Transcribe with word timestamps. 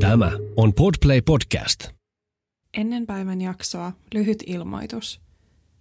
Tämä 0.00 0.32
on 0.56 0.74
Podplay 0.74 1.20
Podcast. 1.22 1.88
Ennen 2.76 3.06
päivän 3.06 3.40
jaksoa 3.40 3.92
lyhyt 4.14 4.42
ilmoitus. 4.46 5.20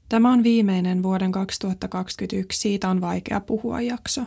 Tämä 0.10 0.33
on 0.33 0.44
viimeinen 0.44 1.04
vuoden 1.04 1.31
2021 1.31 2.62
Siitä 2.62 2.89
on 2.89 3.02
vaikea 3.02 3.39
puhua 3.39 3.81
jakso. 3.81 4.21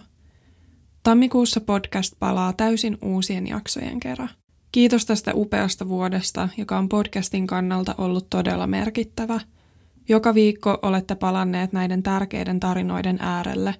Tammikuussa 1.02 1.60
podcast 1.60 2.14
palaa 2.18 2.52
täysin 2.52 2.98
uusien 3.02 3.46
jaksojen 3.46 4.00
kerran. 4.00 4.30
Kiitos 4.72 5.06
tästä 5.06 5.32
upeasta 5.34 5.88
vuodesta, 5.88 6.48
joka 6.56 6.78
on 6.78 6.88
podcastin 6.88 7.46
kannalta 7.46 7.94
ollut 7.98 8.30
todella 8.30 8.66
merkittävä. 8.66 9.40
Joka 10.08 10.34
viikko 10.34 10.78
olette 10.82 11.14
palanneet 11.14 11.72
näiden 11.72 12.02
tärkeiden 12.02 12.60
tarinoiden 12.60 13.18
äärelle, 13.20 13.74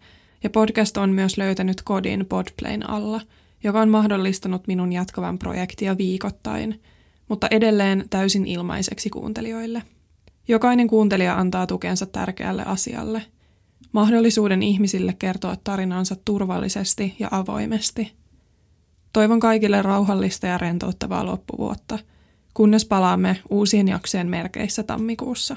ja 0.45 0.51
podcast 0.51 0.97
on 0.97 1.11
myös 1.11 1.39
löytänyt 1.39 1.83
kodin 1.83 2.27
Podplayn 2.29 2.91
alla, 2.91 3.21
joka 3.67 3.81
on 3.81 3.89
mahdollistanut 3.89 4.67
minun 4.67 4.93
jatkavan 4.93 5.39
projektia 5.39 5.99
viikoittain, 5.99 6.83
mutta 7.29 7.47
edelleen 7.51 8.05
täysin 8.11 8.47
ilmaiseksi 8.47 9.11
kuuntelijoille. 9.11 9.83
Jokainen 10.49 10.89
kuuntelija 10.89 11.39
antaa 11.39 11.67
tukensa 11.67 12.07
tärkeälle 12.07 12.63
asialle. 12.67 13.23
Mahdollisuuden 13.93 14.63
ihmisille 14.63 15.15
kertoa 15.19 15.57
tarinansa 15.65 16.17
turvallisesti 16.25 17.15
ja 17.19 17.29
avoimesti– 17.31 18.13
Toivon 19.17 19.41
kaikille 19.41 19.83
rauhallista 19.83 20.47
ja 20.47 20.59
rentouttavaa 20.59 21.27
loppuvuotta, 21.27 21.99
kunnes 22.55 22.85
palaamme 22.85 23.41
uusien 23.51 23.89
jaksojen 23.89 24.27
merkeissä 24.27 24.83
tammikuussa. 24.83 25.57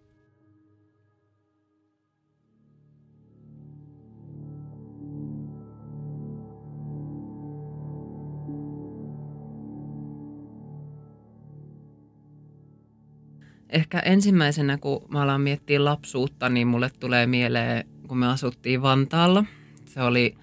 Ehkä 13.71 13.99
ensimmäisenä, 13.99 14.77
kun 14.77 15.05
mä 15.09 15.21
alan 15.21 15.41
miettiä 15.41 15.85
lapsuutta, 15.85 16.49
niin 16.49 16.67
mulle 16.67 16.89
tulee 16.99 17.27
mieleen, 17.27 17.87
kun 18.07 18.17
me 18.17 18.27
asuttiin 18.27 18.81
Vantaalla. 18.81 19.45
Se 19.85 20.01
oli, 20.01 20.35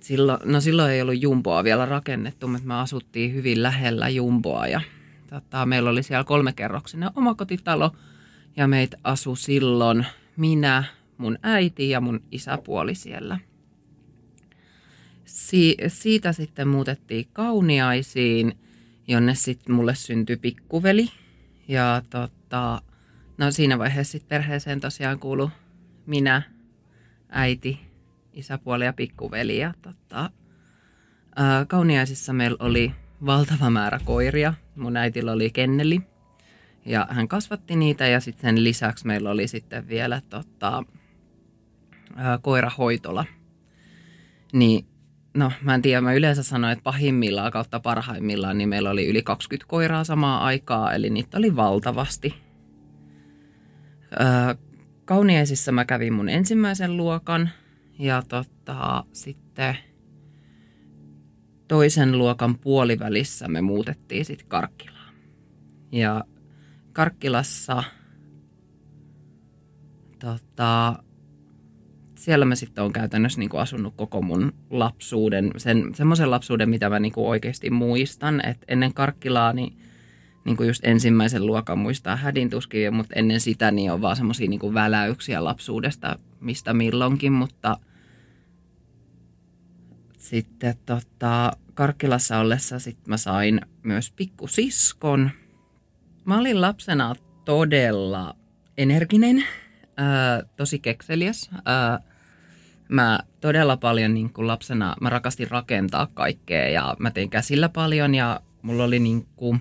silloin, 0.00 0.40
no 0.44 0.60
silloin 0.60 0.92
ei 0.92 1.02
ollut 1.02 1.22
jumboa 1.22 1.64
vielä 1.64 1.86
rakennettu, 1.86 2.48
mutta 2.48 2.68
me 2.68 2.74
asuttiin 2.74 3.34
hyvin 3.34 3.62
lähellä 3.62 4.08
jumboa 4.08 4.66
ja 4.66 4.80
tota, 5.30 5.66
meillä 5.66 5.90
oli 5.90 6.02
siellä 6.02 6.24
kolmekerroksinen 6.24 7.10
omakotitalo 7.14 7.90
ja 8.56 8.68
meitä 8.68 8.96
asu 9.04 9.36
silloin 9.36 10.06
minä, 10.36 10.84
mun 11.18 11.38
äiti 11.42 11.90
ja 11.90 12.00
mun 12.00 12.22
isäpuoli 12.32 12.94
siellä. 12.94 13.38
Si- 15.24 15.76
siitä 15.88 16.32
sitten 16.32 16.68
muutettiin 16.68 17.26
Kauniaisiin, 17.32 18.58
jonne 19.08 19.34
sitten 19.34 19.74
mulle 19.74 19.94
syntyi 19.94 20.36
pikkuveli. 20.36 21.10
Ja 21.68 22.02
tot, 22.10 22.32
tota, 22.56 22.82
no 23.38 23.50
siinä 23.50 23.78
vaiheessa 23.78 24.12
sitten 24.12 24.28
perheeseen 24.28 24.80
tosiaan 24.80 25.18
kuulu 25.18 25.50
minä, 26.06 26.42
äiti, 27.28 27.80
isäpuoli 28.32 28.84
ja 28.84 28.92
pikkuveli. 28.92 29.58
Ja 29.58 29.74
tota, 29.82 30.30
ää, 31.36 31.64
kauniaisissa 31.64 32.32
meillä 32.32 32.56
oli 32.60 32.92
valtava 33.26 33.70
määrä 33.70 34.00
koiria. 34.04 34.54
Mun 34.76 34.96
äitillä 34.96 35.32
oli 35.32 35.50
kenneli 35.50 36.00
ja 36.86 37.06
hän 37.10 37.28
kasvatti 37.28 37.76
niitä 37.76 38.06
ja 38.06 38.20
sitten 38.20 38.42
sen 38.42 38.64
lisäksi 38.64 39.06
meillä 39.06 39.30
oli 39.30 39.48
sitten 39.48 39.88
vielä 39.88 40.22
tota, 40.30 40.84
ää, 42.16 42.38
koirahoitola. 42.38 43.24
Niin 44.52 44.86
no 45.34 45.52
mä 45.62 45.74
en 45.74 45.82
tiedä, 45.82 46.00
mä 46.00 46.12
yleensä 46.12 46.42
sanoin, 46.42 46.72
että 46.72 46.82
pahimmillaan 46.82 47.52
kautta 47.52 47.80
parhaimmillaan, 47.80 48.58
niin 48.58 48.68
meillä 48.68 48.90
oli 48.90 49.06
yli 49.06 49.22
20 49.22 49.68
koiraa 49.68 50.04
samaa 50.04 50.44
aikaa, 50.44 50.92
eli 50.92 51.10
niitä 51.10 51.38
oli 51.38 51.56
valtavasti. 51.56 52.45
Öö, 54.12 54.54
Kauniaisissa 55.04 55.72
mä 55.72 55.84
kävin 55.84 56.12
mun 56.12 56.28
ensimmäisen 56.28 56.96
luokan 56.96 57.50
ja 57.98 58.22
tota, 58.28 59.04
sitten 59.12 59.76
toisen 61.68 62.18
luokan 62.18 62.58
puolivälissä 62.58 63.48
me 63.48 63.60
muutettiin 63.60 64.24
sitten 64.24 64.48
Karkkilaan. 64.48 65.14
Ja 65.92 66.24
Karkkilassa 66.92 67.82
tota, 70.18 70.98
siellä 72.18 72.44
mä 72.44 72.54
sitten 72.54 72.82
olen 72.82 72.92
käytännössä 72.92 73.38
niin 73.38 73.50
kuin 73.50 73.60
asunut 73.60 73.94
koko 73.96 74.22
mun 74.22 74.52
lapsuuden, 74.70 75.50
sen, 75.56 75.94
semmoisen 75.94 76.30
lapsuuden, 76.30 76.70
mitä 76.70 76.90
mä 76.90 77.00
niin 77.00 77.12
kuin 77.12 77.26
oikeasti 77.26 77.70
muistan. 77.70 78.46
että 78.46 78.66
ennen 78.68 78.94
Karkkilaa, 78.94 79.52
niin, 79.52 79.78
niin 80.46 80.56
kuin 80.56 80.66
just 80.66 80.84
ensimmäisen 80.84 81.46
luokan 81.46 81.78
muistaa 81.78 82.16
hädin 82.16 82.50
tuskin, 82.50 82.94
mutta 82.94 83.14
ennen 83.16 83.40
sitä 83.40 83.70
niin 83.70 83.92
on 83.92 84.02
vaan 84.02 84.16
semmoisia 84.16 84.48
niin 84.48 84.74
väläyksiä 84.74 85.44
lapsuudesta, 85.44 86.18
mistä 86.40 86.74
milloinkin, 86.74 87.32
mutta 87.32 87.78
sitten 90.18 90.74
tota, 90.86 91.52
Karkkilassa 91.74 92.38
ollessa 92.38 92.78
sit 92.78 93.06
mä 93.06 93.16
sain 93.16 93.60
myös 93.82 94.10
pikkusiskon. 94.10 95.30
Mä 96.24 96.38
olin 96.38 96.60
lapsena 96.60 97.14
todella 97.44 98.36
energinen, 98.78 99.44
ää, 99.96 100.42
tosi 100.56 100.78
kekseliäs. 100.78 101.50
Ää, 101.64 102.00
mä 102.88 103.20
todella 103.40 103.76
paljon 103.76 104.14
niin 104.14 104.32
kuin 104.32 104.46
lapsena, 104.46 104.96
mä 105.00 105.10
rakastin 105.10 105.50
rakentaa 105.50 106.06
kaikkea 106.14 106.68
ja 106.68 106.96
mä 106.98 107.10
tein 107.10 107.30
käsillä 107.30 107.68
paljon 107.68 108.14
ja 108.14 108.40
mulla 108.62 108.84
oli 108.84 108.98
niin 108.98 109.26
kuin, 109.36 109.60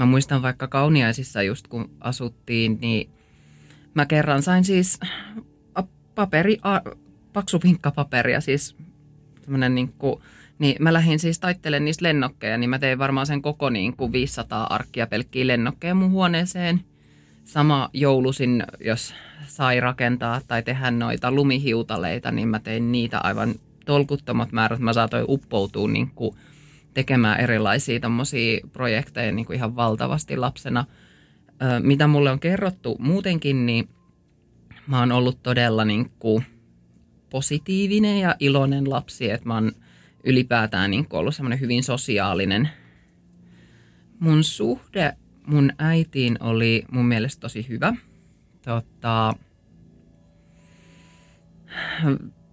mä 0.00 0.06
muistan 0.06 0.42
vaikka 0.42 0.68
Kauniaisissa 0.68 1.42
just 1.42 1.68
kun 1.68 1.90
asuttiin, 2.00 2.78
niin 2.80 3.10
mä 3.94 4.06
kerran 4.06 4.42
sain 4.42 4.64
siis 4.64 5.00
paperi, 6.14 6.58
a, 6.62 6.80
paksu 7.32 7.58
pinkkapaperia, 7.58 8.40
siis 8.40 8.76
tämmönen 9.42 9.74
niin 9.74 9.92
kuin, 9.98 10.22
niin 10.58 10.76
mä 10.80 10.92
lähdin 10.92 11.18
siis 11.18 11.38
taittelemaan 11.38 11.84
niistä 11.84 12.02
lennokkeja, 12.02 12.58
niin 12.58 12.70
mä 12.70 12.78
tein 12.78 12.98
varmaan 12.98 13.26
sen 13.26 13.42
koko 13.42 13.70
niin 13.70 13.96
kuin 13.96 14.12
500 14.12 14.66
arkkia 14.66 15.06
pelkkiä 15.06 15.46
lennokkeja 15.46 15.94
mun 15.94 16.10
huoneeseen. 16.10 16.80
Sama 17.44 17.90
joulusin, 17.92 18.64
jos 18.84 19.14
sai 19.46 19.80
rakentaa 19.80 20.40
tai 20.48 20.62
tehdä 20.62 20.90
noita 20.90 21.32
lumihiutaleita, 21.32 22.30
niin 22.30 22.48
mä 22.48 22.58
tein 22.58 22.92
niitä 22.92 23.18
aivan 23.18 23.54
tolkuttomat 23.84 24.52
määrät. 24.52 24.80
Mä 24.80 24.92
saatoin 24.92 25.24
uppoutua 25.28 25.88
niin 25.88 26.10
kuin 26.14 26.36
tekemään 26.94 27.40
erilaisia 27.40 28.00
projekteja 28.72 29.32
niin 29.32 29.46
kuin 29.46 29.56
ihan 29.56 29.76
valtavasti 29.76 30.36
lapsena. 30.36 30.84
Mitä 31.82 32.06
mulle 32.06 32.30
on 32.30 32.40
kerrottu 32.40 32.96
muutenkin, 32.98 33.66
niin 33.66 33.88
mä 34.86 34.98
oon 34.98 35.12
ollut 35.12 35.42
todella 35.42 35.84
niin 35.84 36.10
kuin 36.18 36.44
positiivinen 37.30 38.20
ja 38.20 38.36
iloinen 38.38 38.90
lapsi, 38.90 39.30
että 39.30 39.48
mä 39.48 39.54
oon 39.54 39.72
ylipäätään 40.24 40.90
niin 40.90 41.08
kuin 41.08 41.20
ollut 41.20 41.34
semmoinen 41.34 41.60
hyvin 41.60 41.82
sosiaalinen. 41.82 42.68
Mun 44.20 44.44
suhde 44.44 45.16
mun 45.50 45.72
äitiin 45.78 46.42
oli 46.42 46.84
mun 46.90 47.06
mielestä 47.06 47.40
tosi 47.40 47.68
hyvä. 47.68 47.94
Tota, 48.64 49.34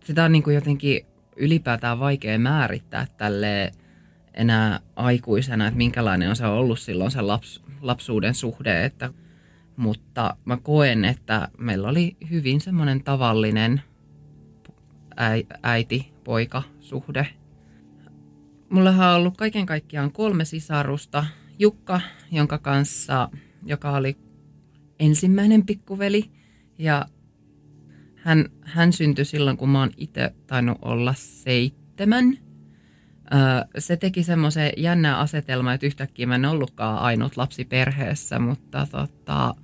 sitä 0.03 0.23
on 0.23 0.31
niin 0.31 0.43
kuin 0.43 0.55
jotenkin 0.55 1.05
ylipäätään 1.35 1.99
vaikea 1.99 2.39
määrittää 2.39 3.07
tälle 3.17 3.71
enää 4.37 4.79
aikuisena, 4.95 5.67
että 5.67 5.77
minkälainen 5.77 6.29
on 6.29 6.35
se 6.35 6.45
ollut 6.45 6.79
silloin 6.79 7.11
se 7.11 7.21
laps, 7.21 7.63
lapsuuden 7.81 8.35
suhde. 8.35 8.85
Että, 8.85 9.13
mutta 9.77 10.37
mä 10.45 10.57
koen, 10.57 11.05
että 11.05 11.47
meillä 11.57 11.89
oli 11.89 12.17
hyvin 12.29 12.61
semmoinen 12.61 13.03
tavallinen 13.03 13.81
äiti, 15.63 16.17
veli-poika-suhde. 16.27 17.27
Mullahan 18.69 19.09
on 19.09 19.15
ollut 19.15 19.37
kaiken 19.37 19.65
kaikkiaan 19.65 20.11
kolme 20.11 20.45
sisarusta. 20.45 21.25
Jukka, 21.59 22.01
jonka 22.31 22.57
kanssa, 22.57 23.29
joka 23.65 23.91
oli 23.91 24.17
ensimmäinen 24.99 25.65
pikkuveli. 25.65 26.31
Ja 26.77 27.05
hän, 28.15 28.45
hän 28.61 28.93
syntyi 28.93 29.25
silloin, 29.25 29.57
kun 29.57 29.69
mä 29.69 29.79
oon 29.79 29.91
itse 29.97 30.33
tainnut 30.47 30.77
olla 30.81 31.13
seitsemän. 31.13 32.37
Se 33.77 33.97
teki 33.97 34.23
semmoisen 34.23 34.71
jännää 34.77 35.19
asetelmaa, 35.19 35.73
että 35.73 35.85
yhtäkkiä 35.85 36.27
mä 36.27 36.35
en 36.35 36.45
ollutkaan 36.45 36.99
ainut 36.99 37.37
lapsi 37.37 37.65
perheessä, 37.65 38.39
mutta 38.39 38.87
tota, 38.91 39.55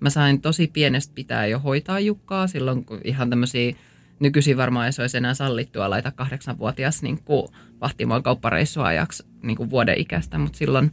mä 0.00 0.10
sain 0.10 0.40
tosi 0.40 0.66
pienestä 0.66 1.14
pitää 1.14 1.46
jo 1.46 1.58
hoitaa 1.58 2.00
Jukkaa 2.00 2.46
silloin, 2.46 2.84
kun 2.84 3.00
ihan 3.04 3.30
tämmöisiä 3.30 3.74
nykyisin 4.20 4.56
varmaan 4.56 4.86
ei 4.86 4.92
se 4.92 5.02
olisi 5.02 5.16
enää 5.16 5.34
sallittua 5.34 5.90
laita 5.90 6.10
kahdeksanvuotias 6.10 7.02
niin 7.02 7.22
kuin 7.24 7.48
vahtimaan 7.80 8.22
kauppareissua 8.22 8.86
ajaksi 8.86 9.26
niin 9.42 9.56
kuin 9.56 9.70
vuoden 9.70 10.00
ikäistä, 10.00 10.38
mutta 10.38 10.58
silloin 10.58 10.90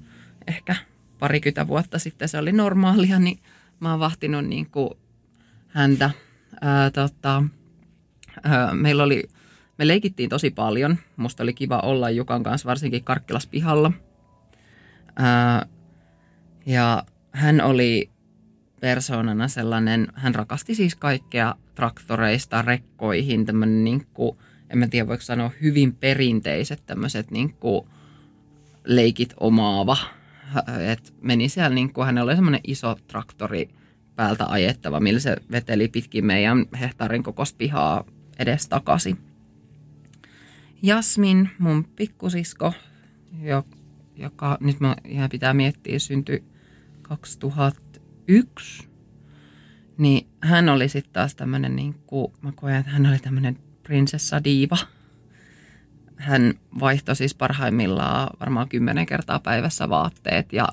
ehkä 0.48 0.76
parikymmentä 1.20 1.68
vuotta 1.68 2.00
sitten 2.00 2.30
se 2.30 2.38
oli 2.38 2.52
normaalia, 2.52 3.20
niin 3.20 3.40
mä 3.80 3.92
oon 3.92 4.00
vahtinut 4.00 4.46
niin 4.46 4.70
kuin 4.70 4.90
häntä. 5.68 6.12
Ää, 6.62 6.92
tota, 6.92 7.44
ää, 8.44 8.74
meillä 8.74 9.04
oli, 9.04 9.24
me 9.80 9.88
leikittiin 9.88 10.30
tosi 10.30 10.50
paljon. 10.52 10.98
Musta 11.18 11.44
oli 11.44 11.54
kiva 11.54 11.80
olla 11.80 12.10
Jukan 12.10 12.44
kanssa, 12.44 12.68
varsinkin 12.68 13.04
Karkkilas 13.04 13.48
pihalla. 13.48 13.92
Ja 16.66 17.04
hän 17.32 17.62
oli 17.62 18.10
persoonana 18.82 19.48
sellainen, 19.48 20.08
hän 20.14 20.36
rakasti 20.36 20.76
siis 20.76 20.96
kaikkea 20.96 21.56
traktoreista 21.76 22.62
rekkoihin, 22.62 23.46
tämmöinen 23.46 23.84
niin 23.84 24.08
kuin, 24.14 24.38
en 24.70 24.78
mä 24.78 24.88
tiedä 24.88 25.08
voiko 25.08 25.24
sanoa 25.24 25.52
hyvin 25.62 25.96
perinteiset 25.96 26.84
tämmöiset 26.86 27.32
niin 27.32 27.54
kuin 27.54 27.88
leikit 28.84 29.34
omaava. 29.40 29.98
Et 30.92 31.14
meni 31.22 31.50
siellä, 31.50 31.76
niin 31.76 31.94
kuin, 31.94 32.06
hänellä 32.06 32.30
oli 32.30 32.36
semmoinen 32.36 32.62
iso 32.68 32.98
traktori 33.08 33.70
päältä 34.16 34.46
ajettava, 34.48 35.00
millä 35.00 35.20
se 35.20 35.36
veteli 35.52 35.88
pitkin 35.88 36.26
meidän 36.26 36.66
hehtaarin 36.80 37.24
kokoista 37.24 37.58
pihaa 37.58 38.04
edes 38.40 38.68
takaisin. 38.68 39.29
Jasmin, 40.82 41.50
mun 41.60 41.84
pikkusisko, 41.96 42.74
joka 44.16 44.58
nyt 44.60 44.80
mä 44.80 44.96
ihan 45.06 45.30
pitää 45.30 45.54
miettiä, 45.54 46.00
syntyi 46.00 46.44
2001 47.02 48.90
niin 50.00 50.28
hän 50.42 50.70
oli 50.70 50.90
sitten 50.90 51.14
taas 51.14 51.36
tämmöinen, 51.36 51.76
niin 51.76 51.96
kuin, 52.08 52.34
mä 52.42 52.52
koen, 52.56 52.76
että 52.76 52.92
hän 52.92 53.06
oli 53.06 53.20
tämmöinen 53.20 53.58
prinsessa 53.84 54.44
diiva. 54.44 54.78
Hän 56.16 56.54
vaihtoi 56.80 57.16
siis 57.16 57.36
parhaimmillaan 57.36 58.30
varmaan 58.40 58.70
kymmenen 58.70 59.06
kertaa 59.06 59.40
päivässä 59.40 59.90
vaatteet 59.90 60.54
ja 60.54 60.68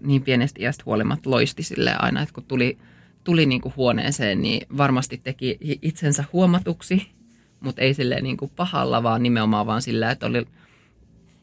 niin 0.00 0.22
pienestä 0.22 0.62
iästä 0.62 0.82
huolimatta 0.86 1.30
loisti 1.30 1.62
sille 1.62 1.96
aina, 1.98 2.22
että 2.22 2.34
kun 2.34 2.44
tuli, 2.44 2.78
tuli 3.24 3.46
niin 3.46 3.60
kuin 3.60 3.76
huoneeseen, 3.76 4.42
niin 4.42 4.66
varmasti 4.76 5.20
teki 5.24 5.58
itsensä 5.82 6.24
huomatuksi, 6.32 7.10
mutta 7.60 7.82
ei 7.82 7.94
silleen 7.94 8.24
niin 8.24 8.36
kuin 8.36 8.52
pahalla, 8.56 9.02
vaan 9.02 9.22
nimenomaan 9.22 9.66
vaan 9.66 9.82
sillä, 9.82 10.10
että 10.10 10.26
oli, 10.26 10.46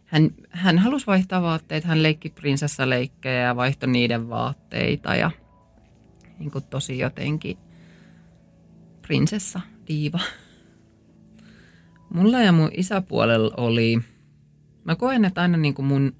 hän, 0.05 0.29
hän 0.49 0.77
halusi 0.79 1.07
vaihtaa 1.07 1.41
vaatteet, 1.41 1.83
hän 1.83 2.03
leikki 2.03 2.29
prinsessaleikkejä 2.29 3.41
ja 3.41 3.55
vaihtoi 3.55 3.89
niiden 3.89 4.29
vaatteita 4.29 5.15
ja– 5.15 5.31
niin 6.39 6.51
kuin 6.51 6.63
tosi 6.69 6.99
jotenkin 6.99 7.57
prinsessa, 9.01 9.61
diiva. 9.87 10.19
Mulla 12.09 12.41
ja 12.41 12.51
mun 12.51 12.71
isäpuolella 12.77 13.53
oli, 13.57 13.99
mä 14.83 14.95
koen, 14.95 15.25
että 15.25 15.41
aina 15.41 15.57
niin 15.57 15.73
kuin 15.73 15.85
mun 15.85 16.15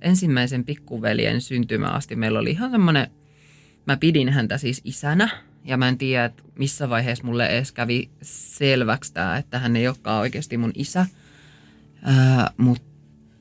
ensimmäisen 0.00 0.64
pikkuveljen 0.64 1.40
syntymä 1.40 1.88
asti 1.88 2.16
meillä 2.16 2.38
oli 2.38 2.50
ihan 2.50 2.70
semmoinen, 2.70 3.10
mä 3.86 3.96
pidin 3.96 4.28
häntä 4.28 4.58
siis 4.58 4.80
isänä, 4.84 5.28
ja 5.64 5.76
mä 5.76 5.88
en 5.88 5.98
tiedä, 5.98 6.24
että 6.24 6.42
missä 6.58 6.90
vaiheessa 6.90 7.24
mulle 7.24 7.46
edes 7.46 7.72
kävi 7.72 8.10
selväksi 8.22 9.14
tämä, 9.14 9.36
että 9.36 9.58
hän 9.58 9.76
ei 9.76 9.88
olekaan 9.88 10.20
oikeasti 10.20 10.56
mun 10.56 10.72
isä. 10.74 11.06
mutta 12.56 12.88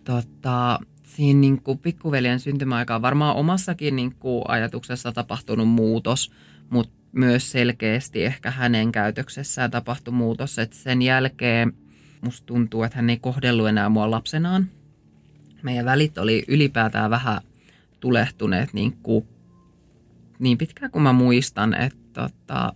tota, 0.04 0.80
siinä 1.04 1.40
niin 1.40 1.62
kuin 1.62 1.78
pikkuveljen 1.78 2.40
syntymäaikaan 2.40 3.02
varmaan 3.02 3.36
omassakin 3.36 3.96
niin 3.96 4.16
kuin 4.16 4.44
ajatuksessa 4.48 5.12
tapahtunut 5.12 5.69
muutos, 5.69 6.31
mutta 6.69 6.94
myös 7.12 7.52
selkeästi 7.52 8.25
ehkä 8.25 8.52
hänen 8.52 8.92
käytöksessään 8.92 9.72
tapahtui 9.72 10.14
muutos, 10.14 10.60
että 10.60 10.75
sen 10.75 11.02
jälkeen 11.02 11.74
musta 12.22 12.46
tuntuu, 12.46 12.84
että 12.84 12.96
hän 12.96 13.10
ei 13.10 13.18
kohdellut 13.18 13.68
enää 13.68 13.90
mua 13.90 14.12
lapsenaan. 14.12 14.68
Meidän 15.64 15.86
välit 15.86 16.18
oli 16.18 16.46
ylipäätään 16.48 17.10
vähän 17.10 17.42
tulehtuneet 18.00 18.74
niin, 18.74 18.98
kuin, 19.04 19.28
niin 20.40 20.58
pitkään 20.58 20.92
kuin 20.92 21.04
mä 21.04 21.14
muistan, 21.14 21.74
että 21.74 22.06
tota, 22.18 22.74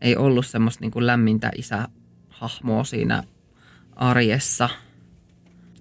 ei 0.00 0.16
ollut 0.16 0.46
semmoista 0.46 0.80
niin 0.80 0.90
kuin 0.90 1.06
lämmintä 1.06 1.50
isähahmoa 1.56 2.84
siinä 2.84 3.22
arjessa– 3.96 4.68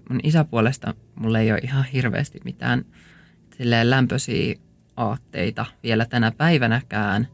mun 0.09 0.19
isäpuolesta 0.23 0.93
mulla 1.15 1.39
ei 1.39 1.51
ole 1.51 1.59
ihan 1.63 1.85
hirveästi 1.85 2.39
mitään 2.43 2.85
silleen 3.57 3.89
lämpöisiä 3.89 4.55
aatteita 4.97 5.65
vielä 5.83 6.05
tänä 6.05 6.31
päivänäkään, 6.31 7.27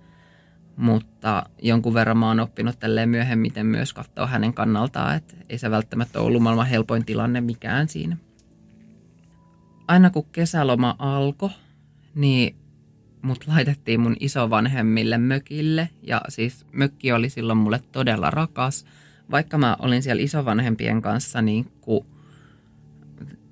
mutta 0.78 1.44
jonkun 1.62 1.94
verran 1.94 2.18
mä 2.18 2.28
oon 2.28 2.40
oppinut 2.40 2.80
tälleen 2.80 3.10
myöhemmin 3.10 3.52
myös 3.64 3.94
katsoa 3.94 4.28
hänen 4.28 4.54
kannaltaan, 4.54 5.16
että 5.16 5.36
ei 5.50 5.58
se 5.58 5.72
välttämättä 5.72 6.20
ollut 6.20 6.42
maailman 6.44 6.68
helpoin 6.68 7.06
tilanne 7.06 7.42
mikään 7.42 7.88
siinä. 7.88 8.18
Aina 9.88 10.10
kun 10.10 10.26
kesäloma 10.32 10.96
alkoi, 11.00 11.50
niin 12.16 12.56
mut 13.26 13.48
laitettiin 13.48 14.00
mun 14.00 14.16
isovanhemmille 14.20 15.18
mökille 15.18 15.90
ja 16.04 16.22
siis 16.30 16.66
mökki 16.72 17.12
oli 17.12 17.30
silloin 17.30 17.58
mulle 17.58 17.80
todella 17.92 18.32
rakas. 18.32 18.86
Vaikka 19.32 19.58
mä 19.58 19.76
olin 19.80 20.04
siellä 20.04 20.24
isovanhempien 20.24 21.02
kanssa 21.02 21.42
niin 21.42 21.66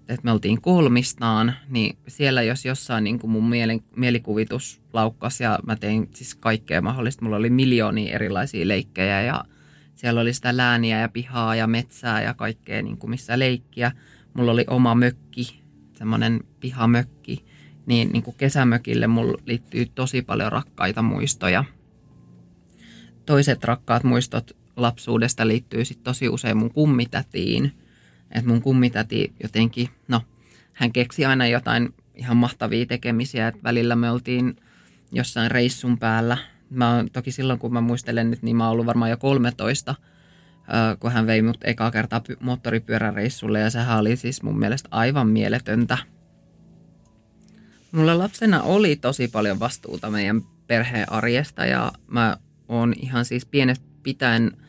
että 0.10 0.24
me 0.24 0.32
oltiin 0.32 0.62
kolmistaan, 0.62 1.54
niin 1.70 1.98
siellä 2.08 2.44
jos 2.44 2.66
jossain 2.66 3.04
niin 3.04 3.20
kuin 3.20 3.32
mun 3.32 3.50
mielen, 3.50 3.82
mielikuvitus 3.96 4.82
laukkas 4.94 5.42
ja 5.42 5.60
mä 5.66 5.76
tein 5.76 6.10
siis 6.14 6.36
kaikkea 6.36 6.82
mahdollista. 6.82 7.26
Mulla 7.26 7.38
oli 7.38 7.50
miljoonia 7.50 8.16
erilaisia 8.16 8.68
leikkejä 8.68 9.22
ja 9.22 9.46
siellä 9.96 10.22
oli 10.22 10.34
sitä 10.34 10.58
lääniä 10.58 11.00
ja 11.00 11.10
pihaa 11.10 11.56
ja 11.56 11.68
metsää 11.68 12.22
ja 12.22 12.34
kaikkea 12.34 12.82
niin 12.82 12.98
kuin 12.98 13.10
missä 13.10 13.40
leikkiä. 13.40 13.92
Mulla 14.34 14.52
oli 14.52 14.66
oma 14.68 14.96
mökki, 14.96 15.62
semmoinen 15.94 16.44
pihamökki, 16.60 17.46
niin, 17.86 18.12
niin 18.12 18.24
kuin 18.24 18.38
kesämökille 18.38 19.08
mulla 19.08 19.38
liittyy 19.46 19.86
tosi 19.86 20.22
paljon 20.22 20.52
rakkaita 20.52 21.02
muistoja. 21.02 21.64
Toiset 23.26 23.64
rakkaat 23.64 24.04
muistot 24.04 24.58
lapsuudesta 24.76 25.48
liittyy 25.48 25.86
sitten 25.86 26.04
tosi 26.04 26.30
usein 26.30 26.58
mun 26.58 26.74
kummitätiin– 26.74 27.72
että 28.34 28.50
mun 28.50 28.62
kummitäti 28.62 29.34
jotenkin, 29.44 29.90
no 30.08 30.22
hän 30.74 30.94
keksi 30.94 31.26
aina 31.26 31.48
jotain 31.48 31.94
ihan 32.16 32.38
mahtavia 32.38 32.86
tekemisiä, 32.86 33.48
että 33.48 33.64
välillä 33.64 33.96
me 33.96 34.12
oltiin 34.12 34.56
jossain 35.12 35.52
reissun 35.52 36.00
päällä. 36.00 36.38
Mä 36.70 36.96
oon, 36.96 37.10
toki 37.14 37.32
silloin 37.32 37.60
kun 37.60 37.74
mä 37.74 37.82
muistelen 37.82 38.32
nyt, 38.32 38.42
niin 38.42 38.56
mä 38.56 38.64
oon 38.64 38.72
ollut 38.72 38.86
varmaan 38.86 39.12
jo 39.12 39.18
13, 39.18 39.96
kun 41.00 41.12
hän 41.12 41.28
vei 41.28 41.42
mut 41.42 41.58
ekaa 41.64 41.92
kertaa 41.92 42.22
moottoripyöräreissulle 42.40 43.60
ja 43.60 43.70
sehän 43.70 44.00
oli 44.00 44.16
siis 44.16 44.44
mun 44.44 44.60
mielestä 44.60 44.90
aivan 44.92 45.28
mieletöntä. 45.28 45.98
Mulla 47.94 48.18
lapsena 48.18 48.62
oli 48.62 48.96
tosi 48.96 49.28
paljon 49.28 49.60
vastuuta 49.60 50.10
meidän 50.10 50.42
perheen 50.68 51.12
arjesta 51.12 51.66
ja 51.66 51.92
mä 52.08 52.38
oon 52.68 52.94
ihan 53.02 53.26
siis 53.26 53.46
pienestä 53.46 53.86
pitäen– 54.04 54.52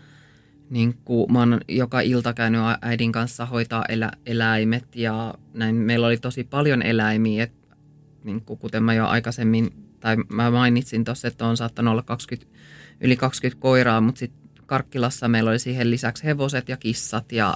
niin 0.71 0.95
kuin 1.05 1.33
mä 1.33 1.39
oon 1.39 1.61
joka 1.69 2.01
ilta 2.01 2.35
käynyt 2.35 2.61
äidin 2.83 3.13
kanssa 3.13 3.47
hoitaa 3.47 3.85
elä, 3.89 4.13
eläimet 4.27 4.97
ja 4.97 5.35
näin. 5.55 5.75
Meillä 5.75 6.07
oli 6.07 6.17
tosi 6.17 6.45
paljon 6.45 6.83
eläimiä, 6.83 7.45
että 7.45 7.77
niin 8.25 8.41
kuin 8.41 8.59
kuten 8.59 8.83
mä 8.83 8.95
jo 8.95 9.07
aikaisemmin, 9.07 9.71
tai 10.01 10.17
mä 10.29 10.51
mainitsin 10.51 11.05
tuossa, 11.05 11.29
että 11.29 11.47
on 11.47 11.57
saattanut 11.57 11.93
olla 11.93 12.03
20, 12.03 12.59
yli 13.01 13.17
20 13.17 13.61
koiraa, 13.61 14.01
mutta 14.01 14.19
sitten 14.19 14.51
Karkkilassa 14.67 15.29
meillä 15.29 15.51
oli 15.51 15.59
siihen 15.59 15.91
lisäksi 15.91 16.25
hevoset 16.25 16.69
ja 16.69 16.77
kissat 16.77 17.33
ja 17.33 17.55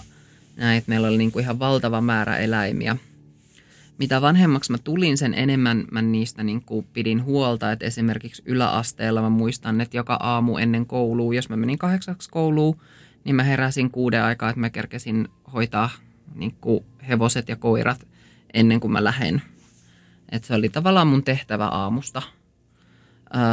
näin, 0.56 0.78
että 0.78 0.88
meillä 0.88 1.08
oli 1.08 1.18
niin 1.18 1.32
kuin 1.32 1.42
ihan 1.42 1.58
valtava 1.58 2.00
määrä 2.00 2.36
eläimiä. 2.36 2.96
Mitä 3.98 4.20
vanhemmaksi 4.20 4.72
mä 4.72 4.78
tulin, 4.78 5.18
sen 5.18 5.34
enemmän 5.34 5.84
mä 5.90 6.02
niistä 6.02 6.42
niin 6.42 6.62
kuin 6.62 6.86
pidin 6.92 7.24
huolta, 7.24 7.72
että 7.72 7.86
esimerkiksi 7.86 8.42
yläasteella 8.46 9.22
mä 9.22 9.28
muistan, 9.28 9.80
että 9.80 9.96
joka 9.96 10.14
aamu 10.20 10.56
ennen 10.56 10.86
koulua, 10.86 11.34
jos 11.34 11.48
mä 11.48 11.56
menin 11.56 11.78
kahdeksaksi 11.78 12.30
kouluun, 12.30 12.80
niin 13.24 13.36
mä 13.36 13.42
heräsin 13.42 13.90
kuuden 13.90 14.22
aikaa, 14.24 14.50
että 14.50 14.60
mä 14.60 14.70
kerkesin 14.70 15.28
hoitaa 15.52 15.90
niin 16.34 16.54
kuin 16.60 16.84
hevoset 17.08 17.48
ja 17.48 17.56
koirat 17.56 18.06
ennen 18.54 18.80
kuin 18.80 18.92
mä 18.92 19.04
lähden. 19.04 19.42
Et 20.32 20.44
se 20.44 20.54
oli 20.54 20.68
tavallaan 20.68 21.06
mun 21.06 21.24
tehtävä 21.24 21.66
aamusta. 21.66 22.22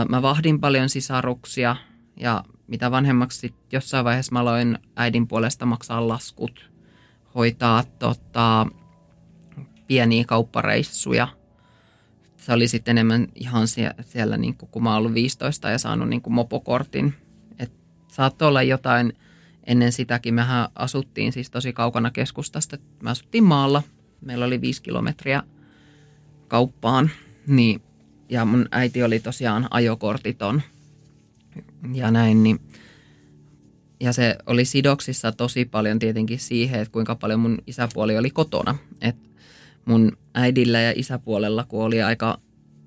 Mä 0.09 0.21
vahdin 0.21 0.59
paljon 0.59 0.89
sisaruksia 0.89 1.75
ja 2.19 2.43
mitä 2.67 2.91
vanhemmaksi 2.91 3.39
sit 3.39 3.55
jossain 3.71 4.05
vaiheessa 4.05 4.33
mä 4.33 4.39
aloin 4.39 4.79
äidin 4.95 5.27
puolesta 5.27 5.65
maksaa 5.65 6.07
laskut, 6.07 6.71
hoitaa 7.35 7.83
tota, 7.99 8.67
pieniä 9.87 10.25
kauppareissuja. 10.27 11.27
Se 12.37 12.53
oli 12.53 12.67
sitten 12.67 12.91
enemmän 12.91 13.27
ihan 13.35 13.67
siellä, 13.67 13.95
siellä 14.01 14.37
niin 14.37 14.55
kun 14.57 14.83
mä 14.83 14.95
ollut 14.95 15.13
15 15.13 15.69
ja 15.69 15.77
saanut 15.77 16.09
niin 16.09 16.21
mopokortin. 16.29 17.13
Et 17.59 17.71
saattoi 18.07 18.47
olla 18.47 18.63
jotain 18.63 19.13
ennen 19.63 19.91
sitäkin. 19.91 20.33
Mehän 20.33 20.69
asuttiin 20.75 21.31
siis 21.31 21.49
tosi 21.49 21.73
kaukana 21.73 22.11
keskustasta. 22.11 22.77
Me 23.03 23.09
asuttiin 23.09 23.43
maalla. 23.43 23.83
Meillä 24.21 24.45
oli 24.45 24.61
viisi 24.61 24.81
kilometriä 24.81 25.43
kauppaan. 26.47 27.09
Niin, 27.47 27.81
ja 28.29 28.45
mun 28.45 28.67
äiti 28.71 29.03
oli 29.03 29.19
tosiaan 29.19 29.67
ajokortiton 29.71 30.61
ja 31.93 32.11
näin. 32.11 32.43
Niin, 32.43 32.59
ja 33.99 34.13
se 34.13 34.37
oli 34.45 34.65
sidoksissa 34.65 35.31
tosi 35.31 35.65
paljon 35.65 35.99
tietenkin 35.99 36.39
siihen, 36.39 36.81
että 36.81 36.91
kuinka 36.91 37.15
paljon 37.15 37.39
mun 37.39 37.57
isäpuoli 37.67 38.17
oli 38.17 38.29
kotona. 38.29 38.77
Et 39.01 39.15
mun 39.85 40.17
äidillä 40.33 40.81
ja 40.81 40.93
isäpuolella, 40.95 41.63
kun 41.63 41.83
oli 41.83 42.03
aika 42.03 42.39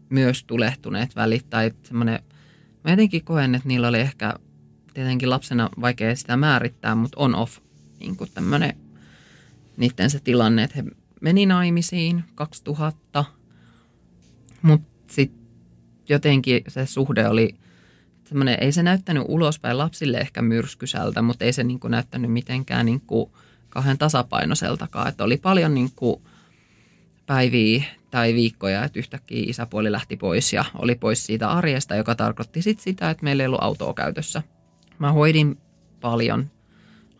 myös 0.09 0.45
tulehtuneet 0.45 1.17
välit 1.17 1.51
tai 1.51 1.71
semmoinen, 1.83 2.23
mä 2.85 2.91
jotenkin 2.91 3.25
koen, 3.25 3.55
että 3.55 3.69
niillä 3.69 3.89
oli 3.89 4.01
ehkä 4.01 4.35
tietenkin 4.95 5.31
lapsena 5.31 5.71
vaikea 5.81 6.17
sitä 6.17 6.37
määrittää, 6.37 6.95
mutta 6.95 7.21
on-off 7.21 7.59
niin 8.01 8.17
kuin 8.17 8.31
tämmöinen 8.35 8.77
niiden 9.77 10.11
se 10.11 10.21
tilanne, 10.21 10.63
että 10.63 10.77
he 10.77 10.85
meni 11.21 11.47
naimisiin 11.47 12.25
2000, 12.35 13.25
mutta 14.63 15.13
sitten 15.13 15.41
jotenkin 16.09 16.63
se 16.69 16.87
suhde 16.87 17.29
oli 17.29 17.55
semmoinen, 18.25 18.59
ei 18.61 18.73
se 18.73 18.83
näyttänyt 18.83 19.23
ulospäin 19.29 19.79
lapsille 19.79 20.19
ehkä 20.19 20.43
myrskysältä, 20.43 21.23
mutta 21.23 21.45
ei 21.45 21.53
se 21.53 21.65
niin 21.65 21.81
kuin 21.81 21.91
näyttänyt 21.91 22.33
mitenkään 22.33 22.87
niin 22.87 23.01
kuin 23.01 23.31
kauhean 23.69 23.99
tasapainoiseltakaan. 23.99 25.09
Että 25.09 25.25
oli 25.25 25.37
paljon 25.37 25.75
niin 25.75 25.91
kuin 25.97 26.23
päiviä 27.29 27.85
tai 28.11 28.35
viikkoja, 28.35 28.85
että 28.85 28.99
yhtäkkiä 28.99 29.45
isäpuoli 29.47 29.93
lähti 29.93 30.17
pois 30.17 30.53
ja 30.53 30.65
oli 30.75 30.95
pois 30.95 31.27
siitä 31.27 31.51
arjesta, 31.51 31.97
joka 31.97 32.15
tarkoitti 32.15 32.63
sit 32.63 32.81
sitä, 32.81 33.11
että 33.11 33.25
meillä 33.25 33.43
ei 33.43 33.47
ollut 33.47 33.63
autoa 33.63 33.95
käytössä. 33.95 34.43
Mä 34.99 35.13
hoidin 35.13 35.59
paljon 36.01 36.51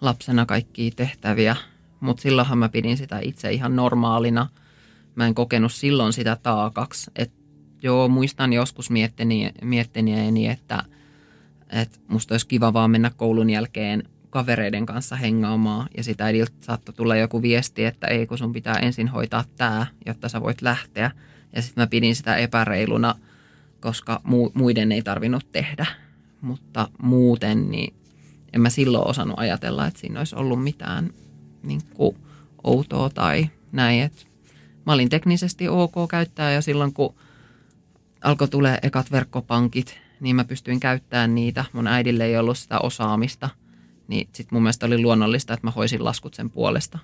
lapsena 0.01 0.47
kaikkia 0.47 0.91
tehtäviä, 0.97 1.57
mutta 2.01 2.21
silloinhan 2.21 2.59
mä 2.59 2.69
pidin 2.69 2.97
sitä 2.97 3.19
itse 3.19 3.53
ihan 3.53 3.77
normaalina. 3.77 4.49
Mä 5.15 5.27
en 5.27 5.35
kokenut 5.35 5.73
silloin 5.73 6.13
sitä 6.13 6.37
taakaksi. 6.43 7.11
Et 7.17 7.33
joo, 7.83 8.09
muistan 8.09 8.53
joskus 8.53 8.91
miettineeni, 9.63 10.49
että, 10.49 10.85
että 11.71 11.99
musta 12.09 12.35
olisi 12.35 12.47
kiva 12.47 12.73
vaan 12.73 12.91
mennä 12.91 13.11
koulun 13.17 13.51
jälkeen 13.51 14.03
kavereiden 14.31 14.87
kanssa 14.87 15.17
hengaamaan 15.17 15.89
ja 15.97 16.05
sitä 16.05 16.25
äidiltä 16.25 16.53
saattoi 16.61 16.95
tulla 16.95 17.17
joku 17.17 17.43
viesti, 17.43 17.85
että 17.85 18.07
ei 18.07 18.27
kun 18.27 18.39
sun 18.39 18.53
pitää 18.53 18.75
ensin 18.75 19.09
hoitaa 19.09 19.45
tämä, 19.57 19.87
jotta 20.07 20.29
sä 20.29 20.41
voit 20.41 20.63
lähteä. 20.63 21.11
Ja 21.53 21.63
sitten 21.63 21.83
mä 21.83 21.87
pidin 21.87 22.17
sitä 22.17 22.37
epäreiluna, 22.37 23.15
koska 23.81 24.21
mu- 24.25 24.51
muiden 24.55 24.93
ei 24.93 25.03
tarvinnut 25.03 25.53
tehdä. 25.53 25.87
Mutta 26.41 26.89
muuten 27.03 27.71
niin 27.71 27.95
en 28.53 28.61
mä 28.61 28.71
silloin 28.71 29.07
osannut 29.07 29.39
ajatella, 29.39 29.87
että 29.87 30.01
siinä 30.01 30.21
olisi 30.21 30.37
ollut 30.37 30.63
mitään 30.63 31.11
niin 31.63 31.81
kuin 31.95 32.17
outoa 32.65 33.11
tai 33.11 33.51
näin. 33.73 34.03
Et 34.03 34.27
mä 34.87 34.93
olin 34.93 35.09
teknisesti 35.09 35.69
ok 35.69 35.95
käyttää 36.11 36.53
ja 36.53 36.63
silloin 36.63 36.93
kun 36.93 37.15
alkoi 38.25 38.49
tulee 38.49 38.79
ekat 38.83 39.13
verkkopankit, 39.13 39.99
niin 40.21 40.37
mä 40.37 40.45
pystyin 40.45 40.81
käyttämään 40.81 41.35
niitä. 41.35 41.65
Mun 41.73 41.87
äidille 41.87 42.25
ei 42.25 42.39
ollut 42.39 42.59
sitä 42.59 42.79
osaamista– 42.79 43.51
niin 44.09 44.29
sitten 44.33 44.57
mun 44.57 44.63
mielestä 44.63 44.87
oli 44.87 45.03
luonnollista, 45.03 45.55
että 45.55 45.67
mä 45.67 45.71
hoisin 45.71 46.05
laskut 46.05 46.35
sen 46.35 46.51
puolesta. 46.51 46.99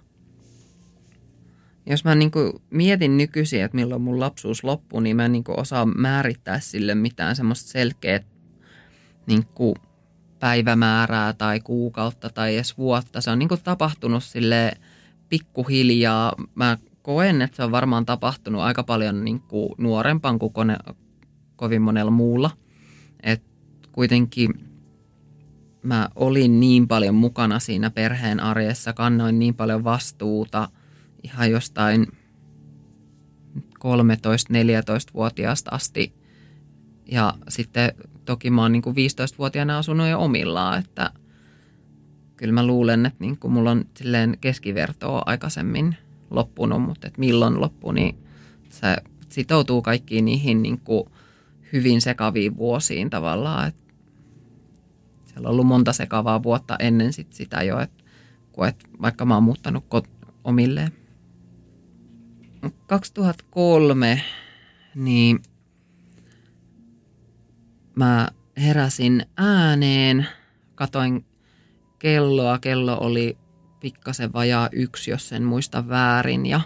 Jos 1.86 2.04
mä 2.04 2.14
niin 2.14 2.30
mietin 2.70 3.16
nykyisin, 3.16 3.62
että 3.62 3.74
milloin 3.74 4.02
mun 4.02 4.20
lapsuus 4.20 4.64
loppuu, 4.64 5.00
niin 5.00 5.16
mä 5.16 5.24
en 5.24 5.32
niin 5.32 5.44
osaa 5.46 5.86
määrittää 5.86 6.60
sille 6.60 6.94
mitään 6.94 7.36
semmoista 7.36 7.70
selkeää 7.70 8.20
niin 9.26 9.44
päivämäärää 10.40 11.32
tai 11.32 11.60
kuukautta 11.60 12.30
tai 12.30 12.54
edes 12.54 12.78
vuotta. 12.78 13.20
Se 13.20 13.30
on 13.30 13.38
niin 13.38 13.48
tapahtunut 13.64 14.24
sille 14.24 14.72
pikkuhiljaa. 15.28 16.32
Mä 16.54 16.78
koen, 17.02 17.42
että 17.42 17.56
se 17.56 17.62
on 17.62 17.72
varmaan 17.72 18.06
tapahtunut 18.06 18.60
aika 18.60 18.82
paljon 18.82 19.24
niin 19.24 19.42
nuorempaan 19.78 20.38
kuin 20.38 20.52
kone, 20.52 20.76
kovin 21.56 21.82
monella 21.82 22.10
muulla. 22.10 22.50
Et 23.22 23.42
kuitenkin 23.92 24.73
mä 25.84 26.08
olin 26.14 26.60
niin 26.60 26.88
paljon 26.88 27.14
mukana 27.14 27.58
siinä 27.58 27.90
perheen 27.90 28.40
arjessa, 28.40 28.92
kannoin 28.92 29.38
niin 29.38 29.54
paljon 29.54 29.84
vastuuta 29.84 30.68
ihan 31.22 31.50
jostain 31.50 32.06
13-14-vuotiaasta 33.58 35.70
asti. 35.70 36.14
Ja 37.06 37.34
sitten 37.48 37.92
toki 38.24 38.50
mä 38.50 38.62
oon 38.62 38.72
niin 38.72 38.82
kuin 38.82 38.96
15-vuotiaana 38.96 39.78
asunut 39.78 40.08
jo 40.08 40.20
omillaan, 40.20 40.78
että 40.78 41.10
kyllä 42.36 42.52
mä 42.52 42.66
luulen, 42.66 43.06
että 43.06 43.20
niin 43.20 43.38
kuin 43.38 43.52
mulla 43.52 43.70
on 43.70 43.84
silleen 43.96 44.38
keskivertoa 44.40 45.22
aikaisemmin 45.26 45.96
loppunut, 46.30 46.82
mutta 46.82 47.06
että 47.06 47.20
milloin 47.20 47.60
loppuu, 47.60 47.92
niin 47.92 48.18
se 48.70 48.96
sitoutuu 49.28 49.82
kaikkiin 49.82 50.24
niihin 50.24 50.62
niin 50.62 50.80
kuin 50.80 51.08
hyvin 51.72 52.00
sekaviin 52.00 52.56
vuosiin 52.56 53.10
tavallaan, 53.10 53.68
että 53.68 53.83
siellä 55.34 55.48
on 55.48 55.52
ollut 55.52 55.66
monta 55.66 55.92
sekavaa 55.92 56.42
vuotta 56.42 56.76
ennen 56.78 57.12
sit 57.12 57.32
sitä 57.32 57.62
jo, 57.62 57.80
että 57.80 58.04
et 58.68 58.84
vaikka 59.02 59.24
mä 59.24 59.34
oon 59.34 59.42
muuttanut 59.42 59.84
kot- 59.84 60.32
omilleen. 60.44 60.92
2003 62.86 64.22
niin 64.94 65.42
mä 67.96 68.28
heräsin 68.56 69.26
ääneen, 69.36 70.26
katoin 70.74 71.26
kelloa. 71.98 72.58
Kello 72.58 72.98
oli 73.00 73.38
pikkasen 73.80 74.32
vajaa 74.32 74.68
yksi, 74.72 75.10
jos 75.10 75.32
en 75.32 75.42
muista 75.42 75.88
väärin. 75.88 76.46
Ja 76.46 76.60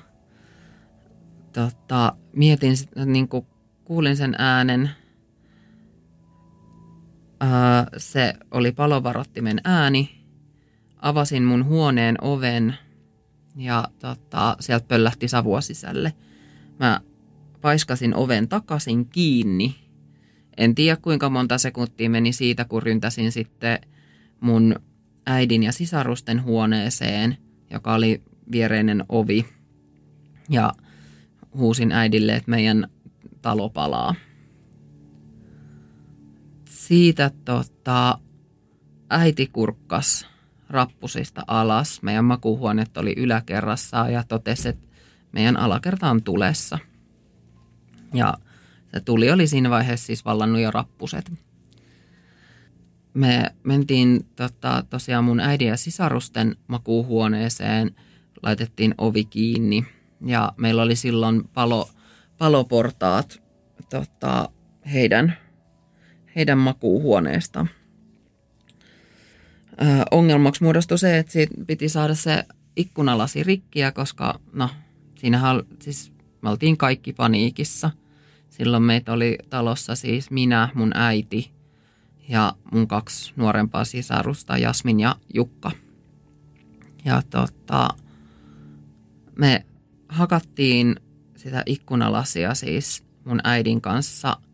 tota, 1.53 2.17
mietin, 2.33 2.75
niin 3.07 3.29
kuulin 3.85 4.17
sen 4.17 4.35
äänen– 4.39 4.91
se 7.97 8.35
oli 8.51 8.73
palovarottimen 8.73 9.61
ääni. 9.65 10.11
Avasin 10.97 11.43
mun 11.43 11.65
huoneen 11.65 12.17
oven 12.21 12.75
ja 13.57 13.89
tota, 13.99 14.57
sieltä 14.61 14.87
pöllähti 14.89 15.29
savua 15.29 15.61
sisälle. 15.61 16.13
Mä 16.81 17.01
paiskasin 17.61 18.15
oven 18.15 18.49
takaisin 18.49 19.07
kiinni. 19.07 19.77
En 20.57 20.75
tiedä 20.75 20.97
kuinka 20.97 21.31
monta 21.31 21.59
sekuntia 21.59 22.11
meni 22.11 22.33
siitä, 22.33 22.65
kun 22.65 22.83
ryntäsin 22.83 23.33
sitten 23.33 23.79
mun 24.41 24.75
äidin 25.27 25.63
ja 25.63 25.73
sisarusten 25.73 26.43
huoneeseen, 26.43 27.37
joka 27.71 27.95
oli 27.95 28.23
viereinen 28.53 29.05
ovi. 29.09 29.47
Ja 30.49 30.73
huusin 31.55 31.93
äidille, 31.93 32.37
että 32.37 32.51
meidän 32.51 32.89
talo 33.43 33.69
palaa 33.69 34.15
siitä 36.89 37.31
tota, 37.45 38.19
äiti 39.11 39.47
kurkkas 39.47 40.27
rappusista 40.71 41.45
alas. 41.47 42.03
Meidän 42.03 42.25
makuuhuoneet 42.25 42.97
oli 42.97 43.15
yläkerrassa 43.17 44.09
ja 44.09 44.25
totesi, 44.29 44.69
että 44.69 44.89
meidän 45.33 45.57
alakerta 45.57 46.11
on 46.11 46.23
tulessa. 46.23 46.79
Ja 48.15 48.35
se 48.95 49.01
tuli 49.01 49.31
oli 49.31 49.47
siinä 49.47 49.71
vaiheessa 49.71 50.07
siis 50.07 50.25
vallannut 50.25 50.61
jo 50.61 50.71
rappuset. 50.71 51.33
Me 53.15 53.55
mentiin 53.63 54.27
tota, 54.37 54.85
tosiaan 54.91 55.25
mun 55.25 55.41
äidin 55.41 55.69
ja 55.69 55.77
sisarusten 55.77 56.57
makuuhuoneeseen, 56.67 57.95
laitettiin 58.43 58.95
ovi 58.99 59.25
kiinni 59.25 59.87
ja 60.27 60.53
meillä 60.57 60.83
oli 60.83 60.97
silloin 60.97 61.49
palo, 61.49 61.91
paloportaat 62.39 63.43
tota, 63.91 64.49
heidän 64.93 65.37
heidän 66.39 66.59
makuuhuoneesta. 66.59 67.67
Ö, 69.83 69.85
ongelmaksi 70.11 70.63
muodostui 70.63 70.99
se, 70.99 71.19
että 71.19 71.33
siitä 71.33 71.55
piti 71.67 71.89
saada 71.89 72.15
se 72.15 72.45
ikkunalasi 72.77 73.43
rikkiä, 73.43 73.93
koska 73.93 74.41
no, 74.53 74.71
siinähän 75.15 75.63
siis 75.79 76.13
me 76.43 76.51
oltiin 76.51 76.77
kaikki 76.77 77.13
paniikissa. 77.13 77.91
Silloin 78.51 78.83
meitä 78.83 79.13
oli 79.13 79.39
talossa 79.51 79.95
siis 79.95 80.31
minä, 80.31 80.69
mun 80.75 80.91
äiti 80.95 81.51
ja 82.29 82.55
mun 82.73 82.89
kaksi 82.89 83.33
nuorempaa 83.37 83.85
sisarusta, 83.85 84.59
Jasmin 84.59 85.01
ja 85.01 85.17
Jukka. 85.35 85.71
Ja 87.05 87.23
tota, 87.31 87.89
me 89.39 89.67
hakattiin 90.09 90.97
sitä 91.37 91.63
ikkunalasia 91.67 92.55
siis 92.55 93.05
mun 93.25 93.41
äidin 93.45 93.81
kanssa– 93.81 94.37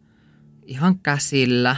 ihan 0.66 0.98
käsillä. 0.98 1.76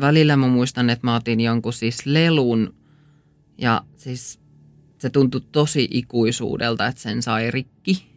välillä 0.00 0.36
mä 0.36 0.46
muistan, 0.48 0.90
että 0.90 1.06
mä 1.06 1.14
otin 1.14 1.40
jonkun 1.40 1.72
siis 1.72 2.06
lelun 2.06 2.74
ja 3.58 3.82
siis 3.96 4.40
se 4.98 5.10
tuntui 5.10 5.40
tosi 5.52 5.88
ikuisuudelta, 5.90 6.86
että 6.86 7.00
sen 7.00 7.22
sai 7.22 7.50
rikki. 7.50 8.12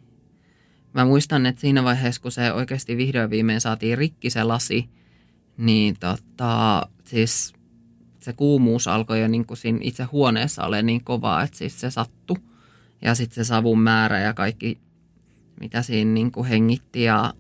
Mä 0.94 1.06
muistan, 1.06 1.46
että 1.46 1.62
siinä 1.62 1.84
vaiheessa, 1.84 2.22
kun 2.22 2.32
se 2.32 2.54
oikeasti 2.54 2.98
vihdoin 2.98 3.30
viimein 3.30 3.62
saatiin 3.62 3.98
rikki 3.98 4.30
se 4.30 4.44
lasi, 4.44 4.90
niin 5.58 5.96
tota, 6.00 6.88
siis 7.06 7.54
se 8.20 8.34
kuumuus 8.34 8.88
alkoi 8.88 9.22
jo 9.22 9.28
niin 9.28 9.46
kuin 9.46 9.58
siinä 9.58 9.80
itse 9.82 10.04
huoneessa 10.04 10.66
ole 10.66 10.82
niin 10.82 11.04
kovaa, 11.04 11.44
että 11.44 11.58
siis 11.58 11.82
se 11.82 11.92
sattu. 11.92 12.38
Ja 13.02 13.16
sitten 13.16 13.46
se 13.46 13.48
savun 13.48 13.80
määrä 13.80 14.20
ja 14.20 14.34
kaikki, 14.34 14.78
mitä 15.60 15.82
siinä 15.82 16.12
niin 16.12 16.32
kuin 16.32 16.48
hengitti. 16.48 17.04
Ja, 17.04 17.34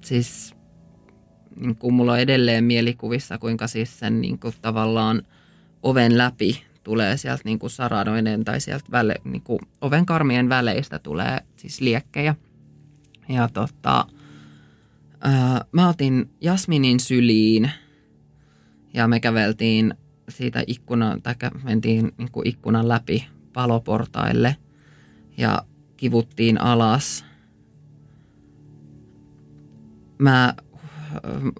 siis 0.00 0.54
niin 1.56 1.76
kuin 1.76 1.94
mulla 1.94 2.12
on 2.12 2.18
edelleen 2.18 2.64
mielikuvissa, 2.64 3.38
kuinka 3.38 3.66
siis 3.66 3.98
sen 3.98 4.20
niin 4.20 4.38
kuin 4.38 4.54
tavallaan 4.62 5.22
oven 5.82 6.18
läpi 6.18 6.62
tulee 6.82 7.16
sieltä 7.16 7.42
niin 7.44 7.58
kuin 7.58 7.70
saranoinen 7.70 8.44
tai 8.44 8.60
sieltä 8.60 8.84
väle, 8.90 9.14
niin 9.24 9.42
kuin 9.42 9.60
oven 9.80 10.06
karmien 10.06 10.48
väleistä 10.48 10.98
tulee 10.98 11.38
siis 11.56 11.80
liekkejä. 11.80 12.34
Ja 13.28 13.48
tota, 13.48 14.06
ää, 15.20 15.64
mä 15.72 15.88
otin 15.88 16.30
Jasminin 16.40 17.00
syliin 17.00 17.70
ja 18.94 19.08
me 19.08 19.20
käveltiin 19.20 19.94
siitä 20.28 20.64
ikkunan, 20.66 21.22
tai 21.22 21.34
mentiin 21.62 22.12
niin 22.18 22.32
kuin 22.32 22.46
ikkunan 22.46 22.88
läpi 22.88 23.28
paloportaille 23.52 24.56
ja 25.36 25.62
kivuttiin 25.96 26.60
alas. 26.60 27.24
Mä, 30.18 30.54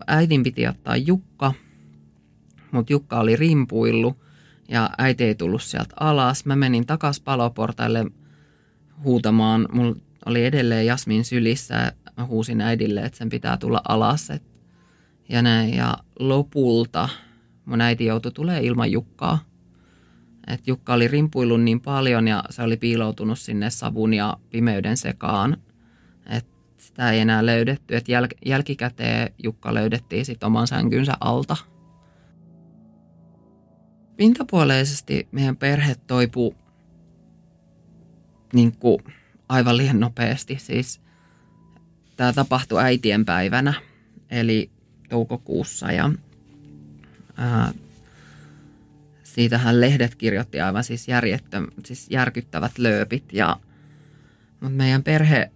äidin 0.06 0.42
piti 0.42 0.66
ottaa 0.66 0.96
Jukka, 0.96 1.52
mutta 2.72 2.92
Jukka 2.92 3.20
oli 3.20 3.36
rimpuillut 3.36 4.16
ja 4.68 4.90
äiti 4.98 5.24
ei 5.24 5.34
tullut 5.34 5.62
sieltä 5.62 5.94
alas. 6.00 6.46
Mä 6.46 6.56
menin 6.56 6.86
takas 6.86 7.20
paloportaille 7.20 8.06
huutamaan. 9.04 9.68
Mulla 9.72 9.96
oli 10.26 10.44
edelleen 10.44 10.86
Jasmin 10.86 11.24
sylissä. 11.24 11.92
Mä 12.16 12.26
huusin 12.26 12.60
äidille, 12.60 13.00
että 13.00 13.18
sen 13.18 13.28
pitää 13.28 13.56
tulla 13.56 13.80
alas. 13.88 14.30
Et, 14.30 14.42
ja 15.28 15.42
näin. 15.42 15.74
Ja 15.74 15.98
lopulta 16.18 17.08
mun 17.64 17.80
äiti 17.80 18.04
joutui 18.04 18.32
tulee 18.32 18.60
ilman 18.60 18.92
Jukkaa. 18.92 19.38
Et 20.46 20.66
Jukka 20.66 20.94
oli 20.94 21.08
rimpuillut 21.08 21.62
niin 21.62 21.80
paljon 21.80 22.28
ja 22.28 22.44
se 22.50 22.62
oli 22.62 22.76
piiloutunut 22.76 23.38
sinne 23.38 23.70
savun 23.70 24.14
ja 24.14 24.36
pimeyden 24.50 24.96
sekaan. 24.96 25.56
Että 26.26 26.51
sitä 26.92 27.10
ei 27.10 27.20
enää 27.20 27.46
löydetty. 27.46 27.96
Et 27.96 28.08
jäl- 28.08 28.38
jälkikäteen 28.46 29.34
Jukka 29.42 29.74
löydettiin 29.74 30.24
sitten 30.24 30.46
oman 30.46 30.66
sänkynsä 30.66 31.12
alta– 31.20 31.56
pintapuoleisesti 34.16 35.28
meidän 35.32 35.56
perhe 35.56 35.94
toipuu 36.06 36.54
niin 38.52 38.76
kuin 38.76 39.04
aivan 39.48 39.76
liian 39.76 40.00
nopeasti. 40.00 40.58
Siis 40.58 41.00
tämä 42.16 42.32
tapahtui 42.32 42.82
äitien 42.82 43.24
päivänä, 43.24 43.74
eli 44.30 44.70
toukokuussa 45.08 45.92
ja 45.92 46.10
ää, 47.36 47.72
siitähän 49.22 49.80
lehdet 49.80 50.14
kirjoitti 50.14 50.60
aivan 50.60 50.84
siis, 50.84 51.08
järjettö, 51.08 51.62
siis 51.84 52.06
järkyttävät 52.10 52.78
lööpit. 52.78 53.32
Ja, 53.32 53.56
mutta 54.60 54.76
meidän 54.76 55.02
perhe 55.02 55.50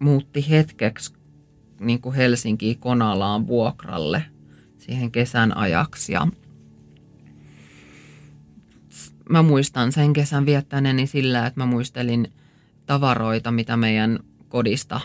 muutti 0.00 0.50
hetkeksi 0.50 1.14
niin 1.80 2.00
kuin 2.00 2.14
Helsinkiin 2.14 2.78
Konalaan 2.78 3.46
vuokralle 3.46 4.24
siihen 4.78 5.10
kesän 5.10 5.56
ajaksi. 5.56 6.12
Ja 6.12 6.26
mä 9.28 9.42
muistan 9.42 9.92
sen 9.92 10.12
kesän 10.12 10.46
viettäneeni 10.46 11.06
sillä, 11.06 11.46
että 11.46 11.60
mä 11.60 11.66
muistelin 11.66 12.32
tavaroita, 12.86 13.50
mitä 13.50 13.76
meidän 13.76 14.18
kodista, 14.48 15.00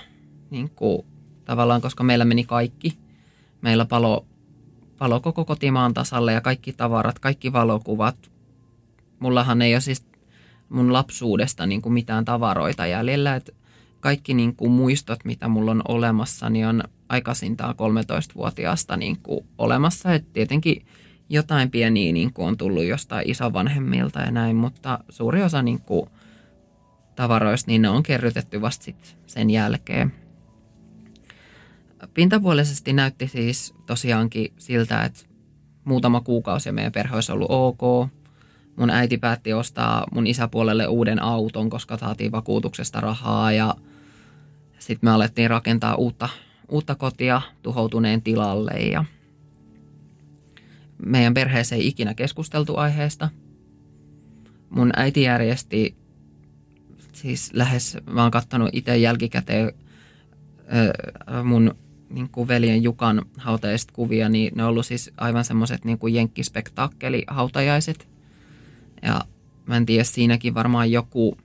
niin 0.49 0.69
kuin, 0.69 1.05
tavallaan 1.45 1.81
koska 1.81 2.03
meillä 2.03 2.25
meni 2.25 2.43
kaikki. 2.43 2.97
Meillä 3.61 3.85
palo, 3.85 4.25
palo 4.97 5.19
koko 5.19 5.45
kotimaan 5.45 5.93
tasalle 5.93 6.33
ja 6.33 6.41
kaikki 6.41 6.73
tavarat, 6.73 7.19
kaikki 7.19 7.53
valokuvat. 7.53 8.31
Mullahan 9.19 9.61
ei 9.61 9.75
ole 9.75 9.81
siis 9.81 10.05
mun 10.69 10.93
lapsuudesta 10.93 11.65
niin 11.65 11.81
kuin 11.81 11.93
mitään 11.93 12.25
tavaroita 12.25 12.85
jäljellä, 12.85 13.35
että 13.35 13.51
kaikki 14.05 14.33
niin 14.33 14.55
kuin 14.55 14.71
muistot, 14.71 15.25
mitä 15.25 15.47
mulla 15.47 15.71
on 15.71 15.81
olemassa, 15.87 16.49
niin 16.49 16.67
on 16.67 16.83
aikaisintaan 17.09 17.75
13-vuotiaasta 17.75 18.97
niin 18.97 19.19
kuin 19.19 19.45
olemassa. 19.57 20.13
Et 20.13 20.33
tietenkin 20.33 20.85
jotain 21.29 21.71
pieniä 21.71 22.11
niin 22.11 22.33
kuin 22.33 22.47
on 22.47 22.57
tullut 22.57 22.83
jostain 22.83 23.29
isovanhemmilta 23.29 24.19
ja 24.19 24.31
näin, 24.31 24.55
mutta 24.55 24.99
suuri 25.09 25.43
osa 25.43 25.61
niin 25.61 25.81
kuin 25.81 26.09
tavaroista 27.15 27.71
niin 27.71 27.81
ne 27.81 27.89
on 27.89 28.03
kerrytetty 28.03 28.61
vasta 28.61 28.83
sit 28.85 29.17
sen 29.27 29.49
jälkeen. 29.49 30.13
Pintapuolisesti 32.13 32.93
näytti 32.93 33.27
siis 33.27 33.73
tosiaankin 33.85 34.53
siltä, 34.57 35.03
että 35.03 35.19
muutama 35.85 36.21
kuukausi 36.21 36.71
meidän 36.71 36.91
perhe 36.91 37.15
olisi 37.15 37.31
ollut 37.31 37.51
ok. 37.51 38.09
Mun 38.75 38.89
äiti 38.89 39.17
päätti 39.17 39.53
ostaa 39.53 40.05
mun 40.11 40.27
isäpuolelle 40.27 40.87
uuden 40.87 41.21
auton, 41.21 41.69
koska 41.69 41.97
saatiin 41.97 42.31
vakuutuksesta 42.31 43.01
rahaa 43.01 43.51
ja 43.51 43.75
sitten 44.85 45.09
me 45.09 45.11
alettiin 45.11 45.49
rakentaa 45.49 45.95
uutta, 45.95 46.29
uutta 46.69 46.95
kotia 46.95 47.41
tuhoutuneen 47.61 48.21
tilalle 48.21 48.71
ja– 48.71 49.05
meidän 51.05 51.33
perheessä 51.33 51.75
ei 51.75 51.87
ikinä 51.87 52.13
keskusteltu 52.13 52.75
aiheesta. 52.77 53.29
Mun 54.69 54.91
äiti 54.95 55.21
järjesti, 55.21 55.95
siis 57.13 57.51
lähes, 57.53 57.97
mä 58.11 58.21
oon 58.21 58.31
kattanut 58.31 58.69
itse 58.73 58.97
jälkikäteen 58.97 59.71
mun 61.43 61.75
niin 62.09 62.29
kuin 62.29 62.47
veljen 62.47 62.83
Jukan 62.83 63.25
hautajaisista 63.37 63.93
kuvia, 63.93 64.29
niin 64.29 64.51
ne 64.55 64.63
on 64.63 64.69
ollut 64.69 64.85
siis 64.85 65.11
aivan 65.17 65.45
semmoiset 65.45 65.85
niin 65.85 65.99
kuin 65.99 66.13
jenkkispektaakkeli-hautajaiset. 66.13 68.07
Ja 69.01 69.21
mä 69.65 69.77
en 69.77 69.85
tiedä, 69.85 70.03
siinäkin 70.03 70.53
varmaan 70.53 70.91
joku, 70.91 71.37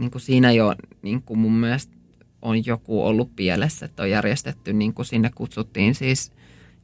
niin 0.00 0.10
kuin 0.10 0.22
siinä 0.22 0.52
jo 0.52 0.74
niin 1.02 1.22
kuin 1.22 1.38
mun 1.38 1.52
mielestä 1.52 1.96
on 2.42 2.66
joku 2.66 3.06
ollut 3.06 3.36
pielessä, 3.36 3.86
että 3.86 4.02
on 4.02 4.10
järjestetty, 4.10 4.72
niin 4.72 4.94
kuin 4.94 5.06
sinne 5.06 5.30
kutsuttiin 5.34 5.94
siis 5.94 6.32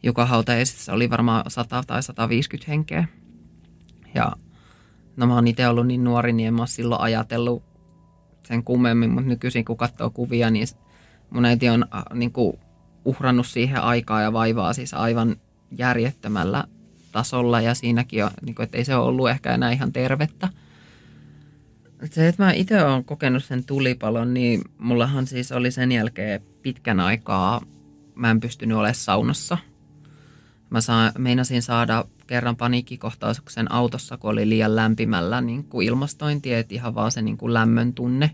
joka 0.02 0.26
hautajaisissa 0.26 0.92
oli 0.92 1.11
varmaan 1.11 1.44
100 1.48 1.85
tai 1.87 2.02
150 2.02 2.70
henkeä. 2.70 3.05
Ja 4.14 4.33
no 5.16 5.26
mä 5.26 5.35
oon 5.35 5.48
itse 5.48 5.68
ollut 5.68 5.87
niin 5.87 6.05
nuori, 6.05 6.33
niin 6.33 6.48
en 6.48 6.55
mä 6.55 6.66
silloin 6.66 7.00
ajatellut 7.00 7.62
sen 8.42 8.64
kummemmin, 8.64 9.11
mutta 9.11 9.29
nykyisin 9.29 9.64
kun 9.64 9.76
katsoo 9.76 10.11
kuvia, 10.11 10.50
niin 10.50 10.66
mun 11.31 11.44
äiti 11.44 11.68
on 11.68 11.87
äh, 11.94 12.02
niin 12.14 12.33
kuin 12.33 12.59
uhrannut 13.05 13.46
siihen 13.46 13.83
aikaa 13.83 14.22
ja 14.22 14.33
vaivaa 14.33 14.72
siis 14.72 14.94
aivan 14.94 15.37
järjettömällä 15.79 16.64
tasolla 17.12 17.61
ja 17.61 17.74
siinäkin 17.74 18.24
on, 18.24 18.31
niin 18.42 18.55
kuin, 18.55 18.64
että 18.64 18.79
ei 18.79 18.85
se 18.85 18.96
ole 18.96 19.07
ollut 19.07 19.31
ehkä 19.31 19.55
enää 19.55 19.70
ihan 19.70 19.92
tervettä. 19.92 20.48
Se, 22.04 22.28
että 22.28 22.42
mä 22.42 22.52
itse 22.52 22.85
olen 22.85 23.04
kokenut 23.04 23.44
sen 23.44 23.64
tulipalon, 23.64 24.35
niin 24.35 24.62
mullahan 24.78 25.26
siis 25.26 25.52
oli 25.52 25.70
sen 25.70 25.92
jälkeen 25.92 26.40
pitkän 26.62 27.00
aikaa, 27.00 27.62
mä 28.14 28.30
en 28.30 28.40
pystynyt 28.40 28.76
olemaan 28.76 28.94
saunassa– 28.94 29.59
Mä 30.70 30.80
saa, 30.80 31.12
meinasin 31.18 31.62
saada 31.62 32.04
kerran 32.26 32.56
paniikkikohtauksen 32.56 33.72
autossa, 33.72 34.16
kun 34.16 34.30
oli 34.30 34.48
liian 34.48 34.76
lämpimällä 34.76 35.40
niin 35.40 35.64
kuin 35.64 35.87
ilmastointi, 35.87 36.54
että 36.54 36.74
ihan 36.74 36.94
vaan 36.94 37.12
se 37.12 37.22
niin 37.22 37.37
kuin 37.37 37.54
lämmön 37.54 37.94
tunne. 37.94 38.30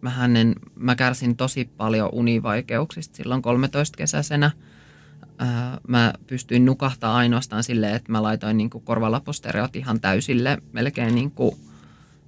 Mä, 0.00 0.10
hänen, 0.10 0.54
mä 0.74 0.94
kärsin 0.94 1.36
tosi 1.36 1.70
paljon 1.76 2.08
univaikeuksista 2.12 3.16
silloin 3.16 3.42
13-kesäisenä. 3.42 4.50
Mä 5.88 6.12
pystyin 6.26 6.64
nukahtaa 6.64 7.16
ainoastaan 7.16 7.64
silleen, 7.64 7.94
että 7.94 8.12
mä 8.12 8.22
laitoin 8.22 8.56
niin 8.56 8.70
kuin 8.70 8.84
korvalapostereot 8.84 9.76
ihan 9.76 10.00
täysille 10.00 10.58
melkein 10.72 11.14
niin 11.14 11.30
kuin, 11.30 11.56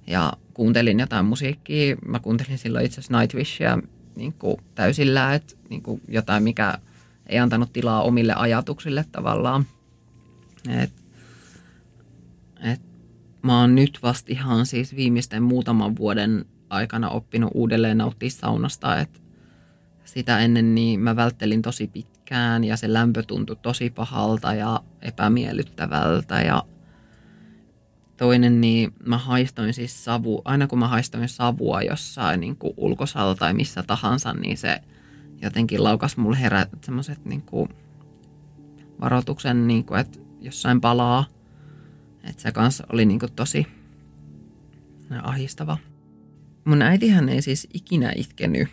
ja 0.07 0.33
kuuntelin 0.53 0.99
jotain 0.99 1.25
musiikkia. 1.25 1.95
Mä 2.05 2.19
kuuntelin 2.19 2.57
silloin 2.57 2.85
itse 2.85 2.99
asiassa 2.99 3.19
Nightwishia 3.19 3.77
niin 4.15 4.33
täysillä, 4.75 5.33
että 5.33 5.55
niin 5.69 5.83
jotain, 6.07 6.43
mikä– 6.43 6.77
ei 7.31 7.39
antanut 7.39 7.73
tilaa 7.73 8.01
omille 8.01 8.33
ajatuksille 8.33 9.05
tavallaan. 9.11 9.65
Et, 10.69 10.93
et, 12.63 12.81
mä 13.41 13.59
oon 13.59 13.75
nyt 13.75 13.99
vasta 14.03 14.31
ihan 14.31 14.65
siis 14.65 14.95
viimeisten 14.95 15.43
muutaman 15.43 15.97
vuoden 15.97 16.45
aikana 16.69 17.09
oppinut 17.09 17.51
uudelleen 17.53 17.97
nauttia 17.97 18.29
saunasta, 18.29 18.99
että 18.99 19.19
sitä 20.05 20.39
ennen 20.39 20.75
niin 20.75 20.99
mä 20.99 21.15
välttelin 21.15 21.61
tosi 21.61 21.87
pitkään 21.87 22.63
ja 22.63 22.77
se 22.77 22.93
lämpö 22.93 23.23
tuntui 23.23 23.55
tosi 23.55 23.89
pahalta 23.89 24.53
ja 24.53 24.79
epämiellyttävältä 25.01 26.41
ja 26.41 26.63
toinen 28.21 28.61
niin 28.61 28.93
mä 29.05 29.17
haistoin 29.17 29.73
siis 29.73 30.03
savu, 30.03 30.41
aina 30.45 30.67
kun 30.67 30.79
mä 30.79 30.87
haistoin 30.87 31.29
savua 31.29 31.81
jossain 31.81 32.39
niin 32.39 32.55
kuin 32.55 32.73
ulkosalla 32.77 33.35
tai 33.35 33.53
missä 33.53 33.83
tahansa, 33.83 34.33
niin 34.33 34.57
se 34.57 34.79
jotenkin 35.41 35.83
laukas 35.83 36.17
mulle 36.17 36.41
herät 36.41 36.69
semmoiset 36.81 37.25
niin 37.25 37.43
varoituksen, 39.01 39.67
niin 39.67 39.85
kuin, 39.85 39.99
että 39.99 40.19
jossain 40.41 40.81
palaa. 40.81 41.25
Että 42.23 42.41
se 42.41 42.51
kanssa 42.51 42.83
oli 42.93 43.05
niin 43.05 43.19
kuin 43.19 43.31
tosi 43.31 43.67
ahistava. 45.23 45.77
Mun 46.65 46.81
äitihän 46.81 47.29
ei 47.29 47.41
siis 47.41 47.67
ikinä 47.73 48.11
itkenyt 48.15 48.69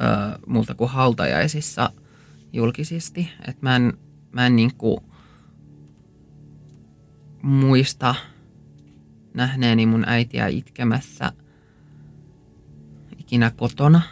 ö, 0.00 0.38
multa 0.46 0.74
kuin 0.74 0.90
hautajaisissa 0.90 1.92
julkisesti. 2.52 3.28
Että 3.48 3.60
mä 3.60 3.76
en, 3.76 3.92
mä 4.32 4.46
en 4.46 4.56
niin 4.56 4.74
kuin 4.74 5.00
muista 7.42 8.14
nähneeni 9.34 9.86
mun 9.86 10.04
äitiä 10.06 10.46
itkemässä 10.46 11.32
ikinä 13.18 13.50
kotona. 13.50 14.02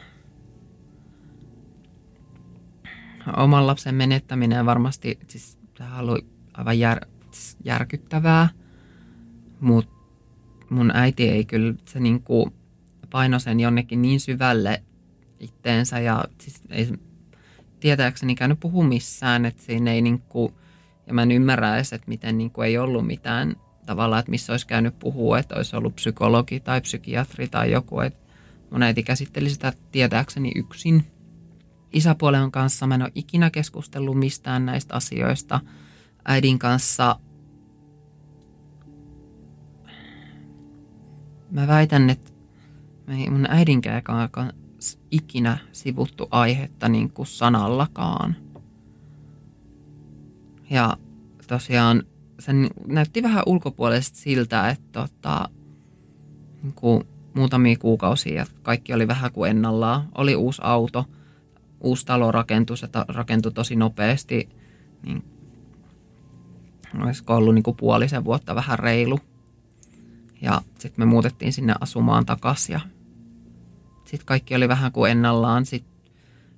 Oman 3.36 3.66
lapsen 3.66 3.94
menettäminen 3.94 4.66
varmasti, 4.66 5.18
siis 5.28 5.58
sehän 5.78 6.08
oli 6.08 6.26
aivan 6.54 6.78
jär, 6.78 7.06
siis 7.30 7.56
järkyttävää, 7.64 8.48
mutta 9.60 9.94
mun 10.70 10.90
äiti 10.94 11.28
ei 11.28 11.44
kyllä, 11.44 11.74
se 11.86 12.00
niinku 12.00 12.52
paino 13.10 13.38
sen 13.38 13.60
jonnekin 13.60 14.02
niin 14.02 14.20
syvälle 14.20 14.82
itteensä 15.40 15.98
ja 15.98 16.24
siis 16.40 16.62
ei 16.70 16.92
tietääkseni 17.80 18.34
käynyt 18.34 18.60
puhu 18.60 18.82
missään, 18.82 19.44
että 19.44 19.62
siinä 19.62 19.92
ei 19.92 20.02
niinku, 20.02 20.54
ja 21.06 21.14
mä 21.14 21.22
en 21.22 21.30
ymmärrä 21.30 21.76
edes, 21.76 21.92
että 21.92 22.08
miten 22.08 22.38
niinku 22.38 22.62
ei 22.62 22.78
ollut 22.78 23.06
mitään 23.06 23.56
tavallaan, 23.90 24.20
että 24.20 24.30
missä 24.30 24.52
olisi 24.52 24.66
käynyt 24.66 24.98
puhua, 24.98 25.38
että 25.38 25.54
olisi 25.54 25.76
ollut 25.76 25.94
psykologi 25.94 26.60
tai 26.60 26.80
psykiatri 26.80 27.48
tai 27.48 27.72
joku, 27.72 28.00
että 28.00 28.20
mun 28.70 28.82
äiti 28.82 29.02
käsitteli 29.02 29.50
sitä 29.50 29.72
tietääkseni 29.92 30.52
yksin. 30.54 31.04
Isäpuolen 31.92 32.50
kanssa 32.50 32.86
mä 32.86 32.94
en 32.94 33.02
ole 33.02 33.12
ikinä 33.14 33.50
keskustellut 33.50 34.18
mistään 34.18 34.66
näistä 34.66 34.94
asioista. 34.94 35.60
Äidin 36.24 36.58
kanssa 36.58 37.20
mä 41.50 41.66
väitän, 41.66 42.10
että 42.10 42.30
mun 43.30 43.46
äidinkään 43.48 44.02
kanssa 44.02 44.98
ikinä 45.10 45.58
sivuttu 45.72 46.28
aihetta 46.30 46.88
niin 46.88 47.10
kuin 47.10 47.26
sanallakaan. 47.26 48.36
Ja 50.70 50.96
tosiaan 51.46 52.02
se 52.40 52.52
näytti 52.86 53.22
vähän 53.22 53.42
ulkopuolisesti 53.46 54.18
siltä, 54.18 54.68
että 54.68 54.86
tota, 54.92 55.48
niin 56.62 56.72
kuin 56.72 57.04
muutamia 57.34 57.76
kuukausia 57.78 58.34
ja 58.34 58.46
kaikki 58.62 58.92
oli 58.92 59.08
vähän 59.08 59.32
kuin 59.32 59.50
ennallaan. 59.50 60.08
Oli 60.14 60.36
uusi 60.36 60.62
auto, 60.64 61.04
uusi 61.80 62.06
talo 62.06 62.32
rakentui, 62.32 62.76
se 62.76 62.88
rakentui 63.08 63.52
tosi 63.52 63.76
nopeasti. 63.76 64.48
Niin 65.02 65.24
olisiko 67.02 67.36
ollut 67.36 67.54
niin 67.54 67.62
kuin 67.62 67.76
puolisen 67.76 68.24
vuotta 68.24 68.54
vähän 68.54 68.78
reilu. 68.78 69.18
Ja 70.42 70.62
sitten 70.78 71.00
me 71.02 71.04
muutettiin 71.04 71.52
sinne 71.52 71.74
asumaan 71.80 72.26
takaisin 72.26 72.72
ja 72.72 72.80
sitten 74.04 74.26
kaikki 74.26 74.54
oli 74.54 74.68
vähän 74.68 74.92
kuin 74.92 75.10
ennallaan. 75.10 75.66
Sitten 75.66 75.92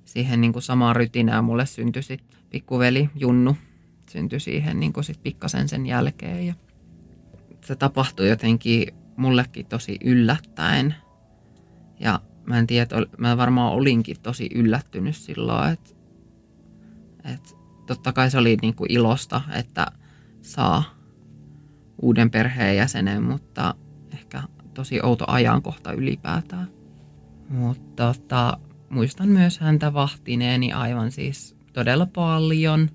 siihen 0.05 0.41
niin 0.41 0.53
kuin 0.53 0.63
samaan 0.63 0.95
rytinään 0.95 1.43
mulle 1.43 1.65
syntyi 1.65 2.03
sitten 2.03 2.39
pikkuveli 2.49 3.09
Junnu. 3.15 3.57
Syntyi 4.13 4.39
siihen 4.39 4.79
niin 4.79 4.93
kuin 4.93 5.03
sit 5.03 5.23
pikkasen 5.23 5.69
sen 5.69 5.85
jälkeen 5.85 6.47
ja 6.47 6.53
se 7.61 7.75
tapahtui 7.75 8.29
jotenkin 8.29 8.87
mullekin 9.17 9.65
tosi 9.65 9.97
yllättäen. 10.03 10.95
Ja 11.99 12.19
mä 12.45 12.59
en 12.59 12.67
tiedä, 12.67 12.87
mä 13.17 13.37
varmaan 13.37 13.73
olinkin 13.73 14.19
tosi 14.23 14.49
yllättynyt 14.55 15.15
silloin, 15.15 15.73
että, 15.73 15.89
että 17.33 17.49
totta 17.85 18.13
kai 18.13 18.31
se 18.31 18.37
oli 18.37 18.57
niin 18.61 18.75
kuin 18.75 18.91
ilosta, 18.91 19.41
että 19.53 19.87
saa 20.41 20.83
uuden 22.01 22.31
perheenjäsenen, 22.31 23.23
mutta 23.23 23.75
ehkä 24.13 24.43
tosi 24.73 24.99
outo 25.03 25.25
ajankohta 25.27 25.91
ylipäätään. 25.91 26.67
Mutta 27.49 28.13
tota, 28.13 28.57
muistan 28.89 29.29
myös 29.29 29.59
häntä 29.59 29.93
vahtineeni 29.93 30.73
aivan 30.73 31.11
siis 31.11 31.55
todella 31.73 32.05
paljon. 32.05 32.89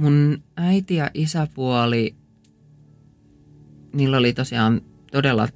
Mun 0.00 0.42
äiti 0.56 0.94
ja 0.94 1.10
isäpuoli, 1.14 2.16
niillä 3.92 4.16
oli 4.16 4.32
tosiaan 4.32 4.80
todella 5.12 5.48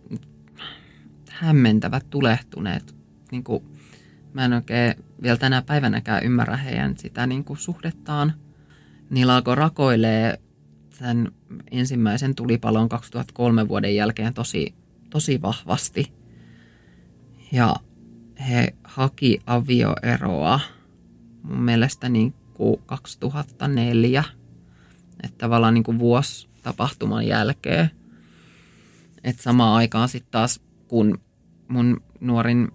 hämmentävät, 1.30 2.10
tulehtuneet. 2.10 2.94
Niin 3.30 3.44
kuin, 3.44 3.64
mä 4.32 4.44
en 4.44 4.52
oikein 4.52 4.94
vielä 5.22 5.36
tänä 5.36 5.62
päivänäkään 5.62 6.24
ymmärrä 6.24 6.56
heidän 6.56 6.98
sitä 6.98 7.26
niin 7.26 7.44
kuin 7.44 7.56
suhdettaan. 7.56 8.32
Niillä 9.10 9.34
alkoi 9.34 9.54
rakoilee 9.54 10.40
sen 10.90 11.32
ensimmäisen 11.70 12.34
tulipalon 12.34 12.88
2003 12.88 13.68
vuoden 13.68 13.96
jälkeen 13.96 14.34
tosi, 14.34 14.74
tosi 15.10 15.42
vahvasti. 15.42 16.12
Ja 17.52 17.76
he 18.48 18.74
haki 18.84 19.38
avioeroa 19.46 20.60
mun 21.42 21.60
mielestä 21.60 22.08
niin 22.08 22.34
kuin 22.54 22.80
2004, 22.86 24.24
että 25.24 25.38
tavallaan 25.38 25.74
niin 25.74 25.84
kuin 25.84 25.98
vuosi 25.98 26.48
tapahtuman 26.62 27.26
jälkeen– 27.26 27.90
et 29.24 29.40
samaan 29.40 29.76
aikaan 29.76 30.08
sitten 30.08 30.30
taas, 30.30 30.60
kun 30.88 31.20
mun 31.68 32.02
nuorin, 32.20 32.68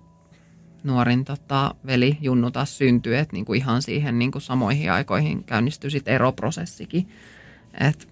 nuorin 0.83 1.25
tota, 1.25 1.75
veli 1.85 2.17
Junnu 2.21 2.51
taas 2.51 2.77
syntyi, 2.77 3.15
että 3.15 3.33
niinku 3.33 3.53
ihan 3.53 3.81
siihen 3.81 4.19
niinku 4.19 4.39
samoihin 4.39 4.91
aikoihin 4.91 5.43
käynnistyi 5.43 5.91
sitten 5.91 6.13
eroprosessikin. 6.13 7.07
Että 7.79 8.05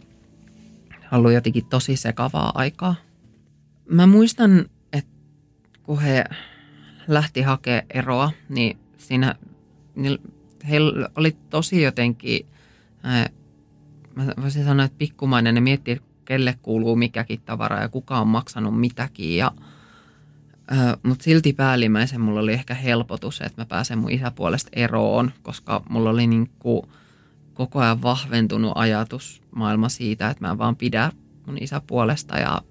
ollut 1.12 1.34
jotenkin 1.34 1.66
tosi 1.66 1.96
sekavaa 1.96 2.52
aikaa. 2.56 2.96
Mä 3.90 4.08
muistan, 4.08 4.66
että 4.94 5.12
kun 5.84 6.02
he 6.02 6.24
lähti 7.08 7.42
hakemaan 7.42 7.86
eroa, 7.94 8.32
niin 8.50 8.78
siinä 8.98 9.36
niin 9.96 10.18
heillä 10.70 11.10
oli 11.16 11.38
tosi 11.50 11.82
jotenkin, 11.82 12.46
mä 14.16 14.26
voisin 14.42 14.66
sanoa, 14.66 14.86
että 14.86 14.98
pikkumainen. 14.98 15.56
Ne 15.56 15.62
miettii, 15.62 16.02
kelle 16.26 16.58
kuuluu 16.62 16.96
mikäkin 16.96 17.42
tavara 17.42 17.82
ja 17.82 17.90
kuka 17.90 18.20
on 18.20 18.28
maksanut 18.28 18.80
mitäkin. 18.80 19.38
Ja, 19.38 19.52
mutta 21.04 21.24
silti 21.24 21.54
päällimmäisen 21.54 22.22
mulla 22.22 22.40
oli 22.40 22.54
ehkä 22.54 22.74
helpotus, 22.74 23.42
että 23.42 23.62
mä 23.62 23.66
pääsen 23.66 23.98
mun 23.98 24.12
isäpuolesta 24.12 24.70
eroon, 24.74 25.32
koska 25.44 25.84
mulla 25.90 26.10
oli 26.10 26.28
niin 26.28 26.50
kuin 26.60 26.82
koko 27.54 27.80
ajan 27.80 28.02
vahventunut 28.02 28.72
ajatus 28.76 29.42
maailma 29.56 29.90
siitä, 29.90 30.30
että 30.30 30.46
mä 30.46 30.52
en 30.52 30.58
vaan 30.58 30.76
pidä 30.76 31.12
mun 31.46 31.58
isäpuolesta 31.62 32.38
ja 32.38 32.62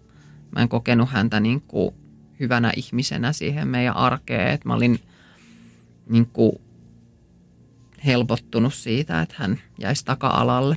mä 0.51 0.62
en 0.62 0.68
kokenut 0.68 1.09
häntä 1.11 1.40
niin 1.40 1.61
kuin 1.61 1.94
hyvänä 2.40 2.72
ihmisenä 2.77 3.33
siihen 3.33 3.68
meidän 3.68 3.96
arkeen, 3.96 4.51
että 4.51 4.68
mä 4.68 4.75
olin 4.75 5.01
niin 6.09 6.27
kuin 6.27 6.53
helpottunut 8.07 8.75
siitä, 8.75 9.21
että 9.21 9.35
hän 9.38 9.59
jäisi 9.79 10.05
taka-alalle 10.05 10.77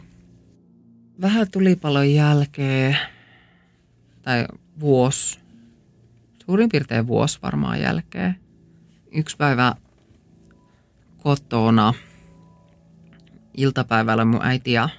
vähän 1.22 1.52
tulipalon 1.52 2.14
jälkeen, 2.14 2.98
tai 4.22 4.46
vuosi, 4.80 5.40
suurin 6.46 6.70
piirtein 6.70 7.08
vuosi 7.08 7.40
varmaan 7.42 7.82
jälkeen, 7.82 8.36
yksi 9.12 9.38
päivä 9.38 9.76
kotona 11.18 11.94
iltapäivällä 13.58 14.26
mun 14.26 14.44
äiti 14.44 14.72
ja 14.72 14.90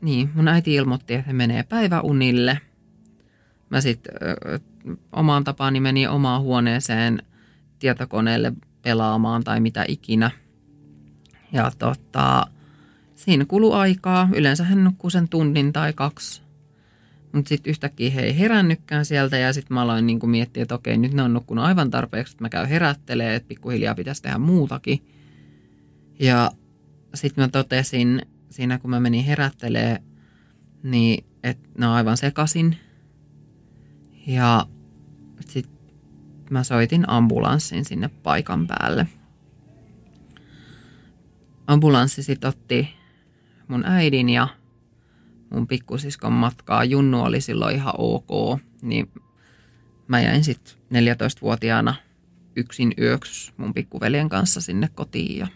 niin, 0.00 0.30
mun 0.34 0.48
äiti 0.48 0.74
ilmoitti, 0.74 1.14
että 1.14 1.26
he 1.26 1.32
menee 1.32 1.62
päiväunille. 1.62 2.60
Mä 3.70 3.80
sitten 3.80 4.14
omaan 5.12 5.44
tapaani 5.44 5.80
menin 5.80 6.10
omaan 6.10 6.42
huoneeseen 6.42 7.22
tietokoneelle 7.78 8.52
pelaamaan 8.82 9.44
tai 9.44 9.60
mitä 9.60 9.84
ikinä. 9.88 10.30
Ja 11.52 11.70
tota, 11.78 12.46
siinä 13.14 13.44
kulu 13.44 13.72
aikaa. 13.72 14.28
Yleensä 14.34 14.64
hän 14.64 14.84
nukkuu 14.84 15.10
sen 15.10 15.28
tunnin 15.28 15.72
tai 15.72 15.92
kaksi. 15.92 16.42
Mutta 17.32 17.48
sitten 17.48 17.70
yhtäkkiä 17.70 18.10
he 18.10 18.20
ei 18.20 18.38
herännytkään 18.38 19.04
sieltä 19.04 19.38
ja 19.38 19.52
sitten 19.52 19.74
mä 19.74 19.82
aloin 19.82 20.06
niinku 20.06 20.26
miettiä, 20.26 20.62
että 20.62 20.74
okei, 20.74 20.96
nyt 20.96 21.12
ne 21.12 21.22
on 21.22 21.32
nukkunut 21.32 21.64
aivan 21.64 21.90
tarpeeksi, 21.90 22.32
että 22.32 22.44
mä 22.44 22.48
käyn 22.48 22.68
herättelee, 22.68 23.34
että 23.34 23.48
pikkuhiljaa 23.48 23.94
pitäisi 23.94 24.22
tehdä 24.22 24.38
muutakin. 24.38 25.04
Ja 26.18 26.50
sitten 27.14 27.44
mä 27.44 27.48
totesin 27.48 28.22
siinä, 28.50 28.78
kun 28.78 28.90
mä 28.90 29.00
menin 29.00 29.24
herättelee, 29.24 30.02
niin 30.82 31.24
että 31.42 31.68
ne 31.78 31.86
on 31.86 31.92
aivan 31.92 32.16
sekasin. 32.16 32.76
Ja 34.26 34.66
sitten 35.40 35.78
mä 36.50 36.64
soitin 36.64 37.08
ambulanssin 37.08 37.84
sinne 37.84 38.10
paikan 38.22 38.66
päälle. 38.66 39.06
Ambulanssi 41.68 42.22
sitten 42.22 42.48
otti 42.48 42.88
mun 43.68 43.84
äidin 43.86 44.28
ja 44.28 44.48
mun 45.50 45.66
pikkusiskon 45.66 46.32
matkaa. 46.32 46.84
Junnu 46.84 47.22
oli 47.22 47.40
silloin 47.40 47.76
ihan 47.76 47.94
ok, 47.98 48.60
niin 48.82 49.10
mä 50.06 50.20
jäin 50.20 50.44
sitten 50.44 50.74
14-vuotiaana 50.94 51.94
yksin 52.56 52.94
yöksi 52.98 53.52
mun 53.56 53.74
pikkuveljen 53.74 54.28
kanssa 54.28 54.60
sinne 54.60 54.88
kotiin. 54.94 55.38
Ja 55.38 55.46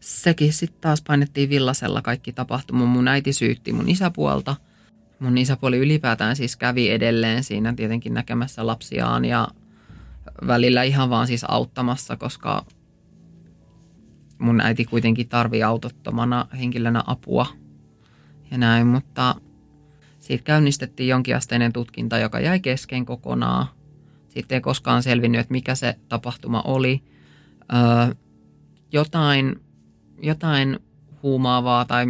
sekin 0.00 0.52
sitten 0.52 0.80
taas 0.80 1.02
painettiin 1.02 1.50
villasella 1.50 2.02
kaikki 2.02 2.32
tapahtuma. 2.32 2.86
Mun 2.86 3.08
äiti 3.08 3.32
syytti 3.32 3.72
mun 3.72 3.88
isäpuolta. 3.88 4.56
Mun 5.18 5.38
isäpuoli 5.38 5.78
ylipäätään 5.78 6.36
siis 6.36 6.56
kävi 6.56 6.90
edelleen 6.90 7.44
siinä 7.44 7.72
tietenkin 7.76 8.14
näkemässä 8.14 8.66
lapsiaan 8.66 9.24
ja 9.24 9.48
välillä 10.46 10.82
ihan 10.82 11.10
vaan 11.10 11.26
siis 11.26 11.44
auttamassa, 11.48 12.16
koska 12.16 12.64
mun 14.42 14.60
äiti 14.60 14.84
kuitenkin 14.84 15.28
tarvii 15.28 15.62
autottomana 15.62 16.46
henkilönä 16.58 17.02
apua 17.06 17.46
ja 18.50 18.58
näin, 18.58 18.86
mutta 18.86 19.34
siitä 20.18 20.44
käynnistettiin 20.44 21.08
jonkinasteinen 21.08 21.72
tutkinta, 21.72 22.18
joka 22.18 22.40
jäi 22.40 22.60
kesken 22.60 23.06
kokonaan. 23.06 23.66
Sitten 24.28 24.56
ei 24.56 24.60
koskaan 24.60 25.02
selvinnyt, 25.02 25.40
että 25.40 25.52
mikä 25.52 25.74
se 25.74 25.96
tapahtuma 26.08 26.62
oli. 26.62 27.02
Öö, 27.74 28.14
jotain, 28.92 29.60
jotain 30.22 30.78
huumaavaa 31.22 31.84
tai 31.84 32.06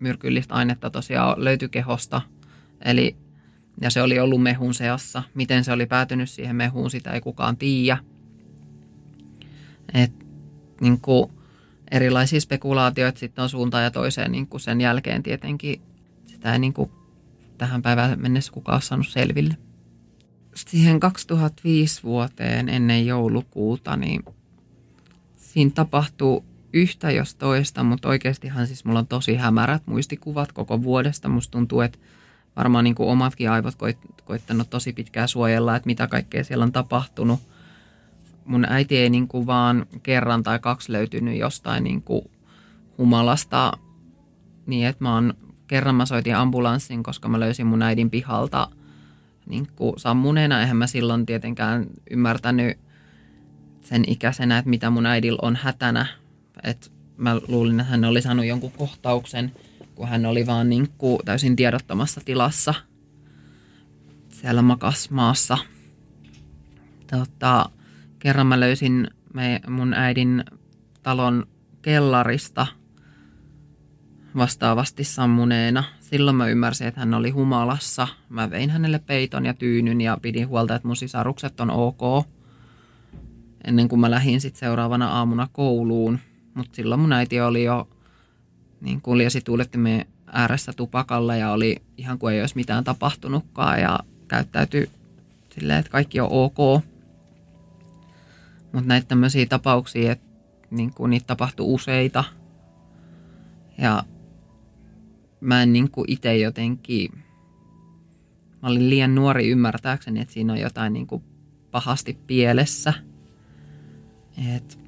myrkyllistä 0.00 0.54
ainetta 0.54 0.90
tosiaan 0.90 1.44
löytyi 1.44 1.68
kehosta. 1.68 2.22
Eli, 2.84 3.16
ja 3.80 3.90
se 3.90 4.02
oli 4.02 4.18
ollut 4.18 4.42
mehun 4.42 4.74
seassa. 4.74 5.22
Miten 5.34 5.64
se 5.64 5.72
oli 5.72 5.86
päätynyt 5.86 6.30
siihen 6.30 6.56
mehuun, 6.56 6.90
sitä 6.90 7.10
ei 7.10 7.20
kukaan 7.20 7.56
tiedä. 7.56 7.98
Et, 9.94 10.12
niin 10.80 11.00
kuin, 11.00 11.30
erilaisia 11.90 12.40
spekulaatioita 12.40 13.18
sitten 13.18 13.42
on 13.42 13.48
suuntaan 13.48 13.84
ja 13.84 13.90
toiseen 13.90 14.32
niin 14.32 14.46
kuin 14.46 14.60
sen 14.60 14.80
jälkeen 14.80 15.22
tietenkin. 15.22 15.80
Sitä 16.26 16.52
ei 16.52 16.58
niin 16.58 16.72
kuin 16.72 16.90
tähän 17.58 17.82
päivään 17.82 18.20
mennessä 18.20 18.52
kukaan 18.52 18.82
saanut 18.82 19.08
selville. 19.08 19.56
Siihen 20.54 21.00
2005 21.00 22.02
vuoteen 22.02 22.68
ennen 22.68 23.06
joulukuuta, 23.06 23.96
niin 23.96 24.24
siinä 25.36 25.70
tapahtuu 25.74 26.44
yhtä 26.72 27.10
jos 27.10 27.34
toista, 27.34 27.82
mutta 27.82 28.08
oikeastihan 28.08 28.66
siis 28.66 28.84
mulla 28.84 28.98
on 28.98 29.06
tosi 29.06 29.34
hämärät 29.34 29.82
muistikuvat 29.86 30.52
koko 30.52 30.82
vuodesta. 30.82 31.28
Musta 31.28 31.52
tuntuu, 31.52 31.80
että 31.80 31.98
varmaan 32.56 32.84
niin 32.84 32.94
kuin 32.94 33.08
omatkin 33.08 33.50
aivot 33.50 33.74
koit, 33.74 33.98
koittanut 34.24 34.70
tosi 34.70 34.92
pitkään 34.92 35.28
suojella, 35.28 35.76
että 35.76 35.86
mitä 35.86 36.06
kaikkea 36.06 36.44
siellä 36.44 36.62
on 36.62 36.72
tapahtunut. 36.72 37.40
Mun 38.46 38.66
äiti 38.68 38.96
ei 38.96 39.10
niin 39.10 39.28
kuin 39.28 39.46
vaan 39.46 39.86
kerran 40.02 40.42
tai 40.42 40.58
kaksi 40.58 40.92
löytynyt 40.92 41.38
jostain 41.38 41.84
niin 41.84 42.02
kuin 42.02 42.22
humalasta 42.98 43.72
niin, 44.66 44.86
että 44.86 45.04
mä 45.04 45.14
oon 45.14 45.34
kerran 45.66 45.94
mä 45.94 46.06
soitin 46.06 46.36
ambulanssin, 46.36 47.02
koska 47.02 47.28
mä 47.28 47.40
löysin 47.40 47.66
mun 47.66 47.82
äidin 47.82 48.10
pihalta 48.10 48.68
niin 49.46 49.68
kuin 49.76 49.98
sammuneena. 49.98 50.60
Eihän 50.60 50.76
mä 50.76 50.86
silloin 50.86 51.26
tietenkään 51.26 51.86
ymmärtänyt 52.10 52.78
sen 53.82 54.04
ikäisenä, 54.06 54.58
että 54.58 54.70
mitä 54.70 54.90
mun 54.90 55.06
äidillä 55.06 55.38
on 55.42 55.56
hätänä. 55.56 56.06
Et 56.62 56.92
mä 57.16 57.40
luulin, 57.48 57.80
että 57.80 57.90
hän 57.90 58.04
oli 58.04 58.22
saanut 58.22 58.46
jonkun 58.46 58.72
kohtauksen, 58.72 59.52
kun 59.94 60.08
hän 60.08 60.26
oli 60.26 60.46
vaan 60.46 60.70
niin 60.70 60.88
kuin 60.98 61.18
täysin 61.24 61.56
tiedottomassa 61.56 62.20
tilassa 62.24 62.74
siellä 64.28 64.62
makasmaassa. 64.62 65.58
Tota, 67.10 67.70
kerran 68.18 68.46
mä 68.46 68.60
löysin 68.60 69.08
me, 69.34 69.60
mun 69.68 69.94
äidin 69.94 70.44
talon 71.02 71.46
kellarista– 71.82 72.66
vastaavasti 74.36 75.04
sammuneena. 75.04 75.84
Silloin 76.00 76.36
mä 76.36 76.48
ymmärsin, 76.48 76.86
että 76.86 77.00
hän 77.00 77.14
oli 77.14 77.30
humalassa. 77.30 78.08
Mä 78.28 78.50
vein 78.50 78.70
hänelle 78.70 78.98
peiton 78.98 79.46
ja 79.46 79.54
tyynyn 79.54 80.00
ja 80.00 80.18
pidin 80.22 80.48
huolta, 80.48 80.74
että 80.74 80.88
mun 80.88 80.96
sisarukset 80.96 81.60
on 81.60 81.70
ok. 81.70 82.26
Ennen 83.64 83.88
kuin 83.88 84.00
mä 84.00 84.10
lähdin 84.10 84.40
sitten 84.40 84.60
seuraavana 84.60 85.08
aamuna 85.08 85.48
kouluun. 85.52 86.18
Mutta 86.54 86.76
silloin 86.76 87.00
mun 87.00 87.12
äiti 87.12 87.40
oli 87.40 87.64
jo 87.64 87.88
niin 88.80 89.00
kuljesi 89.00 89.40
tuulettimen 89.40 90.06
ääressä 90.26 90.72
tupakalla 90.72 91.36
ja 91.36 91.50
oli 91.50 91.76
ihan 91.96 92.18
kuin 92.18 92.34
ei 92.34 92.40
olisi 92.40 92.56
mitään 92.56 92.84
tapahtunutkaan 92.84 93.80
ja 93.80 93.98
käyttäytyi 94.28 94.90
silleen, 95.54 95.78
että 95.78 95.90
kaikki 95.90 96.20
on 96.20 96.28
ok. 96.30 96.82
Mutta 98.76 98.88
näitä 98.88 99.08
tämmöisiä 99.08 99.46
tapauksia, 99.46 100.12
että 100.12 100.26
niin 100.70 100.94
kuin 100.94 101.10
niitä 101.10 101.26
tapahtui 101.26 101.66
useita. 101.66 102.24
Ja 103.78 104.04
mä 105.40 105.62
en 105.62 105.72
niin 105.72 105.88
itse 106.06 106.36
jotenkin, 106.36 107.12
mä 108.62 108.68
olin 108.68 108.90
liian 108.90 109.14
nuori 109.14 109.48
ymmärtääkseni, 109.48 110.20
että 110.20 110.34
siinä 110.34 110.52
on 110.52 110.60
jotain 110.60 110.92
niin 110.92 111.06
kuin 111.06 111.22
pahasti 111.70 112.18
pielessä. 112.26 112.92
Et 114.56 114.78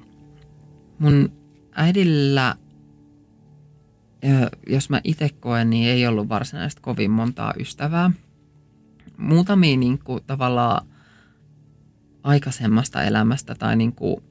mun 0.99 1.31
äidillä, 1.71 2.55
jos 4.67 4.89
mä 4.89 5.01
itse 5.03 5.29
koen, 5.29 5.69
niin 5.69 5.89
ei 5.89 6.07
ollut 6.07 6.29
varsinaisesti 6.29 6.81
kovin 6.81 7.11
montaa 7.11 7.53
ystävää. 7.59 8.11
Muutamia 9.17 9.77
niin 9.77 9.99
kuin, 9.99 10.23
tavallaan 10.27 10.87
aikaisemmasta 12.29 13.03
elämästä 13.03 13.55
tai 13.55 13.75
niin 13.75 13.93
kuin, 13.93 14.23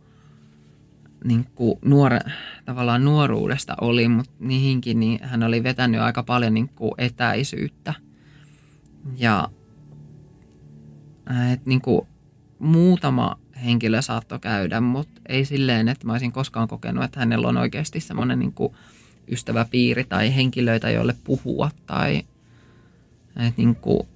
niin 1.25 1.47
kuin 1.55 1.79
nuore, 1.85 2.21
tavallaan 2.65 3.05
nuoruudesta 3.05 3.75
oli, 3.81 4.09
mutta 4.09 4.33
niihinkin 4.39 5.01
niin 5.01 5.19
hän 5.23 5.43
oli 5.43 5.63
vetänyt 5.63 6.01
aika 6.01 6.23
paljon 6.23 6.55
niin 6.55 6.69
kuin 6.69 6.93
etäisyyttä. 6.99 7.95
Ja 9.17 9.49
et 11.53 11.67
niin 11.67 11.81
kuin 11.81 12.07
muutama 12.59 13.37
henkilö 13.65 14.03
saattoi 14.03 14.39
käydä, 14.39 14.81
mutta 14.81 15.21
ei 15.29 15.45
silleen, 15.45 15.89
että 15.89 16.07
mä 16.07 16.13
olisin 16.13 16.33
koskaan 16.33 16.69
kokenut, 16.69 17.05
että 17.05 17.21
hänellä 17.21 17.49
on 17.49 17.57
oikeasti 17.57 18.01
semmoinen 18.01 18.39
niin 18.39 18.53
kuin 18.53 18.73
ystäväpiiri 19.29 20.05
tai 20.05 20.37
henkilöitä, 20.37 20.91
joille 20.91 21.15
puhua 21.25 21.71
tai 21.87 22.23
niin 23.57 23.77
kuin 23.77 24.09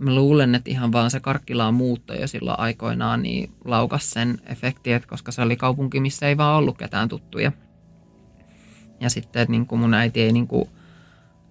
mä 0.00 0.14
luulen, 0.14 0.54
että 0.54 0.70
ihan 0.70 0.92
vaan 0.92 1.10
se 1.10 1.20
Karkkilaan 1.20 1.74
muutto 1.74 2.14
jo 2.14 2.26
silloin 2.26 2.58
aikoinaan 2.58 3.22
niin 3.22 3.52
laukas 3.64 4.10
sen 4.10 4.38
efekti, 4.46 4.92
että 4.92 5.08
koska 5.08 5.32
se 5.32 5.42
oli 5.42 5.56
kaupunki, 5.56 6.00
missä 6.00 6.28
ei 6.28 6.36
vaan 6.36 6.58
ollut 6.58 6.78
ketään 6.78 7.08
tuttuja. 7.08 7.52
Ja 9.00 9.10
sitten 9.10 9.42
että 9.42 9.50
niin 9.50 9.66
kuin 9.66 9.80
mun 9.80 9.94
äiti 9.94 10.20
ei 10.20 10.32
niin 10.32 10.46
kuin 10.46 10.64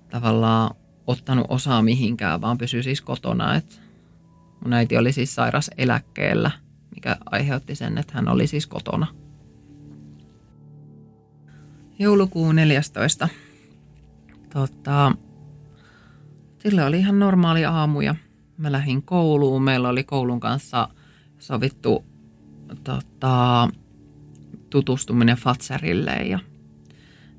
tavallaan 0.09 0.75
ottanut 1.07 1.45
osaa 1.49 1.81
mihinkään, 1.81 2.41
vaan 2.41 2.57
pysyi 2.57 2.83
siis 2.83 3.01
kotona. 3.01 3.55
Että 3.55 3.75
mun 4.63 4.73
äiti 4.73 4.97
oli 4.97 5.11
siis 5.11 5.35
sairas 5.35 5.71
eläkkeellä, 5.77 6.51
mikä 6.95 7.17
aiheutti 7.25 7.75
sen, 7.75 7.97
että 7.97 8.13
hän 8.13 8.27
oli 8.27 8.47
siis 8.47 8.67
kotona. 8.67 9.07
Joulukuun 11.99 12.55
14. 12.55 13.29
Tota, 14.53 15.11
sille 16.59 16.83
oli 16.83 16.99
ihan 16.99 17.19
normaali 17.19 17.65
aamu 17.65 18.01
ja 18.01 18.15
mä 18.59 18.71
lähdin 18.71 19.03
kouluun. 19.03 19.63
Meillä 19.63 19.89
oli 19.89 20.03
koulun 20.03 20.39
kanssa 20.39 20.89
sovittu 21.39 22.05
tota, 22.83 23.69
tutustuminen 24.69 25.37
Fatserille 25.37 26.11
ja 26.11 26.39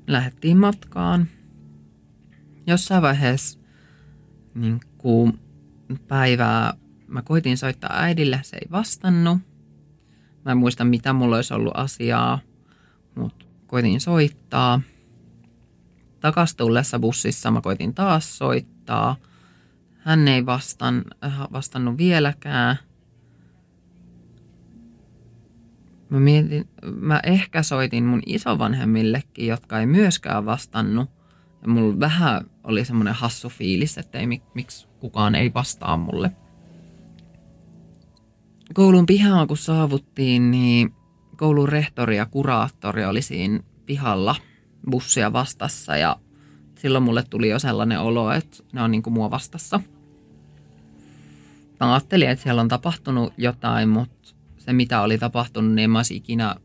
lähdettiin 0.07 0.57
matkaan. 0.57 1.27
Jossain 2.67 3.01
vaiheessa 3.01 3.59
niin 4.55 4.79
kuin 4.97 5.39
päivää 6.07 6.73
mä 7.07 7.21
koitin 7.21 7.57
soittaa 7.57 7.89
äidille, 7.93 8.39
se 8.43 8.57
ei 8.57 8.67
vastannut. 8.71 9.37
Mä 10.45 10.51
en 10.51 10.57
muista, 10.57 10.83
mitä 10.83 11.13
mulla 11.13 11.35
olisi 11.35 11.53
ollut 11.53 11.73
asiaa, 11.75 12.39
mutta 13.15 13.45
koitin 13.67 14.01
soittaa. 14.01 14.81
Takastullessa 16.19 16.99
bussissa 16.99 17.51
mä 17.51 17.61
koitin 17.61 17.93
taas 17.93 18.37
soittaa– 18.37 19.15
hän 20.01 20.27
ei 20.27 20.45
vastan, 20.45 21.03
äh, 21.25 21.39
vastannut 21.51 21.97
vieläkään. 21.97 22.77
Mä, 26.09 26.19
mietin, 26.19 26.69
mä 26.95 27.19
ehkä 27.23 27.63
soitin 27.63 28.03
mun 28.03 28.21
isovanhemmillekin, 28.25 29.47
jotka 29.47 29.79
ei 29.79 29.85
myöskään 29.85 30.45
vastannut. 30.45 31.09
Ja 31.61 31.67
mulla 31.67 31.99
vähän 31.99 32.45
oli 32.63 32.85
semmoinen 32.85 33.13
hassu 33.13 33.49
fiilis, 33.49 33.97
että 33.97 34.19
ei, 34.19 34.27
mik, 34.27 34.43
miksi 34.53 34.87
kukaan 34.99 35.35
ei 35.35 35.53
vastaa 35.53 35.97
mulle. 35.97 36.31
Koulun 38.73 39.05
pihaan 39.05 39.47
kun 39.47 39.57
saavuttiin, 39.57 40.51
niin 40.51 40.93
koulun 41.37 41.69
rehtori 41.69 42.17
ja 42.17 42.25
kuraattori 42.25 43.05
oli 43.05 43.21
siinä 43.21 43.59
pihalla 43.85 44.35
bussia 44.91 45.33
vastassa 45.33 45.97
ja 45.97 46.15
silloin 46.81 47.03
mulle 47.03 47.23
tuli 47.29 47.49
jo 47.49 47.59
sellainen 47.59 47.99
olo, 47.99 48.31
että 48.31 48.57
ne 48.73 48.81
on 48.81 48.91
niin 48.91 49.03
kuin 49.03 49.13
mua 49.13 49.31
vastassa. 49.31 49.79
Mä 51.79 51.93
ajattelin, 51.93 52.29
että 52.29 52.43
siellä 52.43 52.61
on 52.61 52.67
tapahtunut 52.67 53.33
jotain, 53.37 53.89
mutta 53.89 54.29
se 54.57 54.73
mitä 54.73 55.01
oli 55.01 55.17
tapahtunut, 55.17 55.71
niin 55.71 55.83
en 55.83 55.89
mä 55.89 55.99
olisi 55.99 56.15
ikinä 56.15 56.55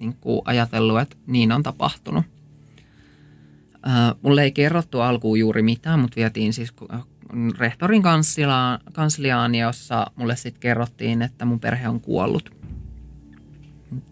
niin 0.00 0.16
kuin 0.20 0.42
ajatellut, 0.44 1.00
että 1.00 1.16
niin 1.26 1.52
on 1.52 1.62
tapahtunut. 1.62 2.24
Mulle 4.22 4.42
ei 4.42 4.52
kerrottu 4.52 5.00
alkuun 5.00 5.38
juuri 5.38 5.62
mitään, 5.62 6.00
mutta 6.00 6.16
vietiin 6.16 6.52
siis 6.52 6.74
rehtorin 7.58 8.02
kansliaan, 8.02 8.78
kansliaan 8.92 9.54
jossa 9.54 10.06
mulle 10.16 10.36
sitten 10.36 10.60
kerrottiin, 10.60 11.22
että 11.22 11.44
mun 11.44 11.60
perhe 11.60 11.88
on 11.88 12.00
kuollut. 12.00 12.50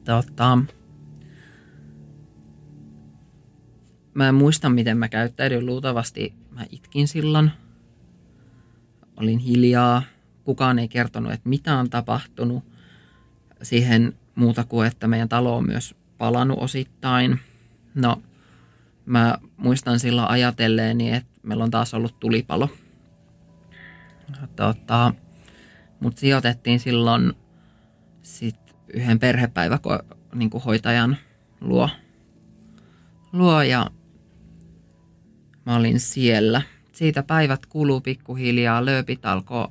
Tota, 0.04 0.58
mä 4.20 4.28
en 4.28 4.34
muista, 4.34 4.70
miten 4.70 4.98
mä 4.98 5.08
käyttäydyin. 5.08 5.66
Luultavasti 5.66 6.34
mä 6.50 6.64
itkin 6.70 7.08
silloin. 7.08 7.50
Olin 9.16 9.38
hiljaa. 9.38 10.02
Kukaan 10.44 10.78
ei 10.78 10.88
kertonut, 10.88 11.32
että 11.32 11.48
mitä 11.48 11.76
on 11.76 11.90
tapahtunut. 11.90 12.64
Siihen 13.62 14.14
muuta 14.34 14.64
kuin, 14.64 14.86
että 14.86 15.08
meidän 15.08 15.28
talo 15.28 15.56
on 15.56 15.66
myös 15.66 15.94
palannut 16.18 16.58
osittain. 16.58 17.38
No, 17.94 18.22
mä 19.06 19.38
muistan 19.56 19.98
silloin 19.98 20.28
ajatelleeni, 20.28 21.12
että 21.12 21.40
meillä 21.42 21.64
on 21.64 21.70
taas 21.70 21.94
ollut 21.94 22.20
tulipalo. 22.20 22.68
Tota, 24.56 25.14
mut 26.00 26.18
sijoitettiin 26.18 26.80
silloin 26.80 27.32
sit 28.22 28.76
yhden 28.94 29.18
perhepäivähoitajan 29.18 30.16
niin 30.34 30.50
hoitajan 30.64 31.16
luo, 31.60 31.88
luo 33.32 33.62
ja 33.62 33.90
mä 35.66 35.76
olin 35.76 36.00
siellä. 36.00 36.62
Siitä 36.92 37.22
päivät 37.22 37.66
kuluu 37.66 38.00
pikkuhiljaa, 38.00 38.84
lööpit 38.84 39.26
alkoi 39.26 39.68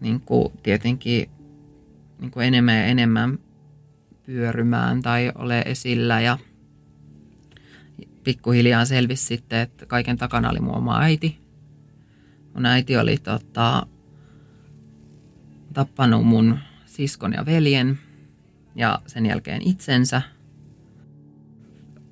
niin 0.00 0.20
kuin 0.20 0.52
tietenkin 0.62 1.30
niin 2.20 2.30
kuin 2.30 2.46
enemmän 2.46 2.76
ja 2.76 2.84
enemmän 2.84 3.38
pyörymään 4.26 5.02
tai 5.02 5.32
ole 5.34 5.60
esillä 5.60 6.20
ja 6.20 6.38
pikkuhiljaa 8.24 8.84
selvisi 8.84 9.26
sitten, 9.26 9.60
että 9.60 9.86
kaiken 9.86 10.16
takana 10.16 10.50
oli 10.50 10.60
mun 10.60 10.74
oma 10.74 11.00
äiti. 11.00 11.38
Mun 12.54 12.66
äiti 12.66 12.96
oli 12.96 13.16
tota, 13.16 13.86
tappanut 15.72 16.26
mun 16.26 16.58
siskon 16.86 17.32
ja 17.32 17.46
veljen 17.46 17.98
ja 18.74 19.02
sen 19.06 19.26
jälkeen 19.26 19.62
itsensä. 19.62 20.22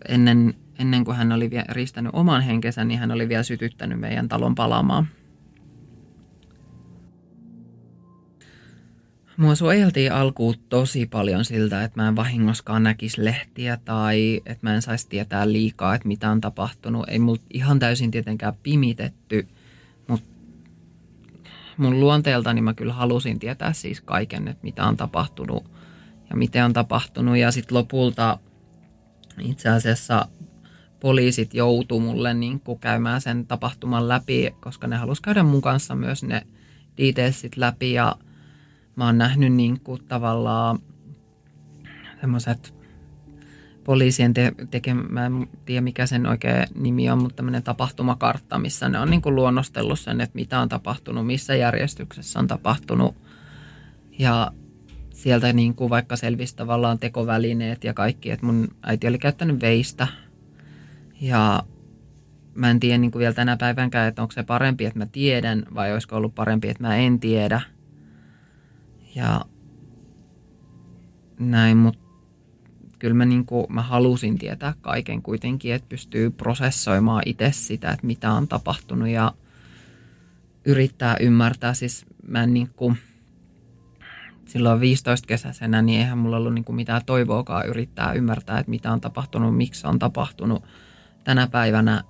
Ennen, 0.08 0.54
ennen 0.80 1.04
kuin 1.04 1.16
hän 1.16 1.32
oli 1.32 1.50
riistänyt 1.68 2.12
oman 2.14 2.42
henkensä, 2.42 2.84
niin 2.84 3.00
hän 3.00 3.10
oli 3.10 3.28
vielä 3.28 3.42
sytyttänyt 3.42 4.00
meidän 4.00 4.28
talon 4.28 4.54
palamaan. 4.54 5.08
Mua 9.36 9.54
suojeltiin 9.54 10.12
alkuun 10.12 10.54
tosi 10.68 11.06
paljon 11.06 11.44
siltä, 11.44 11.84
että 11.84 12.02
mä 12.02 12.08
en 12.08 12.16
vahingoskaan 12.16 12.82
näkisi 12.82 13.24
lehtiä 13.24 13.76
tai 13.76 14.40
että 14.46 14.66
mä 14.66 14.74
en 14.74 14.82
saisi 14.82 15.08
tietää 15.08 15.52
liikaa, 15.52 15.94
että 15.94 16.08
mitä 16.08 16.30
on 16.30 16.40
tapahtunut. 16.40 17.08
Ei 17.08 17.18
mulla 17.18 17.42
ihan 17.50 17.78
täysin 17.78 18.10
tietenkään 18.10 18.54
pimitetty, 18.62 19.48
mutta 20.08 20.26
mun 21.76 22.00
luonteeltani 22.00 22.60
mä 22.60 22.74
kyllä 22.74 22.92
halusin 22.92 23.38
tietää 23.38 23.72
siis 23.72 24.00
kaiken, 24.00 24.48
että 24.48 24.64
mitä 24.64 24.84
on 24.84 24.96
tapahtunut 24.96 25.70
ja 26.30 26.36
miten 26.36 26.64
on 26.64 26.72
tapahtunut. 26.72 27.36
Ja 27.36 27.50
sitten 27.50 27.78
lopulta 27.78 28.38
itse 29.38 29.68
asiassa 29.68 30.28
poliisit 31.00 31.54
joutu 31.54 32.00
mulle 32.00 32.34
niin 32.34 32.62
käymään 32.80 33.20
sen 33.20 33.46
tapahtuman 33.46 34.08
läpi, 34.08 34.54
koska 34.60 34.86
ne 34.86 34.96
halusivat 34.96 35.24
käydä 35.24 35.42
mun 35.42 35.62
kanssa 35.62 35.94
myös 35.94 36.22
ne 36.22 36.46
detailsit 36.98 37.56
läpi 37.56 37.92
ja– 37.92 38.16
mä 39.00 39.06
oon 39.06 39.18
nähnyt 39.18 39.52
niin 39.52 39.80
kuin 39.80 40.04
tavallaan 40.08 40.78
semmoiset 42.20 42.74
poliisien 43.84 44.34
te- 44.34 44.52
tekemä, 44.70 45.02
mä 45.02 45.26
en 45.26 45.48
tiedä 45.64 45.80
mikä 45.80 46.06
sen 46.06 46.26
oikea 46.26 46.64
nimi 46.74 47.10
on, 47.10 47.22
mutta 47.22 47.36
tämmöinen 47.36 47.62
tapahtumakartta, 47.62 48.58
missä 48.58 48.88
ne 48.88 48.98
on 48.98 49.10
niin 49.10 49.22
kuin 49.22 49.34
luonnostellut 49.34 50.00
sen, 50.00 50.20
että 50.20 50.34
mitä 50.34 50.60
on 50.60 50.68
tapahtunut, 50.68 51.26
missä 51.26 51.54
järjestyksessä 51.54 52.38
on 52.38 52.46
tapahtunut. 52.46 53.16
Ja 54.18 54.52
sieltä 55.10 55.52
niin 55.52 55.74
kuin 55.74 55.90
vaikka 55.90 56.16
selvisi 56.16 56.56
tavallaan 56.56 56.98
tekovälineet 56.98 57.84
ja 57.84 57.94
kaikki, 57.94 58.30
että 58.30 58.46
mun 58.46 58.68
äiti 58.82 59.08
oli 59.08 59.18
käyttänyt 59.18 59.60
veistä. 59.60 60.06
Ja 61.20 61.62
mä 62.54 62.70
en 62.70 62.80
tiedä 62.80 62.98
niin 62.98 63.10
kuin 63.10 63.20
vielä 63.20 63.34
tänä 63.34 63.56
päivänkään, 63.56 64.08
että 64.08 64.22
onko 64.22 64.32
se 64.32 64.42
parempi, 64.42 64.84
että 64.84 64.98
mä 64.98 65.06
tiedän 65.06 65.62
vai 65.74 65.92
olisiko 65.92 66.16
ollut 66.16 66.34
parempi, 66.34 66.68
että 66.68 66.82
mä 66.82 66.96
en 66.96 67.20
tiedä– 67.20 67.60
ja 69.14 69.44
näin, 71.38 71.76
mutta 71.76 72.00
kyllä 72.98 73.14
mä, 73.14 73.24
niin 73.24 73.46
kuin, 73.46 73.66
mä 73.68 73.82
halusin 73.82 74.38
tietää 74.38 74.74
kaiken 74.80 75.22
kuitenkin, 75.22 75.74
että 75.74 75.88
pystyy 75.88 76.30
prosessoimaan 76.30 77.22
itse 77.26 77.52
sitä, 77.52 77.90
että 77.90 78.06
mitä 78.06 78.32
on 78.32 78.48
tapahtunut 78.48 79.08
ja 79.08 79.32
yrittää 80.64 81.16
ymmärtää. 81.20 81.74
Siis 81.74 82.06
mä 82.26 82.42
en 82.42 82.54
niin 82.54 82.68
kuin, 82.76 82.98
silloin 84.46 84.80
15 84.80 85.26
kesäisenä, 85.26 85.82
niin 85.82 86.00
eihän 86.00 86.18
mulla 86.18 86.36
ollut 86.36 86.54
niin 86.54 86.64
kuin 86.64 86.76
mitään 86.76 87.04
toivoakaan 87.06 87.66
yrittää 87.66 88.12
ymmärtää, 88.12 88.58
että 88.58 88.70
mitä 88.70 88.92
on 88.92 89.00
tapahtunut, 89.00 89.56
miksi 89.56 89.86
on 89.86 89.98
tapahtunut. 89.98 90.64
Tänä 91.24 91.46
päivänä 91.46 92.04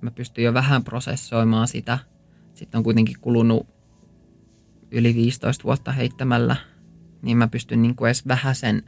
mä 0.00 0.10
pystyn 0.10 0.44
jo 0.44 0.54
vähän 0.54 0.84
prosessoimaan 0.84 1.68
sitä. 1.68 1.98
Sitten 2.54 2.78
on 2.78 2.84
kuitenkin 2.84 3.16
kulunut 3.20 3.66
yli 4.90 5.14
15 5.14 5.64
vuotta 5.64 5.92
heittämällä, 5.92 6.56
niin 7.22 7.36
mä 7.36 7.48
pystyn 7.48 7.82
niin 7.82 7.96
kuin 7.96 8.08
edes 8.08 8.28
vähäsen 8.28 8.82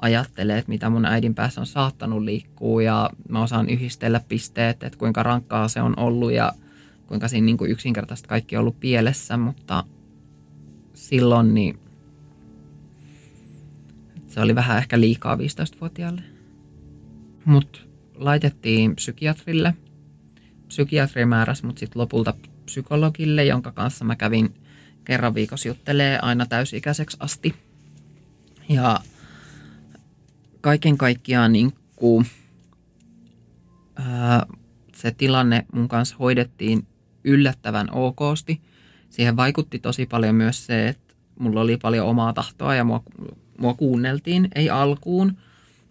ajattelemaan, 0.00 0.58
että 0.58 0.68
mitä 0.68 0.90
mun 0.90 1.04
äidin 1.04 1.34
päässä 1.34 1.60
on 1.60 1.66
saattanut 1.66 2.22
liikkua 2.22 2.82
ja 2.82 3.10
mä 3.28 3.42
osaan 3.42 3.68
yhdistellä 3.68 4.20
pisteet, 4.28 4.82
että 4.82 4.98
kuinka 4.98 5.22
rankkaa 5.22 5.68
se 5.68 5.82
on 5.82 5.98
ollut 5.98 6.32
ja 6.32 6.52
kuinka 7.06 7.28
siinä 7.28 7.44
niin 7.44 7.56
kuin 7.56 7.70
yksinkertaisesti 7.70 8.28
kaikki 8.28 8.56
on 8.56 8.60
ollut 8.60 8.80
pielessä, 8.80 9.36
mutta 9.36 9.84
silloin 10.94 11.54
niin 11.54 11.78
se 14.26 14.40
oli 14.40 14.54
vähän 14.54 14.78
ehkä 14.78 15.00
liikaa 15.00 15.36
15-vuotiaalle. 15.36 16.22
Mut 17.44 17.88
laitettiin 18.14 18.96
psykiatrille. 18.96 19.74
Psykiatri 20.68 21.26
määräsi 21.26 21.66
mut 21.66 21.78
sitten 21.78 22.00
lopulta 22.00 22.34
psykologille, 22.64 23.44
jonka 23.44 23.72
kanssa 23.72 24.04
mä 24.04 24.16
kävin 24.16 24.54
kerran 25.04 25.34
viikossa 25.34 25.68
juttelee 25.68 26.18
aina 26.22 26.46
täysikäiseksi 26.46 27.16
asti. 27.20 27.54
Ja 28.68 29.00
kaiken 30.60 30.98
kaikkiaan 30.98 31.52
niin 31.52 31.72
kuin, 31.96 32.26
ää, 33.96 34.46
se 34.94 35.10
tilanne 35.10 35.66
mun 35.72 35.88
kanssa 35.88 36.16
hoidettiin 36.18 36.86
yllättävän 37.24 37.88
okosti. 37.92 38.60
Siihen 39.10 39.36
vaikutti 39.36 39.78
tosi 39.78 40.06
paljon 40.06 40.34
myös 40.34 40.66
se, 40.66 40.88
että 40.88 41.14
mulla 41.38 41.60
oli 41.60 41.76
paljon 41.76 42.06
omaa 42.06 42.32
tahtoa 42.32 42.74
ja 42.74 42.84
mua, 42.84 43.02
mua 43.58 43.74
kuunneltiin, 43.74 44.48
ei 44.54 44.70
alkuun, 44.70 45.36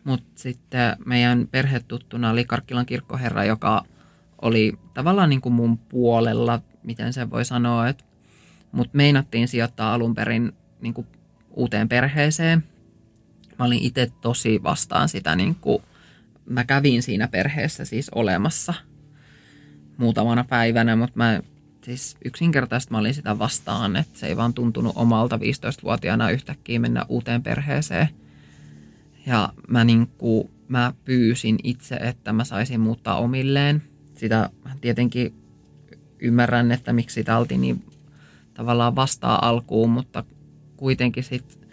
mutta 0.03 0.31
sitten 0.35 0.97
meidän 1.05 1.47
perhetuttuna 1.51 2.29
oli 2.29 2.45
Karkkilan 2.45 2.85
kirkkoherra, 2.85 3.43
joka 3.43 3.85
oli 4.41 4.73
tavallaan 4.93 5.29
niin 5.29 5.41
kuin 5.41 5.53
mun 5.53 5.77
puolella, 5.77 6.61
miten 6.83 7.13
se 7.13 7.29
voi 7.29 7.45
sanoa, 7.45 7.85
mutta 8.71 8.97
meinattiin 8.97 9.47
sijoittaa 9.47 9.93
alun 9.93 10.15
perin 10.15 10.51
niin 10.81 10.93
kuin 10.93 11.07
uuteen 11.51 11.89
perheeseen. 11.89 12.63
Mä 13.59 13.65
olin 13.65 13.79
itse 13.79 14.11
tosi 14.21 14.63
vastaan 14.63 15.09
sitä, 15.09 15.35
niin 15.35 15.55
kuin, 15.55 15.83
mä 16.45 16.63
kävin 16.63 17.03
siinä 17.03 17.27
perheessä 17.27 17.85
siis 17.85 18.09
olemassa 18.09 18.73
muutamana 19.97 20.43
päivänä, 20.43 20.95
mutta 20.95 21.17
mä 21.17 21.41
siis 21.83 22.17
yksinkertaisesti 22.25 22.91
mä 22.91 22.97
olin 22.97 23.13
sitä 23.13 23.39
vastaan, 23.39 23.95
että 23.95 24.19
se 24.19 24.27
ei 24.27 24.37
vaan 24.37 24.53
tuntunut 24.53 24.93
omalta 24.95 25.37
15-vuotiaana 25.37 26.29
yhtäkkiä 26.29 26.79
mennä 26.79 27.05
uuteen 27.09 27.43
perheeseen. 27.43 28.09
Ja 29.25 29.53
mä, 29.67 29.83
niin 29.83 30.07
kuin, 30.07 30.49
mä 30.67 30.93
pyysin 31.05 31.59
itse, 31.63 31.95
että 31.95 32.33
mä 32.33 32.43
saisin 32.43 32.79
muuttaa 32.79 33.17
omilleen. 33.17 33.83
Sitä 34.15 34.49
tietenkin 34.81 35.33
ymmärrän, 36.19 36.71
että 36.71 36.93
miksi 36.93 37.13
sitä 37.13 37.37
oltiin 37.37 37.61
niin 37.61 37.85
tavallaan 38.53 38.95
vastaa 38.95 39.47
alkuun, 39.47 39.89
mutta 39.89 40.23
kuitenkin 40.77 41.23
sitten 41.23 41.69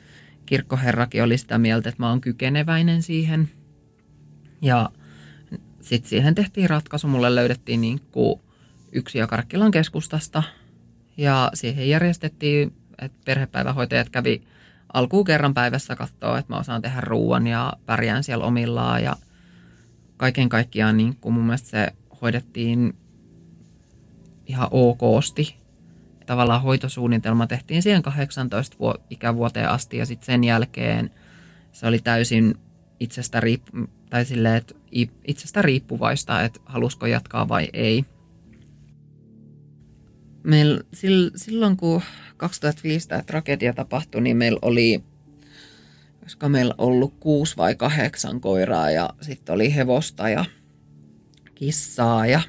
kirkkoherrakin 0.47 1.23
oli 1.23 1.39
sitä 1.39 1.59
mieltä, 1.59 1.89
että 1.89 2.03
mä 2.03 2.09
oon 2.09 2.21
kykeneväinen 2.21 3.03
siihen. 3.03 3.51
Ja 4.63 4.91
sitten 5.81 6.11
siihen 6.11 6.35
tehtiin 6.35 6.71
ratkaisu. 6.71 7.09
Mulle 7.09 7.35
löydettiin 7.35 7.81
niin 7.81 8.01
kuin 8.13 8.41
yksi 8.93 9.19
ja 9.19 9.27
Karkkilan 9.27 9.71
keskustasta 9.71 10.43
ja 11.17 11.51
siihen 11.55 11.89
järjestettiin, 11.89 12.73
että 12.99 13.19
perhepäivähoitajat 13.25 14.09
kävi 14.11 14.43
alkuun 14.93 15.25
kerran 15.25 15.55
päivässä 15.55 15.97
katsoa, 15.97 16.39
että 16.39 16.53
mä 16.53 16.59
osaan 16.59 16.83
tehdä 16.83 17.01
ruoan 17.01 17.47
ja 17.47 17.73
pärjään 17.87 18.25
siellä 18.25 18.45
omillaan 18.45 19.05
ja 19.05 19.17
kaiken 20.17 20.49
kaikkiaan 20.49 20.97
niin 20.97 21.17
kuin 21.17 21.33
mun 21.33 21.45
mielestä 21.45 21.69
se 21.69 21.93
hoidettiin 22.23 22.97
ihan 24.47 24.69
okosti 24.71 25.61
tavallaan 26.31 26.63
hoitosuunnitelma 26.63 27.47
tehtiin 27.47 27.83
siihen 27.83 28.03
18 28.03 28.77
ikävuoteen 29.11 29.69
asti 29.69 29.97
ja 29.97 30.07
sitten 30.07 30.27
sen 30.27 30.45
jälkeen 30.45 31.11
se 31.73 31.87
oli 31.87 31.99
täysin 31.99 32.55
itsestä, 33.01 33.41
riippu, 33.41 33.91
tai 34.11 34.25
silleen, 34.25 34.57
että 34.57 34.75
itsestä 35.27 35.63
riippuvaista, 35.63 36.43
että 36.43 36.61
halusko 36.67 37.07
jatkaa 37.07 37.49
vai 37.49 37.69
ei. 37.73 38.05
Meillä, 40.43 40.81
silloin 41.37 41.77
kun 41.77 42.03
2005 42.37 43.09
tämä 43.09 43.23
tragedia 43.23 43.73
tapahtui, 43.73 44.21
niin 44.21 44.37
meillä 44.37 44.59
oli, 44.63 45.03
koska 46.25 46.49
meillä 46.49 46.75
ollut 46.79 47.15
kuusi 47.21 47.57
vai 47.57 47.75
kahdeksan 47.75 48.41
koiraa 48.41 48.91
ja 48.91 49.11
sitten 49.21 49.55
oli 49.55 49.75
hevosta 49.75 50.29
ja 50.29 50.45
kissaa 51.55 52.27
ja 52.27 52.41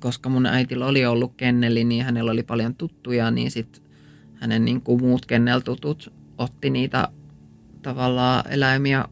koska 0.00 0.28
mun 0.28 0.46
äitillä 0.46 0.86
oli 0.86 1.06
ollut 1.06 1.34
kenneli, 1.36 1.84
niin 1.84 2.04
hänellä 2.04 2.32
oli 2.32 2.42
paljon 2.42 2.74
tuttuja, 2.74 3.30
niin 3.30 3.50
sitten 3.50 3.82
hänen 4.34 4.64
niin 4.64 4.80
kuin 4.80 5.02
muut 5.02 5.26
kenneltutut 5.26 6.12
otti 6.38 6.70
niitä 6.70 7.08
tavallaan 7.82 8.44
eläimiä 8.50 9.04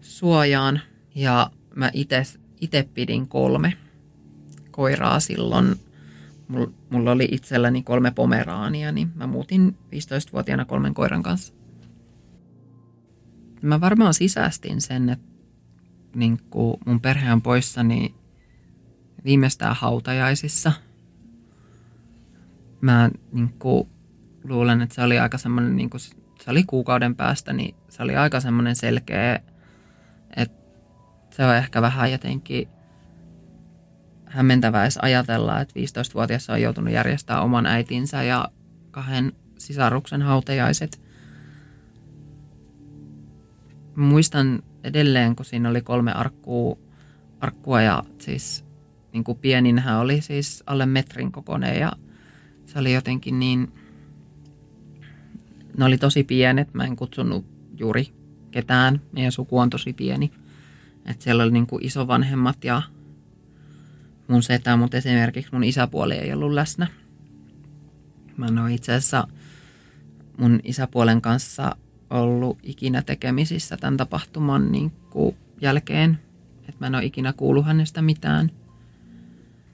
suojaan. 0.00 0.80
Ja 1.14 1.50
mä 1.74 1.90
itse 2.60 2.88
pidin 2.94 3.28
kolme 3.28 3.72
koiraa 4.70 5.20
silloin. 5.20 5.76
Mulla 6.90 7.10
oli 7.10 7.28
itselläni 7.30 7.82
kolme 7.82 8.10
pomeraania, 8.10 8.92
niin 8.92 9.12
mä 9.14 9.26
muutin 9.26 9.76
15-vuotiaana 9.86 10.64
kolmen 10.64 10.94
koiran 10.94 11.22
kanssa. 11.22 11.54
Mä 13.62 13.80
varmaan 13.80 14.14
sisästin 14.14 14.80
sen, 14.80 15.08
että 15.08 15.30
niin 16.14 16.38
kun 16.50 16.78
mun 16.86 17.00
perhe 17.00 17.32
on 17.32 17.42
poissa, 17.42 17.82
niin 17.82 18.14
viimeistään 19.24 19.76
hautajaisissa. 19.76 20.72
Mä 22.80 23.10
niin 23.32 23.54
kuin, 23.58 23.88
luulen, 24.44 24.80
että 24.80 24.94
se 24.94 25.02
oli 25.02 25.18
aika 25.18 25.38
semmoinen, 25.38 25.76
niin 25.76 25.90
kuin, 25.90 26.00
se 26.00 26.50
oli 26.50 26.64
kuukauden 26.64 27.16
päästä, 27.16 27.52
niin 27.52 27.74
se 27.88 28.02
oli 28.02 28.16
aika 28.16 28.40
semmoinen 28.40 28.76
selkeä, 28.76 29.40
että 30.36 30.56
se 31.30 31.44
on 31.46 31.56
ehkä 31.56 31.82
vähän 31.82 32.12
jotenkin 32.12 32.68
hämmentävää 34.30 34.82
edes 34.82 34.98
ajatella, 35.02 35.60
että 35.60 35.80
15-vuotias 35.80 36.50
on 36.50 36.62
joutunut 36.62 36.92
järjestämään 36.92 37.44
oman 37.44 37.66
äitinsä 37.66 38.22
ja 38.22 38.48
kahden 38.90 39.32
sisaruksen 39.58 40.22
hautajaiset. 40.22 41.00
Muistan 43.96 44.62
edelleen, 44.84 45.36
kun 45.36 45.44
siinä 45.44 45.68
oli 45.68 45.80
kolme 45.82 46.12
arkkua, 46.12 46.78
arkkua 47.40 47.82
ja 47.82 48.02
siis 48.18 48.64
niin 49.12 49.24
kuin 49.24 49.38
pieninhän 49.38 49.98
oli 49.98 50.20
siis 50.20 50.62
alle 50.66 50.86
metrin 50.86 51.32
kokoinen 51.32 51.80
ja 51.80 51.92
se 52.66 52.78
oli 52.78 52.92
jotenkin 52.92 53.40
niin, 53.40 53.72
ne 55.78 55.84
oli 55.84 55.98
tosi 55.98 56.24
pienet, 56.24 56.74
mä 56.74 56.84
en 56.84 56.96
kutsunut 56.96 57.46
juuri 57.78 58.14
ketään, 58.50 59.00
meidän 59.12 59.32
suku 59.32 59.58
on 59.58 59.70
tosi 59.70 59.92
pieni. 59.92 60.32
Että 61.06 61.24
siellä 61.24 61.42
oli 61.42 61.52
niin 61.52 61.66
kuin 61.66 61.84
isovanhemmat 61.84 62.64
ja 62.64 62.82
mun 64.30 64.42
setä, 64.42 64.76
mutta 64.76 64.96
esimerkiksi 64.96 65.52
mun 65.52 65.64
isäpuoli 65.64 66.14
ei 66.14 66.32
ollut 66.32 66.52
läsnä. 66.52 66.86
Mä 68.36 68.46
en 68.46 68.58
ole 68.58 68.74
itse 68.74 68.92
asiassa 68.92 69.28
mun 70.36 70.60
isäpuolen 70.62 71.20
kanssa 71.20 71.76
ollut 72.10 72.58
ikinä 72.62 73.02
tekemisissä 73.02 73.76
tämän 73.76 73.96
tapahtuman 73.96 74.72
niin 74.72 74.90
kuin 75.10 75.36
jälkeen. 75.60 76.18
Että 76.60 76.76
mä 76.80 76.86
en 76.86 76.94
ole 76.94 77.04
ikinä 77.04 77.32
kuullut 77.32 77.66
hänestä 77.66 78.02
mitään. 78.02 78.50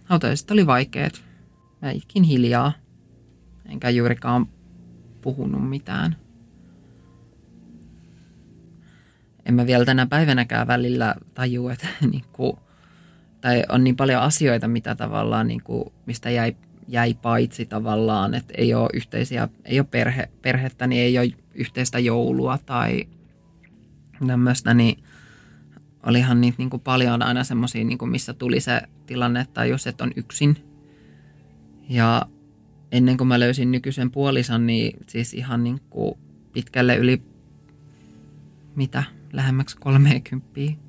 Hautajaiset 0.05 0.51
oli 0.51 0.67
vaikeet. 0.67 1.25
Mä 1.83 1.91
itkin 1.91 2.23
hiljaa, 2.23 2.73
enkä 3.67 3.91
juurikaan 3.91 4.47
puhunut 5.21 5.69
mitään. 5.69 6.17
En 9.47 9.55
mä 9.55 9.67
vielä 9.67 9.85
tänä 9.85 10.07
päivänäkään 10.07 10.67
välillä 10.67 11.15
taju, 11.35 11.69
että 11.69 11.89
niin 12.13 12.25
kuin, 12.33 12.57
tai 13.47 13.65
on 13.69 13.85
niin 13.85 13.97
paljon 13.97 14.23
asioita, 14.23 14.69
mitä 14.69 14.95
tavallaan, 14.95 15.47
niin 15.47 15.63
kuin, 15.63 15.93
mistä 16.07 16.31
jäi, 16.31 16.57
jäi 16.89 17.15
paitsi 17.15 17.67
tavallaan, 17.67 18.35
että 18.35 18.55
ei 18.57 18.75
ole 18.75 18.91
yhteisiä, 18.95 19.49
ei 19.65 19.81
ole 19.81 19.87
perhe, 19.91 20.29
perhettä, 20.43 20.87
niin 20.87 21.03
ei 21.03 21.19
ole 21.19 21.33
yhteistä 21.55 21.99
joulua 21.99 22.59
tai 22.67 23.09
tämmöistä, 24.27 24.75
niin 24.75 25.05
olihan 26.07 26.41
niitä 26.41 26.59
niin 26.59 26.71
kuin 26.71 26.83
paljon 26.83 27.23
aina 27.23 27.45
semmoisia, 27.45 27.85
niin 27.85 28.11
missä 28.11 28.33
tuli 28.33 28.61
se 28.61 28.83
tilanne, 29.07 29.41
että 29.41 29.65
jos 29.65 29.87
et 29.87 30.01
on 30.01 30.13
yksin. 30.17 30.57
Ja 31.89 32.27
ennen 32.93 33.17
kuin 33.17 33.29
mä 33.29 33.41
löysin 33.41 33.73
nykyisen 33.73 34.11
puolison, 34.11 34.67
niin 34.67 34.97
siis 35.07 35.35
ihan 35.35 35.65
niin 35.65 35.81
kuin 35.91 36.19
pitkälle 36.53 36.97
yli, 36.97 37.23
mitä, 38.77 39.03
lähemmäksi 39.33 39.77
30 39.77 40.86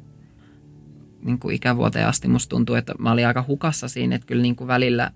niin 1.28 1.40
kuin 1.40 1.56
ikävuoteen 1.56 2.08
asti 2.08 2.28
musta 2.28 2.50
tuntuu, 2.50 2.76
että 2.76 2.94
mä 3.00 3.12
olin 3.12 3.28
aika 3.28 3.46
hukassa 3.48 3.88
siinä, 3.88 4.16
että 4.16 4.28
kyllä 4.28 4.42
niin 4.42 4.56
kuin 4.56 4.68
välillä 4.68 5.12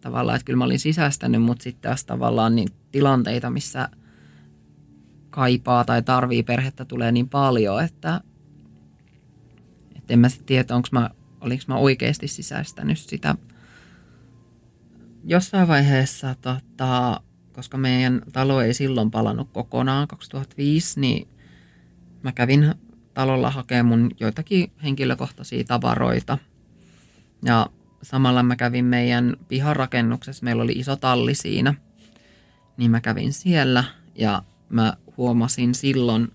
tavallaan, 0.00 0.36
että 0.36 0.46
kyllä 0.46 0.56
mä 0.56 0.64
olin 0.64 0.78
sisäistänyt, 0.78 1.42
mutta 1.42 1.62
sitten 1.62 1.90
taas 1.90 2.04
tavallaan 2.04 2.56
niin 2.56 2.68
tilanteita, 2.92 3.50
missä 3.50 3.88
kaipaa 5.30 5.84
tai 5.84 6.02
tarvii 6.02 6.42
perhettä 6.42 6.84
tulee 6.84 7.12
niin 7.12 7.28
paljon, 7.28 7.84
että 7.84 8.20
et 9.96 10.10
en 10.10 10.18
mä 10.18 10.28
sitten 10.28 10.46
tiedä, 10.46 10.74
onko 10.74 10.88
mä, 10.92 11.10
olinko 11.40 11.64
mä 11.68 11.76
oikeasti 11.76 12.28
sisäistänyt 12.28 12.98
sitä. 12.98 13.34
Jossain 15.24 15.68
vaiheessa, 15.68 16.34
tota, 16.40 17.20
koska 17.52 17.78
meidän 17.78 18.22
talo 18.32 18.62
ei 18.62 18.74
silloin 18.74 19.10
palannut 19.10 19.48
kokonaan 19.52 20.08
2005, 20.08 21.00
niin 21.00 21.28
mä 22.22 22.32
kävin 22.32 22.74
talolla 23.18 23.50
hakemaan 23.50 23.86
mun 23.86 24.10
joitakin 24.20 24.70
henkilökohtaisia 24.82 25.64
tavaroita. 25.64 26.38
Ja 27.44 27.66
samalla 28.02 28.42
mä 28.42 28.56
kävin 28.56 28.84
meidän 28.84 29.36
piharakennuksessa, 29.48 30.44
meillä 30.44 30.62
oli 30.62 30.72
iso 30.72 30.96
talli 30.96 31.34
siinä, 31.34 31.74
niin 32.76 32.90
mä 32.90 33.00
kävin 33.00 33.32
siellä 33.32 33.84
ja 34.14 34.42
mä 34.68 34.92
huomasin 35.16 35.74
silloin, 35.74 36.28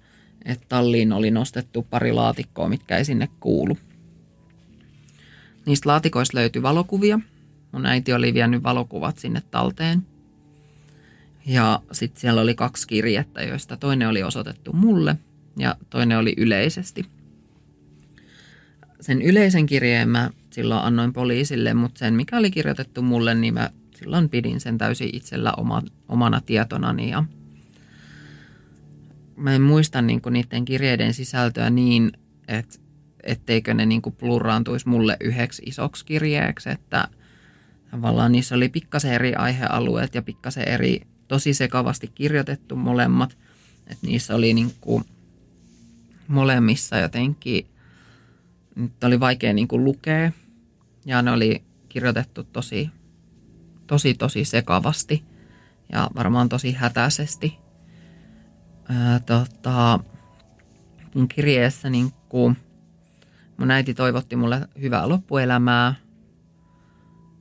että 0.45 0.65
talliin 0.69 1.13
oli 1.13 1.31
nostettu 1.31 1.88
pari 1.89 2.11
laatikkoa, 2.11 2.69
mitkä 2.69 2.97
ei 2.97 3.05
sinne 3.05 3.29
kuulu. 3.39 3.77
Niistä 5.65 5.89
laatikoista 5.89 6.38
löytyi 6.38 6.61
valokuvia. 6.61 7.19
Mun 7.71 7.86
äiti 7.86 8.13
oli 8.13 8.34
vienyt 8.34 8.63
valokuvat 8.63 9.17
sinne 9.17 9.43
talteen. 9.51 10.07
Ja 11.45 11.81
sitten 11.91 12.21
siellä 12.21 12.41
oli 12.41 12.55
kaksi 12.55 12.88
kirjettä, 12.88 13.43
joista 13.43 13.77
toinen 13.77 14.07
oli 14.07 14.23
osoitettu 14.23 14.73
mulle 14.73 15.15
ja 15.57 15.75
toinen 15.89 16.17
oli 16.17 16.33
yleisesti. 16.37 17.05
Sen 19.01 19.21
yleisen 19.21 19.65
kirjeen 19.65 20.09
mä 20.09 20.29
silloin 20.49 20.83
annoin 20.83 21.13
poliisille, 21.13 21.73
mutta 21.73 21.99
sen 21.99 22.13
mikä 22.13 22.37
oli 22.37 22.51
kirjoitettu 22.51 23.01
mulle, 23.01 23.35
niin 23.35 23.53
mä 23.53 23.69
silloin 23.95 24.29
pidin 24.29 24.59
sen 24.59 24.77
täysin 24.77 25.09
itsellä 25.13 25.53
oma, 25.57 25.81
omana 26.09 26.41
tietonani 26.41 27.09
ja 27.09 27.23
mä 29.35 29.55
en 29.55 29.61
muista 29.61 30.01
niin 30.01 30.21
kuin 30.21 30.33
niiden 30.33 30.65
kirjeiden 30.65 31.13
sisältöä 31.13 31.69
niin, 31.69 32.11
että 32.47 32.79
etteikö 33.23 33.73
ne 33.73 33.85
niin 33.85 34.01
kuin 34.01 34.15
plurraantuisi 34.15 34.89
mulle 34.89 35.17
yhdeksi 35.19 35.63
isoksi 35.65 36.05
kirjeeksi, 36.05 36.69
että 36.69 37.07
tavallaan 37.91 38.31
niissä 38.31 38.55
oli 38.55 38.69
pikkasen 38.69 39.13
eri 39.13 39.35
aihealueet 39.35 40.15
ja 40.15 40.21
pikkasen 40.21 40.67
eri, 40.67 41.01
tosi 41.27 41.53
sekavasti 41.53 42.11
kirjoitettu 42.15 42.75
molemmat, 42.75 43.37
että 43.87 44.07
niissä 44.07 44.35
oli 44.35 44.53
niin 44.53 44.73
kuin 44.81 45.03
molemmissa 46.28 46.97
jotenkin, 46.97 47.67
nyt 48.76 49.03
oli 49.03 49.19
vaikea 49.19 49.53
niin 49.53 49.67
kuin 49.67 49.84
lukea. 49.84 50.32
Ja 51.05 51.21
ne 51.21 51.32
oli 51.32 51.63
kirjoitettu 51.89 52.43
tosi, 52.43 52.89
tosi, 53.88 54.13
tosi 54.13 54.45
sekavasti 54.45 55.26
ja 55.91 56.09
varmaan 56.15 56.49
tosi 56.49 56.71
hätäisesti. 56.71 57.57
Ää, 58.89 59.19
tota, 59.19 59.99
mun 61.15 61.28
kirjeessä 61.28 61.89
niin 61.89 62.11
kuin, 62.30 62.57
mun 63.57 63.71
äiti 63.71 63.93
toivotti 63.93 64.36
mulle 64.36 64.67
hyvää 64.82 65.09
loppuelämää. 65.09 65.95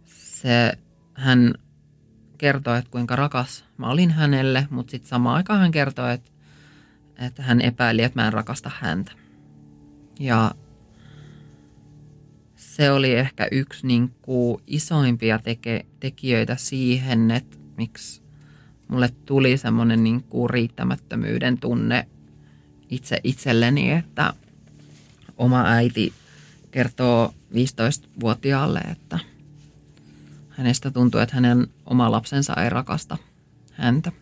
Se, 0.04 0.72
hän 1.14 1.54
kertoi, 2.38 2.78
että 2.78 2.90
kuinka 2.90 3.16
rakas 3.16 3.64
mä 3.76 3.90
olin 3.90 4.10
hänelle, 4.10 4.66
mutta 4.70 4.90
sitten 4.90 5.08
samaan 5.08 5.36
aikaan 5.36 5.60
hän 5.60 5.70
kertoi, 5.70 6.12
että, 6.12 6.30
että 7.18 7.42
hän 7.42 7.60
epäili, 7.60 8.02
että 8.02 8.20
mä 8.20 8.26
en 8.26 8.32
rakasta 8.32 8.70
häntä. 8.80 9.12
Ja 10.20 10.54
se 12.56 12.90
oli 12.90 13.12
ehkä 13.12 13.48
yksi 13.52 13.86
niin 13.86 14.14
kuin 14.22 14.62
isoimpia 14.66 15.38
teke, 15.38 15.86
tekijöitä 16.00 16.56
siihen, 16.56 17.30
että 17.30 17.56
miksi 17.76 18.22
mulle 18.88 19.08
tuli 19.26 19.56
semmoinen 19.56 20.04
niin 20.04 20.22
kuin 20.22 20.50
riittämättömyyden 20.50 21.58
tunne 21.58 22.08
itse 22.90 23.20
itselleni, 23.24 23.90
että 23.90 24.34
oma 25.36 25.64
äiti 25.66 26.12
kertoo 26.70 27.34
15-vuotiaalle, 27.54 28.78
että 28.80 29.18
hänestä 30.48 30.90
tuntuu, 30.90 31.20
että 31.20 31.34
hänen 31.34 31.66
oma 31.86 32.10
lapsensa 32.10 32.54
ei 32.54 32.70
rakasta 32.70 33.18
häntä. 33.72 34.12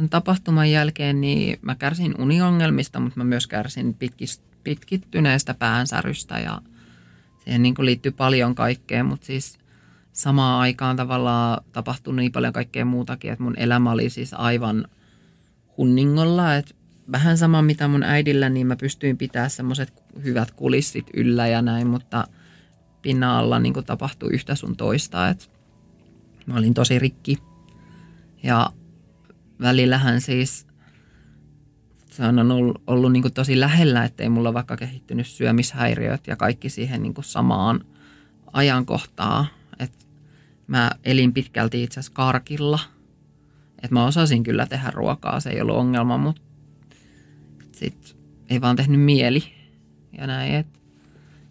Tämän 0.00 0.10
tapahtuman 0.10 0.70
jälkeen 0.70 1.20
niin 1.20 1.58
mä 1.62 1.74
kärsin 1.74 2.14
uniongelmista, 2.18 3.00
mutta 3.00 3.18
mä 3.18 3.24
myös 3.24 3.46
kärsin 3.46 3.96
pitkittyneestä 4.64 5.54
päänsärystä 5.54 6.38
ja 6.38 6.62
siihen 7.38 7.62
niin 7.62 7.74
liittyy 7.78 8.12
paljon 8.12 8.54
kaikkea, 8.54 9.04
mutta 9.04 9.26
siis 9.26 9.58
samaan 10.12 10.60
aikaan 10.60 10.96
tavallaan 10.96 11.64
tapahtui 11.72 12.16
niin 12.16 12.32
paljon 12.32 12.52
kaikkea 12.52 12.84
muutakin, 12.84 13.32
että 13.32 13.42
mun 13.44 13.54
elämä 13.56 13.92
oli 13.92 14.10
siis 14.10 14.34
aivan 14.34 14.86
hunningolla, 15.76 16.54
että 16.54 16.74
vähän 17.12 17.38
sama 17.38 17.62
mitä 17.62 17.88
mun 17.88 18.02
äidillä, 18.02 18.48
niin 18.48 18.66
mä 18.66 18.76
pystyin 18.76 19.18
pitää 19.18 19.48
semmoiset 19.48 20.02
hyvät 20.24 20.50
kulissit 20.50 21.06
yllä 21.14 21.48
ja 21.48 21.62
näin, 21.62 21.86
mutta 21.86 22.26
pinnan 23.02 23.36
alla 23.36 23.58
niin 23.58 23.74
tapahtui 23.86 24.30
yhtä 24.32 24.54
sun 24.54 24.76
toista, 24.76 25.28
että 25.28 25.44
mä 26.46 26.56
olin 26.56 26.74
tosi 26.74 26.98
rikki. 26.98 27.38
Ja 28.42 28.70
välillähän 29.60 30.20
siis 30.20 30.66
se 32.10 32.24
on 32.24 32.50
ollut, 32.50 32.82
ollut 32.86 33.12
niin 33.12 33.32
tosi 33.34 33.60
lähellä, 33.60 34.04
ettei 34.04 34.28
mulla 34.28 34.54
vaikka 34.54 34.76
kehittynyt 34.76 35.26
syömishäiriöt 35.26 36.26
ja 36.26 36.36
kaikki 36.36 36.68
siihen 36.68 37.02
niin 37.02 37.14
samaan 37.20 37.84
ajankohtaan. 38.52 39.46
Et 39.78 40.08
mä 40.66 40.90
elin 41.04 41.32
pitkälti 41.32 41.82
itse 41.82 42.00
asiassa 42.00 42.12
karkilla. 42.14 42.78
Et 43.82 43.90
mä 43.90 44.06
osasin 44.06 44.42
kyllä 44.42 44.66
tehdä 44.66 44.90
ruokaa, 44.90 45.40
se 45.40 45.50
ei 45.50 45.60
ollut 45.60 45.76
ongelma, 45.76 46.18
mutta 46.18 46.42
sit 47.72 48.16
ei 48.50 48.60
vaan 48.60 48.76
tehnyt 48.76 49.00
mieli. 49.00 49.42
Ja 50.18 50.26
näin, 50.26 50.54
et. 50.54 50.66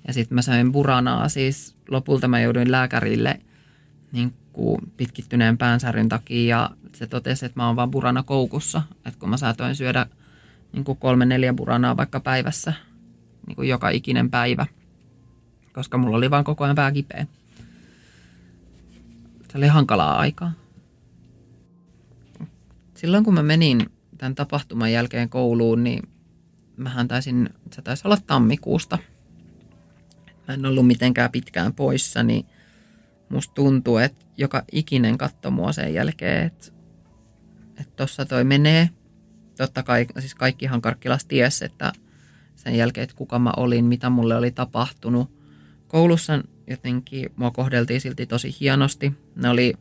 Ja 0.08 0.14
sitten 0.14 0.36
mä 0.36 0.42
sain 0.42 0.72
buranaa, 0.72 1.30
siis 1.30 1.76
lopulta 1.90 2.28
mä 2.28 2.40
jouduin 2.40 2.72
lääkärille 2.72 3.42
niin 4.12 4.34
kuin 4.54 4.82
pitkittyneen 4.98 5.58
päänsäryn 5.58 6.10
takia 6.10 6.58
ja 6.58 6.70
se 6.96 7.08
totesi, 7.08 7.46
että 7.46 7.60
mä 7.60 7.68
oon 7.68 7.76
vaan 7.76 7.92
burana 7.92 8.24
koukussa. 8.24 8.82
Että 9.06 9.20
kun 9.20 9.30
mä 9.30 9.38
saatoin 9.38 9.76
syödä 9.76 10.06
niin 10.74 10.84
kuin 10.84 10.98
kolme 10.98 11.26
neljä 11.26 11.54
buranaa 11.54 11.98
vaikka 11.98 12.20
päivässä, 12.20 12.74
niin 13.48 13.56
kuin 13.56 13.70
joka 13.70 13.90
ikinen 13.90 14.30
päivä, 14.30 14.66
koska 15.74 15.98
mulla 15.98 16.18
oli 16.18 16.32
vaan 16.32 16.44
koko 16.44 16.64
ajan 16.64 16.76
pää 16.76 16.92
kipeä. 16.92 17.28
Se 19.52 19.58
oli 19.58 19.68
hankalaa 19.68 20.20
aikaa. 20.20 20.52
Silloin 22.94 23.24
kun 23.24 23.34
mä 23.34 23.44
menin 23.44 23.90
tämän 24.18 24.36
tapahtuman 24.36 24.92
jälkeen 24.92 25.30
kouluun, 25.30 25.84
niin 25.84 26.10
mähän 26.78 27.08
taisin, 27.08 27.50
se 27.72 27.82
taisi 27.82 28.08
olla 28.08 28.18
tammikuusta. 28.28 28.98
Mä 30.48 30.54
en 30.54 30.66
ollut 30.66 30.88
mitenkään 30.88 31.32
pitkään 31.32 31.74
poissa, 31.74 32.24
niin 32.24 32.46
musta 33.30 33.54
tuntuu, 33.54 33.98
että 33.98 34.26
joka 34.38 34.64
ikinen 34.72 35.18
katto 35.18 35.52
mua 35.52 35.72
sen 35.72 35.94
jälkeen, 35.94 36.46
että 36.46 36.72
tossa 37.96 38.26
toi 38.26 38.44
menee. 38.44 38.90
Totta 39.58 39.84
kai, 39.84 40.06
siis 40.20 40.36
kaikkihan 40.36 40.82
Karkkilas 40.82 41.26
ties, 41.26 41.62
että 41.62 41.94
sen 42.56 42.76
jälkeen, 42.76 43.04
että 43.04 43.16
kuka 43.16 43.40
mä 43.40 43.54
olin, 43.58 43.86
mitä 43.86 44.10
mulle 44.10 44.36
oli 44.36 44.52
tapahtunut. 44.52 45.32
Koulussa 45.88 46.44
jotenkin 46.68 47.30
mua 47.36 47.52
kohdeltiin 47.52 48.02
silti 48.02 48.26
tosi 48.26 48.56
hienosti. 48.60 49.14
Ne 49.36 49.50
oli, 49.50 49.74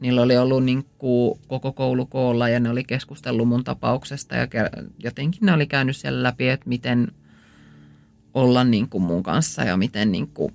niillä 0.00 0.22
oli 0.22 0.36
ollut 0.36 0.64
niin 0.64 0.86
kuin 0.98 1.40
koko 1.46 1.72
koulu 1.72 2.06
koolla 2.06 2.48
ja 2.48 2.60
ne 2.60 2.70
oli 2.70 2.84
keskustellut 2.84 3.48
mun 3.48 3.64
tapauksesta 3.64 4.36
ja 4.36 4.46
jotenkin 4.98 5.46
ne 5.46 5.52
oli 5.52 5.66
käynyt 5.66 5.96
siellä 5.96 6.22
läpi, 6.22 6.48
että 6.48 6.68
miten 6.68 7.08
olla 8.34 8.64
niin 8.64 8.88
kuin 8.88 9.02
mun 9.02 9.22
kanssa 9.22 9.62
ja 9.62 9.76
miten 9.76 10.12
niin 10.12 10.28
kuin 10.28 10.52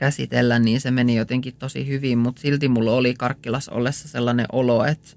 käsitellä, 0.00 0.58
niin 0.58 0.80
se 0.80 0.90
meni 0.90 1.16
jotenkin 1.16 1.54
tosi 1.58 1.86
hyvin, 1.86 2.18
mutta 2.18 2.42
silti 2.42 2.68
mulla 2.68 2.92
oli 2.92 3.14
Karkkilas 3.14 3.68
ollessa 3.68 4.08
sellainen 4.08 4.46
olo, 4.52 4.84
että 4.84 5.08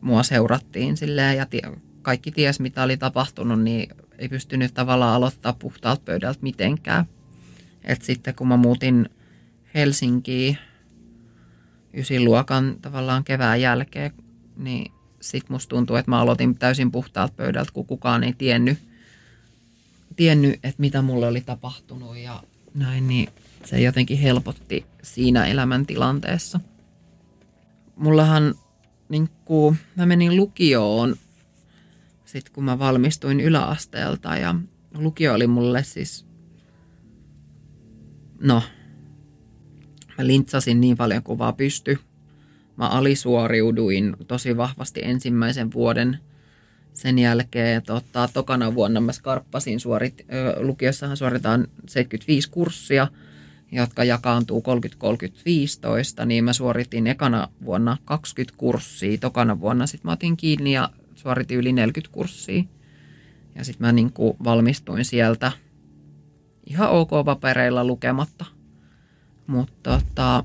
mua 0.00 0.22
seurattiin 0.22 0.96
silleen 0.96 1.36
ja 1.36 1.46
kaikki 2.02 2.32
ties 2.32 2.60
mitä 2.60 2.82
oli 2.82 2.96
tapahtunut, 2.96 3.62
niin 3.62 3.90
ei 4.18 4.28
pystynyt 4.28 4.74
tavallaan 4.74 5.14
aloittaa 5.14 5.52
puhtaalta 5.52 6.02
pöydältä 6.04 6.38
mitenkään. 6.42 7.04
Et 7.84 8.02
sitten 8.02 8.34
kun 8.34 8.48
mä 8.48 8.56
muutin 8.56 9.08
Helsinkiin 9.74 10.58
ysiluokan 11.94 12.76
tavallaan 12.82 13.24
kevään 13.24 13.60
jälkeen, 13.60 14.12
niin 14.56 14.92
sitten 15.20 15.52
musta 15.54 15.70
tuntuu, 15.70 15.96
että 15.96 16.10
mä 16.10 16.20
aloitin 16.20 16.58
täysin 16.58 16.90
puhtaalta 16.90 17.34
pöydältä, 17.36 17.72
kun 17.72 17.86
kukaan 17.86 18.24
ei 18.24 18.32
tiennyt, 18.32 18.78
tiennyt 20.16 20.54
että 20.54 20.80
mitä 20.80 21.02
mulle 21.02 21.26
oli 21.26 21.40
tapahtunut 21.40 22.16
ja 22.16 22.42
näin, 22.78 23.08
niin 23.08 23.28
se 23.64 23.80
jotenkin 23.80 24.18
helpotti 24.18 24.86
siinä 25.02 25.46
elämäntilanteessa. 25.46 26.60
Mullahan 27.96 28.54
niin 29.08 29.28
kuin, 29.44 29.78
mä 29.96 30.06
menin 30.06 30.36
lukioon 30.36 31.16
sitten 32.28 32.54
kun 32.54 32.64
mä 32.64 32.78
valmistuin 32.78 33.40
yläasteelta 33.40 34.36
ja 34.36 34.54
lukio 34.94 35.34
oli 35.34 35.46
mulle 35.46 35.82
siis, 35.82 36.26
no, 38.40 38.62
mä 40.18 40.26
lintsasin 40.26 40.80
niin 40.80 40.96
paljon 40.96 41.22
kuin 41.22 41.38
vaan 41.38 41.54
pysty. 41.54 41.98
Mä 42.76 42.88
alisuoriuduin 42.88 44.16
tosi 44.26 44.56
vahvasti 44.56 45.00
ensimmäisen 45.04 45.72
vuoden. 45.72 46.18
Sen 46.98 47.18
jälkeen 47.18 47.82
tota, 47.82 48.28
tokana 48.32 48.74
vuonna 48.74 49.00
mä 49.00 49.12
skarppasin, 49.12 49.80
suorit, 49.80 50.26
ö, 50.32 50.56
lukiossahan 50.60 51.16
suoritaan 51.16 51.66
75 51.86 52.50
kurssia– 52.50 53.08
jotka 53.72 54.04
jakaantuu 54.04 54.62
30-30-15, 56.22 56.24
niin 56.24 56.44
mä 56.44 56.52
suoritin 56.52 57.06
ekana 57.06 57.48
vuonna 57.64 57.96
20 58.04 58.58
kurssia, 58.58 59.18
tokana 59.18 59.60
vuonna 59.60 59.86
sitten 59.86 60.08
mä 60.08 60.12
otin 60.12 60.36
kiinni 60.36 60.72
ja 60.72 60.90
suoritin 61.14 61.58
yli 61.58 61.72
40 61.72 62.14
kurssia. 62.14 62.62
Ja 63.54 63.64
sitten 63.64 63.86
mä 63.86 63.92
niin 63.92 64.12
valmistuin 64.44 65.04
sieltä 65.04 65.52
ihan 66.66 66.90
ok 66.90 67.10
papereilla 67.24 67.84
lukematta. 67.84 68.44
Mutta 69.46 70.00
tota, 70.00 70.44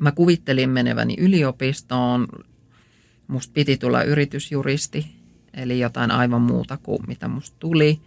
mä 0.00 0.12
kuvittelin 0.12 0.70
meneväni 0.70 1.14
yliopistoon. 1.18 2.28
Musta 3.28 3.52
piti 3.54 3.76
tulla 3.76 4.02
yritysjuristi, 4.02 5.15
eli 5.56 5.80
jotain 5.80 6.10
aivan 6.10 6.42
muuta 6.42 6.76
kuin 6.76 6.98
mitä 7.06 7.28
musta 7.28 7.56
tuli. 7.58 8.00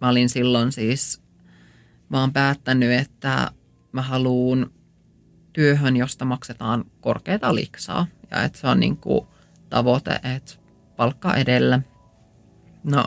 Mä 0.00 0.08
olin 0.08 0.28
silloin 0.28 0.72
siis 0.72 1.22
oon 2.12 2.32
päättänyt, 2.32 2.92
että 2.92 3.50
mä 3.92 4.02
haluan 4.02 4.70
työhön, 5.52 5.96
josta 5.96 6.24
maksetaan 6.24 6.84
korkeata 7.00 7.54
liksaa. 7.54 8.06
Ja 8.30 8.44
että 8.44 8.58
se 8.58 8.66
on 8.66 8.80
niin 8.80 8.96
kuin 8.96 9.26
tavoite, 9.70 10.20
että 10.36 10.52
palkka 10.96 11.34
edellä. 11.34 11.80
No 12.84 13.04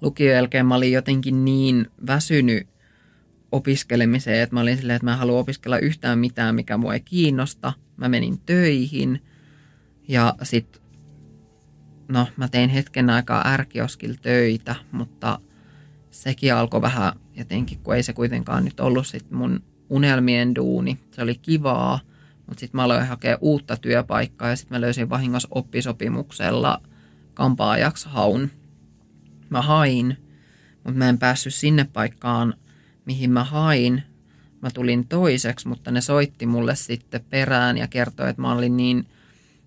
lukion 0.00 0.34
jälkeen 0.34 0.66
mä 0.66 0.74
olin 0.74 0.92
jotenkin 0.92 1.44
niin 1.44 1.86
väsynyt 2.06 2.68
opiskelemiseen, 3.52 4.42
että 4.42 4.54
mä 4.54 4.60
olin 4.60 4.76
silleen, 4.76 4.96
että 4.96 5.06
mä 5.06 5.12
en 5.12 5.18
halua 5.18 5.40
opiskella 5.40 5.78
yhtään 5.78 6.18
mitään, 6.18 6.54
mikä 6.54 6.76
mua 6.76 6.94
ei 6.94 7.00
kiinnosta. 7.00 7.72
Mä 7.96 8.08
menin 8.08 8.40
töihin 8.40 9.22
ja 10.08 10.34
sitten, 10.42 10.81
no 12.12 12.28
mä 12.36 12.48
tein 12.48 12.70
hetken 12.70 13.10
aikaa 13.10 13.48
ärkioskilla 13.48 14.16
töitä, 14.22 14.74
mutta 14.92 15.38
sekin 16.10 16.54
alkoi 16.54 16.82
vähän 16.82 17.12
jotenkin, 17.34 17.78
kun 17.78 17.94
ei 17.94 18.02
se 18.02 18.12
kuitenkaan 18.12 18.64
nyt 18.64 18.80
ollut 18.80 19.06
sit 19.06 19.30
mun 19.30 19.62
unelmien 19.90 20.54
duuni. 20.54 20.98
Se 21.10 21.22
oli 21.22 21.34
kivaa, 21.34 22.00
mutta 22.46 22.60
sitten 22.60 22.78
mä 22.78 22.84
aloin 22.84 23.06
hakea 23.06 23.38
uutta 23.40 23.76
työpaikkaa 23.76 24.50
ja 24.50 24.56
sitten 24.56 24.76
mä 24.76 24.80
löysin 24.80 25.10
vahingossa 25.10 25.48
oppisopimuksella 25.50 26.82
kampaajaksi 27.34 28.08
haun. 28.08 28.50
Mä 29.50 29.62
hain, 29.62 30.16
mutta 30.74 30.98
mä 30.98 31.08
en 31.08 31.18
päässyt 31.18 31.54
sinne 31.54 31.84
paikkaan, 31.92 32.54
mihin 33.06 33.30
mä 33.30 33.44
hain. 33.44 34.02
Mä 34.62 34.70
tulin 34.70 35.08
toiseksi, 35.08 35.68
mutta 35.68 35.90
ne 35.90 36.00
soitti 36.00 36.46
mulle 36.46 36.76
sitten 36.76 37.24
perään 37.30 37.78
ja 37.78 37.88
kertoi, 37.88 38.30
että 38.30 38.42
mä 38.42 38.52
olin 38.52 38.76
niin 38.76 39.06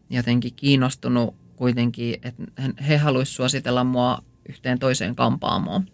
jotenkin 0.09 0.53
kiinnostunut 0.55 1.44
kuitenkin, 1.55 2.19
että 2.23 2.43
he 2.87 2.97
haluaisivat 2.97 3.35
suositella 3.35 3.83
mua 3.83 4.23
yhteen 4.49 4.79
toiseen 4.79 5.15
kampaamoon. 5.15 5.85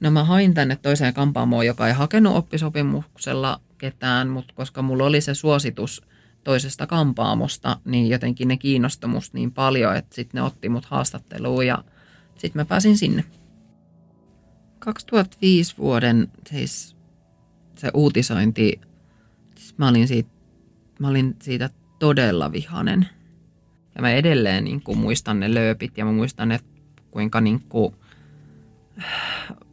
No 0.00 0.10
mä 0.10 0.24
hain 0.24 0.54
tänne 0.54 0.76
toiseen 0.76 1.14
kampaamoon, 1.14 1.66
joka 1.66 1.88
ei 1.88 1.92
hakenut 1.92 2.36
oppisopimuksella 2.36 3.60
ketään, 3.78 4.28
mutta 4.28 4.54
koska 4.54 4.82
mulla 4.82 5.04
oli 5.04 5.20
se 5.20 5.34
suositus 5.34 6.02
toisesta 6.44 6.86
kampaamosta, 6.86 7.80
niin 7.84 8.08
jotenkin 8.08 8.48
ne 8.48 8.56
kiinnostui 8.56 9.10
niin 9.32 9.52
paljon, 9.52 9.96
että 9.96 10.14
sitten 10.14 10.38
ne 10.38 10.42
otti 10.42 10.68
mut 10.68 10.84
haastatteluun 10.84 11.66
ja 11.66 11.84
sitten 12.36 12.60
mä 12.60 12.64
pääsin 12.64 12.98
sinne. 12.98 13.24
2005 14.78 15.74
vuoden 15.78 16.28
siis 16.50 16.96
se 17.76 17.90
uutisointi, 17.94 18.80
siis 19.56 19.78
mä 19.78 19.88
olin 19.88 20.08
siitä, 20.08 20.30
mä 20.98 21.08
olin 21.08 21.36
siitä 21.42 21.70
todella 21.98 22.52
vihanen. 22.52 23.08
Ja 23.98 24.02
mä 24.02 24.10
edelleen 24.10 24.64
niin 24.64 24.82
kuin, 24.82 24.98
muistan 24.98 25.40
ne 25.40 25.54
lööpit 25.54 25.98
ja 25.98 26.04
mä 26.04 26.12
muistan, 26.12 26.52
että 26.52 26.70
kuinka 27.10 27.40
niin 27.40 27.60
kuin, 27.68 27.94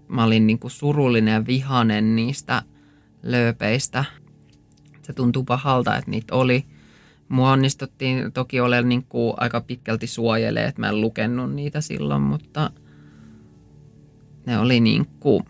mä 0.07 0.23
olin 0.23 0.47
niin 0.47 0.59
kuin 0.59 0.71
surullinen 0.71 1.33
ja 1.33 1.45
vihanen 1.45 2.15
niistä 2.15 2.63
lööpeistä. 3.23 4.05
Se 5.01 5.13
tuntuu 5.13 5.43
pahalta, 5.43 5.97
että 5.97 6.11
niitä 6.11 6.35
oli. 6.35 6.65
Mua 7.29 7.51
onnistuttiin 7.51 8.31
toki 8.31 8.59
olemaan 8.59 8.89
niin 8.89 9.05
kuin 9.09 9.33
aika 9.37 9.61
pitkälti 9.61 10.07
suojelee, 10.07 10.65
että 10.65 10.81
mä 10.81 10.89
en 10.89 11.01
lukenut 11.01 11.53
niitä 11.53 11.81
silloin, 11.81 12.21
mutta 12.21 12.71
ne 14.45 14.59
oli 14.59 14.79
niin 14.79 15.05
kuin, 15.19 15.43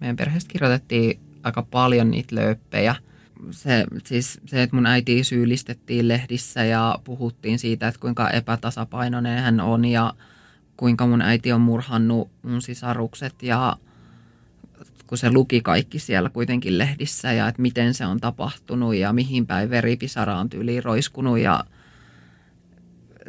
meidän 0.00 0.16
perheestä 0.16 0.52
kirjoitettiin 0.52 1.20
aika 1.42 1.62
paljon 1.62 2.10
niitä 2.10 2.36
lööppejä. 2.36 2.94
Se, 3.50 3.84
siis 4.04 4.40
se, 4.46 4.62
että 4.62 4.76
mun 4.76 4.86
äiti 4.86 5.24
syyllistettiin 5.24 6.08
lehdissä 6.08 6.64
ja 6.64 6.98
puhuttiin 7.04 7.58
siitä, 7.58 7.88
että 7.88 8.00
kuinka 8.00 8.30
epätasapainoinen 8.30 9.42
hän 9.42 9.60
on 9.60 9.84
ja 9.84 10.14
kuinka 10.76 11.06
mun 11.06 11.22
äiti 11.22 11.52
on 11.52 11.60
murhannut 11.60 12.30
mun 12.42 12.62
sisarukset 12.62 13.42
ja 13.42 13.76
kun 15.06 15.18
se 15.18 15.32
luki 15.32 15.60
kaikki 15.60 15.98
siellä 15.98 16.30
kuitenkin 16.30 16.78
lehdissä 16.78 17.32
ja 17.32 17.48
että 17.48 17.62
miten 17.62 17.94
se 17.94 18.06
on 18.06 18.20
tapahtunut 18.20 18.94
ja 18.94 19.12
mihin 19.12 19.46
päin 19.46 19.70
veripisara 19.70 20.38
on 20.38 20.50
tyyliin 20.50 20.84
roiskunut 20.84 21.38
ja 21.38 21.64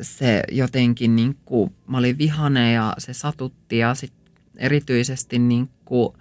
se 0.01 0.43
jotenkin 0.51 1.15
niin 1.15 1.37
kuin, 1.45 1.75
mä 1.87 1.97
olin 1.97 2.17
vihane 2.17 2.73
ja 2.73 2.93
se 2.97 3.13
satutti 3.13 3.77
ja 3.77 3.95
sit 3.95 4.13
erityisesti 4.57 5.39
niin 5.39 5.69
kuin 5.85 6.13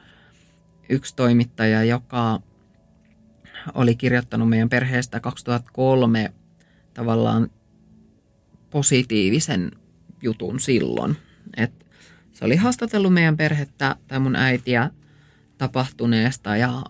yksi 0.88 1.16
toimittaja, 1.16 1.84
joka 1.84 2.40
oli 3.74 3.96
kirjoittanut 3.96 4.48
meidän 4.48 4.68
perheestä 4.68 5.20
2003 5.20 6.32
tavallaan 6.94 7.50
positiivisen 8.70 9.70
jutun 10.22 10.60
silloin. 10.60 11.16
Et 11.56 11.86
se 12.32 12.44
oli 12.44 12.56
haastatellut 12.56 13.14
meidän 13.14 13.36
perhettä 13.36 13.96
tai 14.08 14.20
mun 14.20 14.36
äitiä 14.36 14.90
tapahtuneesta 15.58 16.56
ja 16.56 16.82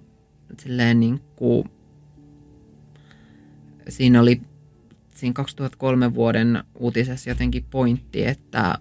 silleen 0.58 1.00
niin 1.00 1.20
kuin, 1.36 1.64
siinä 3.88 4.20
oli 4.20 4.40
siinä 5.14 5.32
2003 5.32 6.14
vuoden 6.14 6.64
uutisessa 6.74 7.30
jotenkin 7.30 7.64
pointti, 7.70 8.26
että 8.26 8.78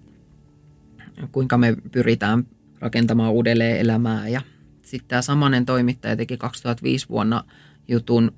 kuinka 1.31 1.57
me 1.57 1.75
pyritään 1.91 2.47
rakentamaan 2.79 3.31
uudelleen 3.31 3.77
elämää. 3.77 4.27
Ja 4.27 4.41
sitten 4.81 5.07
tämä 5.07 5.21
samanen 5.21 5.65
toimittaja 5.65 6.15
teki 6.15 6.37
2005 6.37 7.09
vuonna 7.09 7.43
jutun 7.89 8.31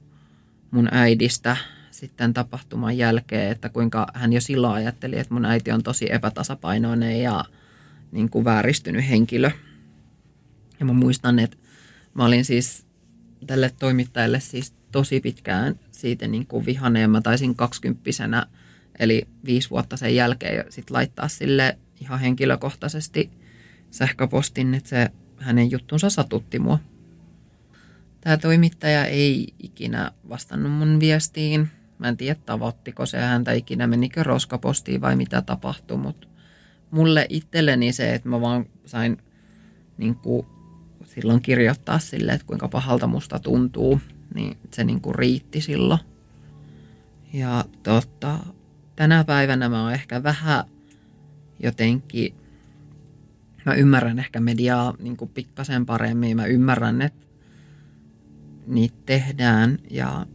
mun 0.71 0.87
äidistä 0.91 1.57
sitten 1.91 2.33
tapahtuman 2.33 2.97
jälkeen, 2.97 3.51
että 3.51 3.69
kuinka 3.69 4.07
hän 4.13 4.33
jo 4.33 4.41
silloin 4.41 4.73
ajatteli, 4.73 5.19
että 5.19 5.33
mun 5.33 5.45
äiti 5.45 5.71
on 5.71 5.83
tosi 5.83 6.13
epätasapainoinen 6.13 7.21
ja 7.21 7.45
niin 8.11 8.29
kuin 8.29 8.45
vääristynyt 8.45 9.09
henkilö. 9.09 9.51
Ja 10.79 10.85
mä 10.85 10.93
muistan, 10.93 11.39
että 11.39 11.57
mä 12.13 12.25
olin 12.25 12.45
siis 12.45 12.85
tälle 13.47 13.71
toimittajalle 13.79 14.39
siis 14.39 14.73
tosi 14.91 15.19
pitkään 15.19 15.79
siitä 15.91 16.27
niin 16.27 16.47
kuin 16.47 16.65
vihaneen. 16.65 17.09
Mä 17.09 17.21
taisin 17.21 17.55
kaksikymppisenä, 17.55 18.45
eli 18.99 19.27
viisi 19.45 19.69
vuotta 19.69 19.97
sen 19.97 20.15
jälkeen 20.15 20.65
sit 20.69 20.89
laittaa 20.89 21.27
sille 21.27 21.77
ihan 22.01 22.19
henkilökohtaisesti 22.19 23.31
sähköpostin, 23.91 24.73
että 24.73 24.89
se 24.89 25.09
hänen 25.37 25.71
juttunsa 25.71 26.09
satutti 26.09 26.59
mua. 26.59 26.79
Tämä 28.21 28.37
toimittaja 28.37 29.05
ei 29.05 29.53
ikinä 29.59 30.11
vastannut 30.29 30.71
mun 30.71 30.99
viestiin. 30.99 31.69
Mä 31.99 32.07
en 32.07 32.17
tiedä, 32.17 32.39
tavoittiko 32.45 33.05
se 33.05 33.17
häntä 33.17 33.51
ikinä, 33.51 33.87
menikö 33.87 34.23
roskapostiin 34.23 35.01
vai 35.01 35.15
mitä 35.15 35.41
tapahtui, 35.41 35.97
mutta 35.97 36.27
mulle 36.91 37.25
itselleni 37.29 37.93
se, 37.93 38.13
että 38.13 38.29
mä 38.29 38.41
vaan 38.41 38.65
sain 38.85 39.17
niin 39.97 40.15
kuin 40.15 40.47
silloin 41.05 41.41
kirjoittaa 41.41 41.99
sille, 41.99 42.31
että 42.31 42.47
kuinka 42.47 42.67
pahalta 42.67 43.07
musta 43.07 43.39
tuntuu, 43.39 44.01
niin 44.33 44.57
se 44.73 44.83
niin 44.83 45.01
kuin 45.01 45.15
riitti 45.15 45.61
silloin. 45.61 45.99
Ja 47.33 47.65
tota, 47.83 48.39
tänä 48.95 49.23
päivänä 49.23 49.69
mä 49.69 49.83
oon 49.83 49.93
ehkä 49.93 50.23
vähän 50.23 50.63
jotenkin, 51.59 52.33
mä 53.65 53.73
ymmärrän 53.73 54.19
ehkä 54.19 54.39
mediaa 54.39 54.93
niin 54.99 55.17
kuin 55.17 55.31
pikkasen 55.33 55.85
paremmin, 55.85 56.37
mä 56.37 56.45
ymmärrän, 56.45 57.01
että 57.01 57.27
niitä 58.67 58.97
tehdään 59.05 59.77
ja 59.89 60.25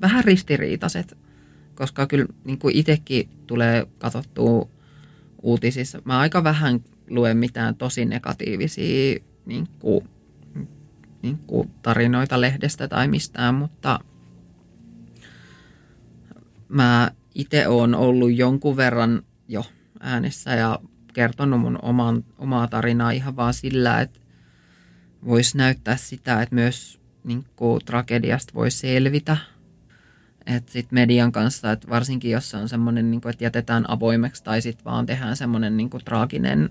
vähän 0.00 0.24
ristiriitaiset, 0.24 1.18
koska 1.74 2.06
kyllä 2.06 2.26
niin 2.44 2.58
kuin 2.58 2.76
itsekin 2.76 3.28
tulee 3.46 3.86
katsottua 3.98 4.68
uutisissa. 5.42 6.02
Mä 6.04 6.18
aika 6.18 6.44
vähän 6.44 6.80
luen 7.10 7.36
mitään 7.36 7.76
tosi 7.76 8.04
negatiivisia 8.04 9.20
niin 9.46 9.68
kuin, 9.78 10.08
niin 11.22 11.38
kuin 11.38 11.70
tarinoita 11.82 12.40
lehdestä 12.40 12.88
tai 12.88 13.08
mistään, 13.08 13.54
mutta 13.54 14.00
mä 16.68 17.10
itse 17.34 17.68
olen 17.68 17.94
ollut 17.94 18.32
jonkun 18.32 18.76
verran 18.76 19.22
jo 19.48 19.64
äänessä 20.00 20.54
ja 20.54 20.78
kertonut 21.14 21.60
mun 21.60 21.78
oman, 21.82 22.24
omaa 22.38 22.68
tarinaa 22.68 23.10
ihan 23.10 23.36
vaan 23.36 23.54
sillä, 23.54 24.00
että 24.00 24.20
voisi 25.26 25.58
näyttää 25.58 25.96
sitä, 25.96 26.42
että 26.42 26.54
myös 26.54 27.00
niin 27.24 27.44
kuin, 27.56 27.80
tragediasta 27.84 28.54
voi 28.54 28.70
selvitä. 28.70 29.36
Että 30.46 30.72
sitten 30.72 30.96
median 30.96 31.32
kanssa, 31.32 31.72
että 31.72 31.88
varsinkin 31.88 32.30
jos 32.30 32.50
se 32.50 32.56
on 32.56 32.68
semmoinen, 32.68 33.10
niin 33.10 33.28
että 33.30 33.44
jätetään 33.44 33.90
avoimeksi 33.90 34.44
tai 34.44 34.62
sitten 34.62 34.84
vaan 34.84 35.06
tehdään 35.06 35.36
semmoinen 35.36 35.76
niin 35.76 35.90
traaginen 36.04 36.70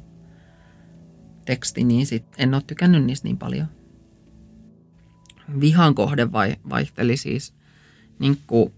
teksti, 1.45 1.83
niin 1.83 2.05
sit 2.05 2.25
en 2.37 2.53
ole 2.53 2.63
tykännyt 2.67 3.03
niistä 3.03 3.27
niin 3.27 3.37
paljon. 3.37 3.67
Vihan 5.59 5.95
kohde 5.95 6.31
vai, 6.31 6.55
vaihteli 6.69 7.17
siis 7.17 7.53
niin 8.19 8.37
kuin, 8.47 8.73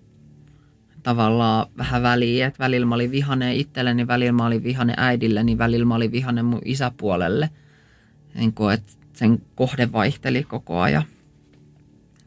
tavallaan 1.04 1.68
vähän 1.78 2.04
väliin, 2.04 2.46
että 2.46 2.64
välillä 2.64 2.86
mä 2.86 2.96
olin 2.96 3.12
vihane 3.12 3.56
itselleni, 3.56 4.08
välillä 4.08 4.32
mä 4.32 4.46
olin 4.46 4.64
vihane 4.64 4.94
äidilleni, 4.98 5.58
välillä 5.58 5.86
mä 5.86 5.96
olin 5.96 6.12
vihane 6.12 6.44
mun 6.44 6.62
isäpuolelle. 6.66 7.50
Niin 8.36 8.54
kuin, 8.54 8.74
että 8.74 8.94
sen 9.14 9.42
kohde 9.56 9.92
vaihteli 9.92 10.44
koko 10.44 10.80
ajan. 10.80 11.04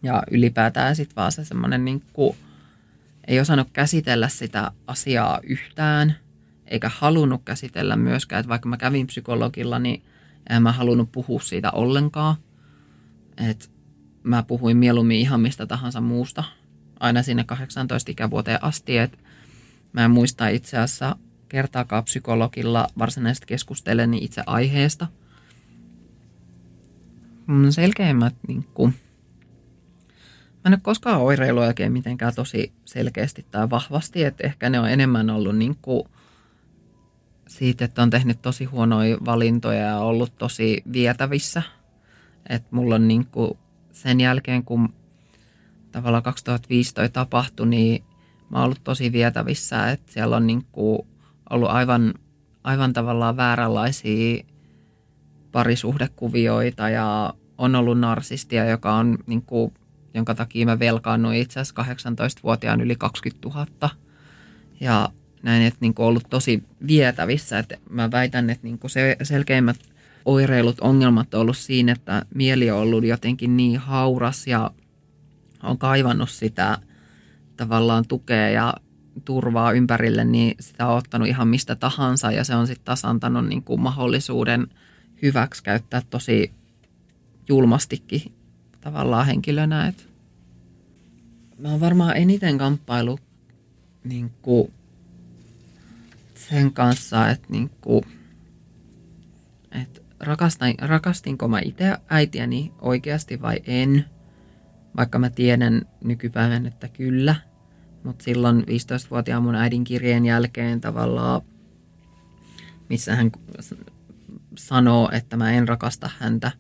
Ja 0.02 0.22
ylipäätään 0.30 0.96
sitten 0.96 1.16
vaan 1.16 1.32
se 1.32 1.44
semmoinen 1.44 1.84
niin 1.84 2.02
ei 3.26 3.40
osannut 3.40 3.68
käsitellä 3.72 4.28
sitä 4.28 4.70
asiaa 4.86 5.40
yhtään, 5.42 6.16
eikä 6.66 6.90
halunnut 6.94 7.42
käsitellä 7.44 7.96
myöskään, 7.96 8.40
että 8.40 8.48
vaikka 8.48 8.68
mä 8.68 8.76
kävin 8.76 9.06
psykologilla, 9.06 9.78
niin 9.78 10.02
en 10.50 10.62
mä 10.62 10.72
halunnut 10.72 11.12
puhua 11.12 11.40
siitä 11.40 11.70
ollenkaan. 11.70 12.36
Et 13.50 13.70
mä 14.22 14.42
puhuin 14.42 14.76
mieluummin 14.76 15.20
ihan 15.20 15.40
mistä 15.40 15.66
tahansa 15.66 16.00
muusta, 16.00 16.44
aina 17.00 17.22
sinne 17.22 17.44
18 17.44 18.10
ikävuoteen 18.10 18.64
asti, 18.64 18.98
että 18.98 19.18
mä 19.92 20.04
en 20.04 20.10
muista 20.10 20.48
itse 20.48 20.78
asiassa 20.78 21.16
kertaakaan 21.48 22.04
psykologilla 22.04 22.88
varsinaisesti 22.98 23.46
keskusteleni 23.46 24.18
itse 24.24 24.42
aiheesta. 24.46 25.06
Mun 27.46 27.72
selkeimmät 27.72 28.34
niin 28.48 28.64
kuin, 28.74 28.94
Mä 30.66 30.68
en 30.68 30.74
ole 30.74 30.80
koskaan 30.82 31.20
oireilu 31.20 31.60
oikein 31.60 31.92
mitenkään 31.92 32.34
tosi 32.34 32.72
selkeästi 32.84 33.46
tai 33.50 33.70
vahvasti, 33.70 34.24
että 34.24 34.46
ehkä 34.46 34.70
ne 34.70 34.80
on 34.80 34.90
enemmän 34.90 35.30
ollut 35.30 35.56
niin 35.56 35.76
kuin 35.82 36.02
siitä, 37.48 37.84
että 37.84 38.02
on 38.02 38.10
tehnyt 38.10 38.42
tosi 38.42 38.64
huonoja 38.64 39.18
valintoja 39.24 39.80
ja 39.80 39.98
ollut 39.98 40.38
tosi 40.38 40.82
vietävissä. 40.92 41.62
Että 42.48 42.68
mulla 42.70 42.94
on 42.94 43.08
niin 43.08 43.26
kuin 43.26 43.58
sen 43.92 44.20
jälkeen, 44.20 44.64
kun 44.64 44.94
tavallaan 45.92 46.22
2015 46.22 47.12
tapahtui, 47.12 47.66
niin 47.66 48.04
mä 48.50 48.58
oon 48.58 48.64
ollut 48.64 48.84
tosi 48.84 49.12
vietävissä, 49.12 49.90
että 49.90 50.12
siellä 50.12 50.36
on 50.36 50.46
niin 50.46 50.64
kuin 50.72 50.98
ollut 51.50 51.70
aivan, 51.70 52.14
aivan 52.64 52.92
tavallaan 52.92 53.36
vääränlaisia 53.36 54.44
parisuhdekuvioita 55.56 56.88
ja 56.88 57.34
on 57.58 57.74
ollut 57.74 58.00
narsistia, 58.00 58.64
joka 58.64 58.94
on 58.94 59.18
niin 59.26 59.42
kuin, 59.42 59.74
jonka 60.14 60.34
takia 60.34 60.66
mä 60.66 60.78
velkaannuin 60.78 61.38
itse 61.38 61.60
asiassa 61.60 61.82
18-vuotiaan 61.82 62.80
yli 62.80 62.96
20 62.96 63.48
000. 63.48 63.90
Ja 64.80 65.08
näin, 65.42 65.62
että 65.62 65.78
niin 65.80 65.94
kuin 65.94 66.06
ollut 66.06 66.24
tosi 66.30 66.62
vietävissä. 66.86 67.58
Että 67.58 67.76
mä 67.90 68.10
väitän, 68.10 68.50
että 68.50 68.64
niin 68.66 68.78
kuin 68.78 68.90
se 68.90 69.16
selkeimmät 69.22 69.76
oireilut, 70.24 70.80
ongelmat 70.80 71.34
on 71.34 71.40
ollut 71.40 71.56
siinä, 71.56 71.92
että 71.92 72.26
mieli 72.34 72.70
on 72.70 72.78
ollut 72.78 73.04
jotenkin 73.04 73.56
niin 73.56 73.78
hauras 73.78 74.46
ja 74.46 74.70
on 75.62 75.78
kaivannut 75.78 76.30
sitä 76.30 76.78
tavallaan 77.56 78.04
tukea 78.08 78.48
ja 78.48 78.74
turvaa 79.24 79.72
ympärille, 79.72 80.24
niin 80.24 80.54
sitä 80.60 80.86
on 80.86 80.96
ottanut 80.96 81.28
ihan 81.28 81.48
mistä 81.48 81.74
tahansa 81.74 82.32
ja 82.32 82.44
se 82.44 82.54
on 82.54 82.66
sitten 82.66 82.84
taas 82.84 83.04
antanut 83.04 83.46
niin 83.46 83.62
kuin 83.62 83.80
mahdollisuuden 83.80 84.66
hyväksi 85.22 85.62
käyttää 85.62 86.02
tosi 86.10 86.52
julmastikin 87.48 88.32
tavallaan 88.80 89.26
henkilönä. 89.26 89.86
Et 89.86 90.08
mä 91.58 91.70
oon 91.70 91.80
varmaan 91.80 92.16
eniten 92.16 92.58
kamppailu 92.58 93.18
niin 94.04 94.30
sen 96.34 96.72
kanssa, 96.72 97.30
että, 97.30 97.46
niin 97.50 97.70
kuin, 97.80 98.02
että 99.82 100.00
rakastin, 100.20 100.74
rakastinko 100.78 101.48
mä 101.48 101.60
itse 101.64 101.96
äitiäni 102.08 102.72
oikeasti 102.80 103.42
vai 103.42 103.62
en. 103.66 104.04
Vaikka 104.96 105.18
mä 105.18 105.30
tiedän 105.30 105.82
nykypäivän, 106.04 106.66
että 106.66 106.88
kyllä. 106.88 107.36
Mutta 108.04 108.24
silloin 108.24 108.60
15-vuotiaan 108.60 109.42
mun 109.42 109.54
äidin 109.54 109.84
kirjeen 109.84 110.24
jälkeen 110.24 110.80
tavallaan, 110.80 111.42
missä 112.88 113.16
hän 113.16 113.30
sanoo, 114.58 115.10
että 115.12 115.36
mä 115.36 115.52
en 115.52 115.68
rakasta 115.68 116.10
häntä, 116.18 116.52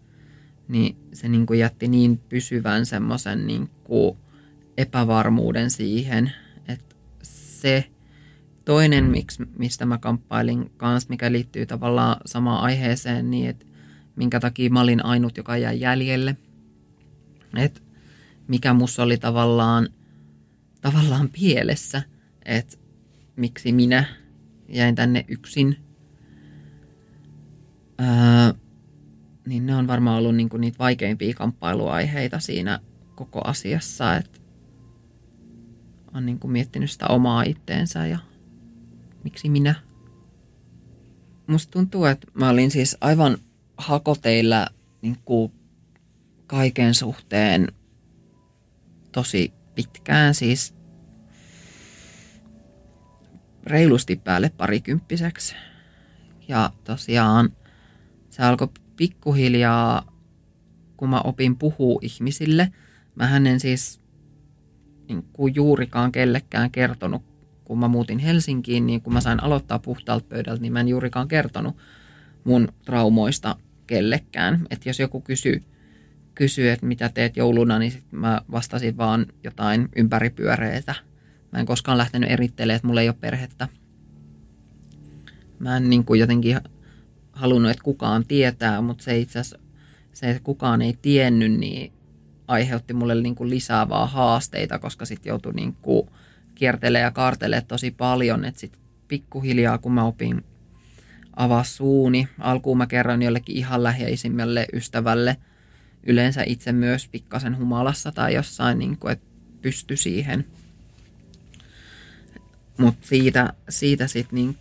niin 0.68 0.96
se 1.12 1.28
niin 1.28 1.46
kuin 1.46 1.58
jätti 1.58 1.88
niin 1.88 2.18
pysyvän 2.18 2.86
semmoisen 2.86 3.46
niin 3.46 3.70
epävarmuuden 4.76 5.70
siihen, 5.70 6.32
että 6.68 6.96
se 7.22 7.84
toinen, 8.64 9.04
miksi, 9.04 9.42
mistä 9.58 9.86
mä 9.86 9.98
kamppailin 9.98 10.70
kanssa, 10.76 11.10
mikä 11.10 11.32
liittyy 11.32 11.66
tavallaan 11.66 12.16
samaan 12.26 12.62
aiheeseen, 12.62 13.30
niin 13.30 13.50
että 13.50 13.66
minkä 14.16 14.40
takia 14.40 14.70
mä 14.70 14.80
olin 14.80 15.04
ainut, 15.04 15.36
joka 15.36 15.56
jäi 15.56 15.80
jäljelle. 15.80 16.36
Että 17.56 17.80
mikä 18.48 18.72
musta 18.72 19.02
oli 19.02 19.18
tavallaan, 19.18 19.88
tavallaan 20.80 21.28
pielessä, 21.28 22.02
että 22.44 22.76
miksi 23.36 23.72
minä 23.72 24.04
jäin 24.68 24.94
tänne 24.94 25.24
yksin. 25.28 25.85
Öö, 28.00 28.06
niin 29.46 29.66
ne 29.66 29.76
on 29.76 29.86
varmaan 29.86 30.18
ollut 30.18 30.36
niinku 30.36 30.56
niitä 30.56 30.78
vaikeimpia 30.78 31.34
kamppailuaiheita 31.34 32.38
siinä 32.40 32.78
koko 33.14 33.40
asiassa, 33.44 34.16
että 34.16 34.40
on 36.14 36.26
niinku 36.26 36.48
miettinyt 36.48 36.90
sitä 36.90 37.06
omaa 37.06 37.42
itteensä 37.42 38.06
ja 38.06 38.18
miksi 39.24 39.48
minä. 39.48 39.74
Musta 41.46 41.70
tuntuu, 41.70 42.04
että 42.04 42.26
mä 42.34 42.50
olin 42.50 42.70
siis 42.70 42.96
aivan 43.00 43.38
hakoteilla 43.76 44.66
niinku 45.02 45.52
kaiken 46.46 46.94
suhteen 46.94 47.68
tosi 49.12 49.52
pitkään, 49.74 50.34
siis 50.34 50.74
reilusti 53.66 54.16
päälle 54.16 54.50
parikymppiseksi. 54.56 55.54
Ja 56.48 56.72
tosiaan 56.84 57.52
se 58.36 58.42
alkoi 58.42 58.68
pikkuhiljaa, 58.96 60.12
kun 60.96 61.08
mä 61.08 61.20
opin 61.20 61.56
puhua 61.56 61.98
ihmisille. 62.02 62.72
Mä 63.14 63.36
en 63.36 63.60
siis 63.60 64.00
niin 65.08 65.24
kuin 65.32 65.54
juurikaan 65.54 66.12
kellekään 66.12 66.70
kertonut, 66.70 67.22
kun 67.64 67.78
mä 67.78 67.88
muutin 67.88 68.18
Helsinkiin, 68.18 68.86
niin 68.86 69.02
kun 69.02 69.12
mä 69.12 69.20
sain 69.20 69.42
aloittaa 69.42 69.78
puhtaalta 69.78 70.26
pöydältä, 70.28 70.62
niin 70.62 70.72
mä 70.72 70.80
en 70.80 70.88
juurikaan 70.88 71.28
kertonut 71.28 71.76
mun 72.44 72.68
traumoista 72.84 73.56
kellekään. 73.86 74.66
Että 74.70 74.88
jos 74.88 75.00
joku 75.00 75.20
kysyy, 75.20 75.62
kysyy, 76.34 76.70
että 76.70 76.86
mitä 76.86 77.08
teet 77.08 77.36
jouluna, 77.36 77.78
niin 77.78 77.92
sit 77.92 78.12
mä 78.12 78.40
vastasin 78.50 78.96
vaan 78.96 79.26
jotain 79.44 79.88
ympäripyöreitä. 79.96 80.94
Mä 81.52 81.58
en 81.58 81.66
koskaan 81.66 81.98
lähtenyt 81.98 82.30
erittelemään, 82.30 82.76
että 82.76 82.86
mulla 82.86 83.00
ei 83.00 83.08
ole 83.08 83.16
perhettä. 83.20 83.68
Mä 85.58 85.76
en 85.76 85.90
niin 85.90 86.04
kuin 86.04 86.20
jotenkin 86.20 86.60
halunnut, 87.36 87.70
että 87.70 87.82
kukaan 87.82 88.26
tietää, 88.26 88.80
mutta 88.80 89.04
se 89.04 89.18
itse 89.18 89.38
asiassa, 89.38 89.58
se, 90.12 90.30
että 90.30 90.42
kukaan 90.42 90.82
ei 90.82 90.98
tiennyt, 91.02 91.52
niin 91.52 91.92
aiheutti 92.48 92.94
mulle 92.94 93.14
niin 93.14 93.34
kuin 93.34 93.50
lisää 93.50 93.88
vaan 93.88 94.10
haasteita, 94.10 94.78
koska 94.78 95.04
sitten 95.04 95.30
joutui 95.30 95.52
niin 95.52 95.76
kuin 95.82 96.08
ja 97.00 97.10
kaartelemaan 97.10 97.66
tosi 97.66 97.90
paljon, 97.90 98.44
että 98.44 98.60
sitten 98.60 98.80
pikkuhiljaa, 99.08 99.78
kun 99.78 99.92
mä 99.92 100.04
opin 100.04 100.44
avaa 101.36 101.64
suuni, 101.64 102.28
alkuun 102.38 102.78
mä 102.78 102.86
kerron 102.86 103.22
jollekin 103.22 103.56
ihan 103.56 103.82
läheisimmälle 103.82 104.66
ystävälle, 104.72 105.36
yleensä 106.06 106.42
itse 106.46 106.72
myös 106.72 107.08
pikkasen 107.08 107.58
humalassa 107.58 108.12
tai 108.12 108.34
jossain, 108.34 108.78
niin 108.78 108.96
kuin, 108.96 109.12
että 109.12 109.26
pysty 109.62 109.96
siihen. 109.96 110.46
Mutta 112.78 113.06
siitä, 113.06 113.52
siitä 113.68 114.06
sitten 114.06 114.34
niin 114.34 114.56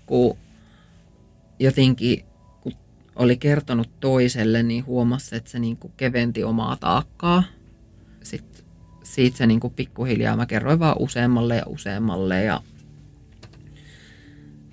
jotenkin 1.59 2.25
oli 3.15 3.37
kertonut 3.37 3.99
toiselle, 3.99 4.63
niin 4.63 4.85
huomasi, 4.85 5.35
että 5.35 5.51
se 5.51 5.59
niin 5.59 5.77
kuin 5.77 5.93
keventi 5.97 6.43
omaa 6.43 6.75
taakkaa. 6.75 7.43
Sitten 8.23 8.65
siitä 9.03 9.37
se 9.37 9.45
niin 9.45 9.59
kuin 9.59 9.73
pikkuhiljaa 9.73 10.37
mä 10.37 10.45
kerroin 10.45 10.79
vaan 10.79 10.95
useammalle 10.99 11.55
ja 11.55 11.63
useammalle 11.67 12.43
ja 12.43 12.61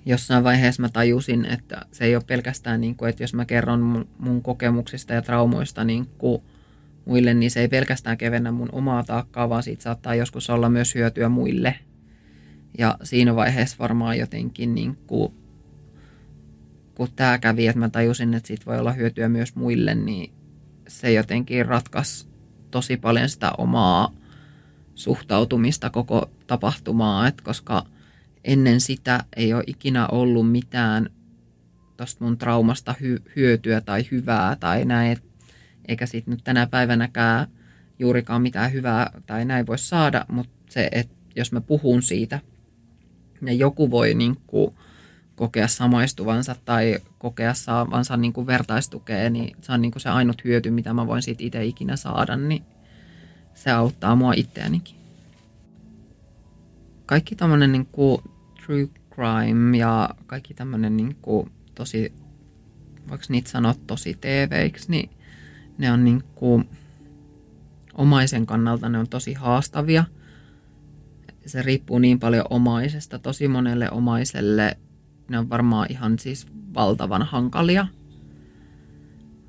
jossain 0.05 0.43
vaiheessa 0.43 0.81
mä 0.81 0.89
tajusin, 0.89 1.45
että 1.45 1.85
se 1.91 2.05
ei 2.05 2.15
ole 2.15 2.23
pelkästään 2.27 2.81
niin 2.81 2.95
kuin, 2.95 3.09
että 3.09 3.23
jos 3.23 3.33
mä 3.33 3.45
kerron 3.45 3.81
mun, 3.81 4.07
mun 4.19 4.41
kokemuksista 4.41 5.13
ja 5.13 5.21
traumoista 5.21 5.83
niin 5.83 6.07
kuin 6.17 6.41
muille, 7.05 7.33
niin 7.33 7.51
se 7.51 7.59
ei 7.59 7.67
pelkästään 7.67 8.17
kevennä 8.17 8.51
mun 8.51 8.69
omaa 8.71 9.03
taakkaa, 9.03 9.49
vaan 9.49 9.63
siitä 9.63 9.83
saattaa 9.83 10.15
joskus 10.15 10.49
olla 10.49 10.69
myös 10.69 10.95
hyötyä 10.95 11.29
muille. 11.29 11.75
Ja 12.77 12.97
siinä 13.03 13.35
vaiheessa 13.35 13.77
varmaan 13.79 14.17
jotenkin 14.17 14.75
niin 14.75 14.97
kuin 15.07 15.33
kun 16.95 17.07
tämä 17.15 17.37
kävi, 17.37 17.67
että 17.67 17.79
mä 17.79 17.89
tajusin, 17.89 18.33
että 18.33 18.47
siitä 18.47 18.65
voi 18.65 18.79
olla 18.79 18.91
hyötyä 18.91 19.29
myös 19.29 19.55
muille, 19.55 19.95
niin 19.95 20.33
se 20.87 21.13
jotenkin 21.13 21.65
ratkaisi 21.65 22.27
tosi 22.71 22.97
paljon 22.97 23.29
sitä 23.29 23.51
omaa 23.57 24.13
suhtautumista 24.95 25.89
koko 25.89 26.31
tapahtumaa, 26.47 27.27
että 27.27 27.43
koska 27.43 27.85
ennen 28.43 28.81
sitä 28.81 29.23
ei 29.35 29.53
ole 29.53 29.63
ikinä 29.67 30.07
ollut 30.07 30.51
mitään 30.51 31.09
tuosta 31.97 32.25
mun 32.25 32.37
traumasta 32.37 32.95
hy- 33.01 33.31
hyötyä 33.35 33.81
tai 33.81 34.05
hyvää 34.11 34.55
tai 34.55 34.85
näin, 34.85 35.17
eikä 35.87 36.05
siitä 36.05 36.31
nyt 36.31 36.43
tänä 36.43 36.67
päivänäkään 36.67 37.47
juurikaan 37.99 38.41
mitään 38.41 38.73
hyvää 38.73 39.21
tai 39.25 39.45
näin 39.45 39.67
voi 39.67 39.77
saada, 39.77 40.25
mutta 40.31 40.53
se, 40.69 40.89
että 40.91 41.15
jos 41.35 41.51
mä 41.51 41.61
puhun 41.61 42.01
siitä 42.01 42.39
ja 43.41 43.53
joku 43.53 43.91
voi 43.91 44.13
niin 44.13 44.37
kuin 44.47 44.75
kokea 45.35 45.67
samaistuvansa 45.67 46.55
tai 46.65 46.99
kokea 47.17 47.53
saavansa 47.53 48.17
niin 48.17 48.33
kuin 48.33 48.47
vertaistukea, 48.47 49.29
niin 49.29 49.57
se 49.61 49.71
on 49.71 49.81
niin 49.81 49.91
kuin 49.91 50.01
se 50.01 50.09
ainut 50.09 50.43
hyöty, 50.43 50.71
mitä 50.71 50.93
mä 50.93 51.07
voin 51.07 51.21
siitä 51.21 51.43
itse 51.43 51.65
ikinä 51.65 51.95
saada, 51.95 52.35
niin 52.35 52.63
se 53.53 53.71
auttaa 53.71 54.15
mua 54.15 54.33
itseänikin. 54.33 54.95
Kaikki 57.05 57.35
tämmöinen 57.35 57.71
niin 57.71 57.87
true 58.65 58.89
crime 59.15 59.77
ja 59.77 60.09
kaikki 60.25 60.53
tämmöinen 60.53 60.97
niin 60.97 61.17
tosi, 61.75 62.13
voiko 63.09 63.23
niitä 63.29 63.49
sanoa 63.49 63.75
tosi 63.87 64.17
TViksi, 64.21 64.91
niin 64.91 65.09
ne 65.77 65.91
on 65.91 66.03
niin 66.03 66.23
kuin 66.35 66.69
omaisen 67.93 68.45
kannalta 68.45 68.89
ne 68.89 68.97
on 68.97 69.09
tosi 69.09 69.33
haastavia. 69.33 70.03
Se 71.45 71.61
riippuu 71.61 71.99
niin 71.99 72.19
paljon 72.19 72.45
omaisesta. 72.49 73.19
Tosi 73.19 73.47
monelle 73.47 73.91
omaiselle 73.91 74.77
ne 75.29 75.39
on 75.39 75.49
varmaan 75.49 75.87
ihan 75.89 76.19
siis 76.19 76.47
valtavan 76.73 77.23
hankalia. 77.23 77.87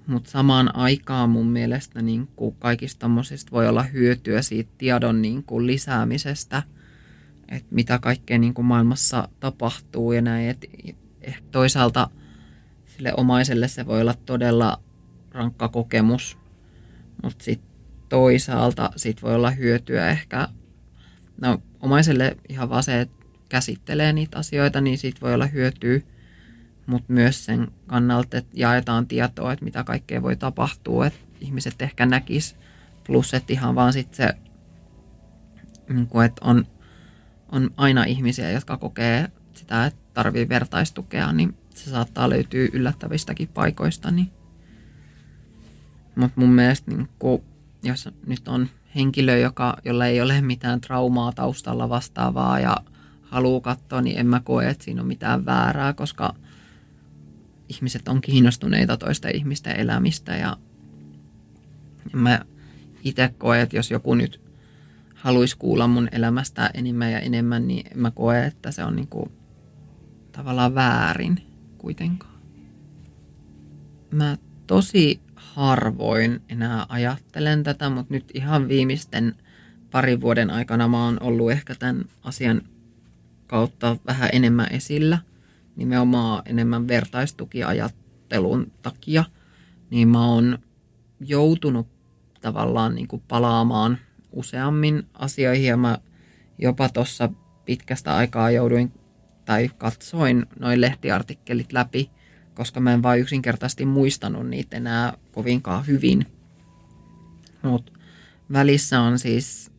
Mutta 0.07 0.31
samaan 0.31 0.77
aikaan 0.77 1.31
mun 1.31 1.47
mielestä 1.47 2.03
niin 2.03 2.29
kuin 2.37 2.57
kaikista 2.59 2.99
tommosista 2.99 3.53
voi 3.53 3.69
olla 3.69 3.83
hyötyä 3.83 4.43
siitä 4.43 4.71
tiedon 4.79 5.23
niin 5.23 5.43
kuin 5.43 5.67
lisäämisestä, 5.67 6.63
että 7.49 7.75
mitä 7.75 7.99
kaikkea 7.99 8.39
niin 8.39 8.55
kuin 8.55 8.67
maailmassa 8.67 9.29
tapahtuu 9.41 10.13
ja 10.13 10.23
näin. 10.23 10.51
Et 10.51 11.45
toisaalta 11.51 12.11
sille 12.87 13.13
omaiselle 13.17 13.69
se 13.69 13.87
voi 13.87 14.01
olla 14.01 14.15
todella 14.27 14.81
rankka 15.33 15.69
kokemus, 15.69 16.39
mutta 17.23 17.45
sitten 17.45 17.71
toisaalta 18.09 18.91
sit 18.97 19.23
voi 19.23 19.35
olla 19.35 19.51
hyötyä 19.51 20.09
ehkä, 20.09 20.49
no 21.41 21.63
omaiselle 21.81 22.37
ihan 22.49 22.69
vaan 22.69 22.83
se, 22.83 23.01
että 23.01 23.24
käsittelee 23.49 24.13
niitä 24.13 24.39
asioita, 24.39 24.81
niin 24.81 24.99
siitä 24.99 25.21
voi 25.21 25.35
olla 25.35 25.47
hyötyä, 25.47 26.01
mutta 26.87 27.13
myös 27.13 27.45
sen 27.45 27.69
kannalta, 27.87 28.39
että 28.39 28.51
jaetaan 28.55 29.07
tietoa, 29.07 29.53
että 29.53 29.65
mitä 29.65 29.85
kaikkea 29.85 30.23
voi 30.23 30.37
tapahtua, 30.37 31.07
että 31.07 31.19
ihmiset 31.41 31.83
ehkä 31.83 32.07
näkis, 32.07 32.57
plus 33.07 33.35
että 33.35 33.53
ihan 33.53 33.75
vaan 33.75 33.93
sitten 33.93 34.17
se, 34.17 34.35
niin 35.89 36.07
kuin, 36.07 36.27
että 36.27 36.45
on, 36.45 36.67
on 37.53 37.71
aina 37.77 38.05
ihmisiä, 38.05 38.51
jotka 38.51 38.77
kokee 38.77 39.29
sitä, 39.53 39.87
että 39.87 40.01
tarvii 40.15 40.49
vertaistukea, 40.49 41.33
niin 41.33 41.57
se 41.75 41.91
saattaa 41.91 42.31
löytyä 42.31 42.69
yllättävistäkin 42.73 43.49
paikoista. 43.49 44.11
Niin. 44.11 44.33
Mutta 46.17 46.41
mun 46.41 46.51
mielestä, 46.51 46.91
niin 46.91 47.09
kuin, 47.19 47.43
jos 47.83 48.09
nyt 48.27 48.49
on 48.49 48.69
henkilö, 48.95 49.39
joka, 49.39 49.77
jolla 49.85 50.07
ei 50.07 50.21
ole 50.21 50.41
mitään 50.41 50.81
traumaa 50.81 51.33
taustalla 51.33 51.89
vastaavaa 51.89 52.61
ja 52.61 52.77
haluaa 53.35 53.61
katsoa, 53.61 54.01
niin 54.01 54.19
en 54.19 54.27
mä 54.27 54.41
koe, 54.41 54.69
että 54.69 54.85
siinä 54.85 55.01
on 55.01 55.07
mitään 55.07 55.45
väärää, 55.45 55.93
koska 55.93 56.35
ihmiset 57.69 58.09
on 58.09 58.21
kiinnostuneita 58.21 58.97
toista 58.97 59.29
ihmisten 59.29 59.77
elämistä 59.77 60.37
ja 60.37 60.57
mä 62.13 62.41
itse 63.05 63.35
koen, 63.39 63.61
että 63.61 63.77
jos 63.77 63.91
joku 63.91 64.15
nyt 64.15 64.41
haluaisi 65.15 65.59
kuulla 65.59 65.87
mun 65.87 66.09
elämästä 66.13 66.71
enemmän 66.75 67.13
ja 67.13 67.21
enemmän, 67.21 67.69
niin 67.69 67.87
mä 67.95 68.11
koen, 68.11 68.45
että 68.45 68.71
se 68.71 68.85
on 68.85 68.97
niinku 68.97 69.33
tavallaan 70.33 70.75
väärin 70.75 71.43
kuitenkaan. 71.79 72.41
Mä 74.11 74.37
tosi 74.67 75.21
harvoin 75.35 76.43
enää 76.49 76.87
ajattelen 76.89 77.63
tätä, 77.63 77.91
mutta 77.91 78.15
nyt 78.15 78.31
ihan 78.35 78.69
viimeisten 78.69 79.35
parin 79.91 80.21
vuoden 80.21 80.51
aikana 80.51 80.89
mä 80.89 81.05
oon 81.05 81.19
ollut 81.21 81.51
ehkä 81.51 81.75
tämän 81.75 82.05
asian 82.23 82.63
kautta 83.47 83.97
vähän 84.07 84.31
enemmän 84.33 84.69
esillä, 84.71 85.19
nimenomaan 85.77 86.43
enemmän 86.47 86.89
vertaistukiajattelun 86.89 88.73
takia, 88.83 89.25
niin 89.91 90.09
mä 90.09 90.27
oon 90.27 90.59
joutunut 91.21 91.87
tavallaan 92.41 92.95
niin 92.95 93.09
kuin 93.09 93.23
palaamaan 93.29 93.99
useammin 94.33 95.07
asioihin 95.15 95.67
ja 95.67 95.77
mä 95.77 95.99
jopa 96.59 96.89
tuossa 96.89 97.29
pitkästä 97.65 98.17
aikaa 98.17 98.51
jouduin 98.51 98.93
tai 99.45 99.71
katsoin 99.79 100.47
noin 100.59 100.81
lehtiartikkelit 100.81 101.73
läpi, 101.73 102.11
koska 102.55 102.81
mä 102.81 102.93
en 102.93 103.03
vain 103.03 103.21
yksinkertaisesti 103.21 103.87
muistanut 103.87 104.49
niitä 104.49 104.77
enää 104.77 105.13
kovinkaan 105.33 105.87
hyvin. 105.87 106.27
Mutta 107.63 107.93
välissä 108.53 109.01
on 109.01 109.19
siis 109.19 109.73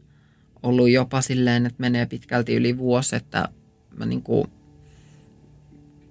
ollut 0.66 0.90
jopa 0.90 1.22
silleen, 1.22 1.66
että 1.66 1.82
menee 1.82 2.06
pitkälti 2.06 2.56
yli 2.56 2.78
vuosi, 2.78 3.16
että 3.16 3.50
mä 3.98 4.06
niin 4.06 4.22
kuin 4.22 4.48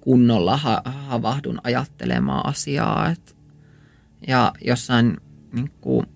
kunnolla 0.01 0.57
ha- 0.57 0.83
havahdun 0.85 1.61
ajattelemaan 1.65 2.47
asiaa. 2.47 3.11
Et, 3.11 3.37
ja 4.27 4.53
jossain 4.65 5.17
niin 5.53 5.71
kuin, 5.81 6.07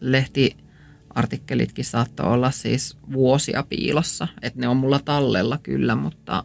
lehtiartikkelitkin 0.00 1.84
saattoi 1.84 2.26
olla 2.26 2.50
siis 2.50 2.98
vuosia 3.12 3.64
piilossa. 3.68 4.28
Että 4.42 4.60
ne 4.60 4.68
on 4.68 4.76
mulla 4.76 5.00
tallella 5.04 5.58
kyllä, 5.58 5.94
mutta 5.94 6.44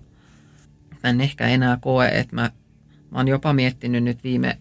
mä 1.04 1.10
en 1.10 1.22
ehkä 1.22 1.48
enää 1.48 1.78
koe, 1.82 2.08
että 2.08 2.36
mä, 2.36 2.52
mä 3.12 3.18
oon 3.18 3.28
jopa 3.28 3.54
miettinyt 3.54 4.04
nyt 4.04 4.24
viime 4.24 4.58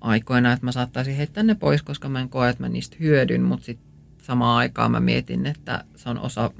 aikoina, 0.00 0.52
että 0.52 0.64
mä 0.64 0.72
saattaisin 0.72 1.16
heittää 1.16 1.42
ne 1.42 1.54
pois, 1.54 1.82
koska 1.82 2.08
mä 2.08 2.20
en 2.20 2.28
koe, 2.28 2.48
että 2.48 2.62
mä 2.62 2.68
niistä 2.68 2.96
hyödyn, 3.00 3.42
mutta 3.42 3.66
sitten 3.66 3.85
samaan 4.26 4.58
aikaan 4.58 4.90
mä 4.90 5.00
mietin, 5.00 5.46
että 5.46 5.84
se 5.96 6.08
on 6.08 6.18
osa 6.18 6.50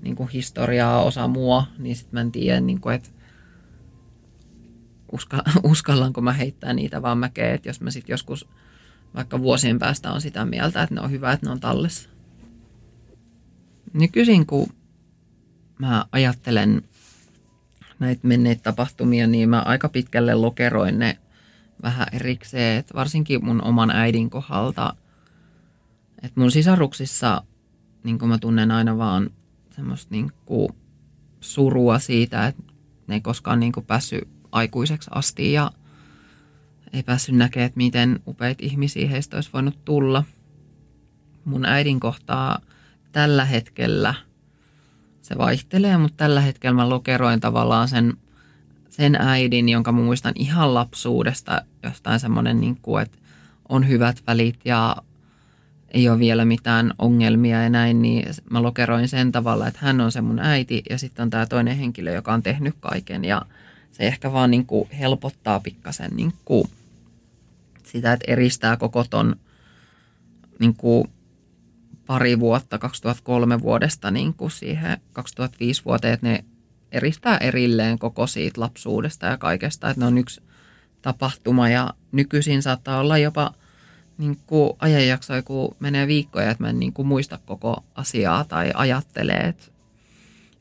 niin 0.00 0.16
kuin 0.16 0.28
historiaa, 0.28 1.02
osa 1.02 1.28
mua, 1.28 1.66
niin 1.78 1.96
sitten 1.96 2.16
mä 2.16 2.20
en 2.20 2.32
tiedä, 2.32 2.60
niin 2.60 2.80
kuin, 2.80 2.94
että 2.94 3.08
uska, 5.12 5.42
uskallanko 5.72 6.20
mä 6.20 6.32
heittää 6.32 6.72
niitä 6.72 7.02
vaan 7.02 7.18
mäkeä, 7.18 7.54
että 7.54 7.68
jos 7.68 7.80
mä 7.80 7.90
sitten 7.90 8.12
joskus 8.12 8.48
vaikka 9.14 9.40
vuosien 9.40 9.78
päästä 9.78 10.12
on 10.12 10.20
sitä 10.20 10.44
mieltä, 10.44 10.82
että 10.82 10.94
ne 10.94 11.00
on 11.00 11.10
hyvä, 11.10 11.32
että 11.32 11.46
ne 11.46 11.52
on 11.52 11.60
tallessa. 11.60 12.08
Nykyisin 13.92 14.46
kun 14.46 14.68
mä 15.78 16.04
ajattelen 16.12 16.82
näitä 17.98 18.26
menneitä 18.26 18.62
tapahtumia, 18.62 19.26
niin 19.26 19.48
mä 19.48 19.60
aika 19.60 19.88
pitkälle 19.88 20.34
lokeroin 20.34 20.98
ne 20.98 21.18
vähän 21.82 22.06
erikseen, 22.12 22.78
että 22.78 22.94
varsinkin 22.94 23.44
mun 23.44 23.64
oman 23.64 23.90
äidin 23.90 24.30
kohdalta. 24.30 24.94
Että 26.22 26.40
mun 26.40 26.50
sisaruksissa 26.50 27.42
niin 28.04 28.28
mä 28.28 28.38
tunnen 28.38 28.70
aina 28.70 28.98
vaan 28.98 29.30
semmoista 29.70 30.08
niin 30.10 30.32
surua 31.40 31.98
siitä, 31.98 32.46
että 32.46 32.62
ne 33.06 33.14
ei 33.14 33.20
koskaan 33.20 33.60
niin 33.60 33.72
päässyt 33.86 34.28
aikuiseksi 34.52 35.10
asti 35.14 35.52
ja 35.52 35.70
ei 36.92 37.02
päässyt 37.02 37.36
näkemään, 37.36 37.66
että 37.66 37.76
miten 37.76 38.20
upeita 38.26 38.64
ihmisiä 38.64 39.08
heistä 39.08 39.36
olisi 39.36 39.50
voinut 39.52 39.84
tulla. 39.84 40.24
Mun 41.44 41.64
äidin 41.64 42.00
kohtaa 42.00 42.58
tällä 43.12 43.44
hetkellä 43.44 44.14
se 45.22 45.38
vaihtelee, 45.38 45.96
mutta 45.96 46.16
tällä 46.16 46.40
hetkellä 46.40 46.76
mä 46.76 46.88
lokeroin 46.88 47.40
tavallaan 47.40 47.88
sen, 47.88 48.16
sen 48.90 49.14
äidin, 49.14 49.68
jonka 49.68 49.92
mä 49.92 50.00
muistan 50.00 50.32
ihan 50.36 50.74
lapsuudesta, 50.74 51.62
jostain 51.82 52.20
semmoinen, 52.20 52.60
niin 52.60 52.78
kuin, 52.82 53.02
että 53.02 53.18
on 53.68 53.88
hyvät 53.88 54.22
välit 54.26 54.60
ja 54.64 54.96
ei 55.90 56.08
ole 56.08 56.18
vielä 56.18 56.44
mitään 56.44 56.94
ongelmia 56.98 57.62
ja 57.62 57.68
näin, 57.68 58.02
niin 58.02 58.28
mä 58.50 58.62
lokeroin 58.62 59.08
sen 59.08 59.32
tavalla, 59.32 59.66
että 59.66 59.80
hän 59.82 60.00
on 60.00 60.12
se 60.12 60.20
mun 60.20 60.38
äiti 60.38 60.82
ja 60.90 60.98
sitten 60.98 61.22
on 61.22 61.30
tämä 61.30 61.46
toinen 61.46 61.76
henkilö, 61.76 62.12
joka 62.12 62.32
on 62.32 62.42
tehnyt 62.42 62.74
kaiken. 62.80 63.24
Ja 63.24 63.42
se 63.92 64.06
ehkä 64.06 64.32
vaan 64.32 64.50
niin 64.50 64.66
kuin 64.66 64.90
helpottaa 64.90 65.60
pikkasen 65.60 66.10
niin 66.16 66.32
kuin 66.44 66.68
sitä, 67.84 68.12
että 68.12 68.32
eristää 68.32 68.76
koko 68.76 69.04
ton 69.10 69.36
niin 70.58 70.74
kuin 70.74 71.08
pari 72.06 72.40
vuotta 72.40 72.78
2003 72.78 73.60
vuodesta 73.60 74.10
niin 74.10 74.34
kuin 74.34 74.50
siihen 74.50 75.00
2005 75.12 75.84
vuoteen, 75.84 76.14
että 76.14 76.26
ne 76.26 76.44
eristää 76.92 77.38
erilleen 77.38 77.98
koko 77.98 78.26
siitä 78.26 78.60
lapsuudesta 78.60 79.26
ja 79.26 79.36
kaikesta, 79.36 79.90
että 79.90 80.00
ne 80.00 80.06
on 80.06 80.18
yksi 80.18 80.40
tapahtuma. 81.02 81.68
Ja 81.68 81.94
nykyisin 82.12 82.62
saattaa 82.62 83.00
olla 83.00 83.18
jopa 83.18 83.54
niin 84.18 84.38
kuin 84.46 84.72
ajanjaksoja, 84.78 85.42
kun 85.42 85.76
menee 85.80 86.06
viikkoja, 86.06 86.50
että 86.50 86.64
mä 86.64 86.70
en 86.70 86.78
niin 86.78 86.92
kuin 86.92 87.08
muista 87.08 87.38
koko 87.46 87.84
asiaa 87.94 88.44
tai 88.44 88.72
ajattelee, 88.74 89.40
että 89.40 89.64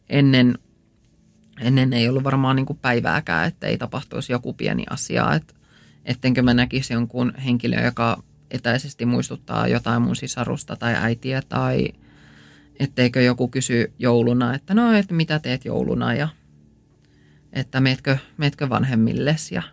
ennen, 0.10 0.58
ennen 1.60 1.93
ei 1.93 2.10
ollut 2.10 2.24
varmaan 2.24 2.55
niin 2.55 2.66
kuin 2.66 2.80
päivääkään, 2.82 3.47
että 3.47 3.68
ei 3.68 3.78
tapahtuisi 3.78 4.32
joku 4.32 4.53
pieni 4.53 4.84
asia, 4.89 5.34
että 5.34 5.53
ettenkö 6.05 6.41
mä 6.41 6.53
näkisi 6.53 6.93
jonkun 6.93 7.34
henkilön, 7.45 7.86
joka 7.86 8.24
etäisesti 8.51 9.05
muistuttaa 9.05 9.68
jotain 9.68 10.01
mun 10.01 10.16
sisarusta 10.16 10.76
tai 10.76 10.95
äitiä 10.95 11.41
tai 11.49 11.88
etteikö 12.80 13.22
joku 13.22 13.47
kysy 13.47 13.93
jouluna, 13.99 14.55
että 14.55 14.74
no, 14.74 14.93
että 14.93 15.14
mitä 15.14 15.39
teet 15.39 15.66
jouluna 15.66 16.14
ja 16.14 16.28
että 17.53 17.80
meetkö, 17.80 18.18
meetkö 18.38 18.70
vanhemmilles 18.70 19.51
ja 19.51 19.64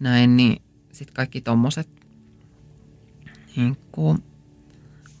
näin, 0.00 0.36
niin 0.36 0.62
sitten 0.92 1.14
kaikki 1.14 1.40
tommoset 1.40 2.03
niin 3.56 3.76
kuin 3.92 4.18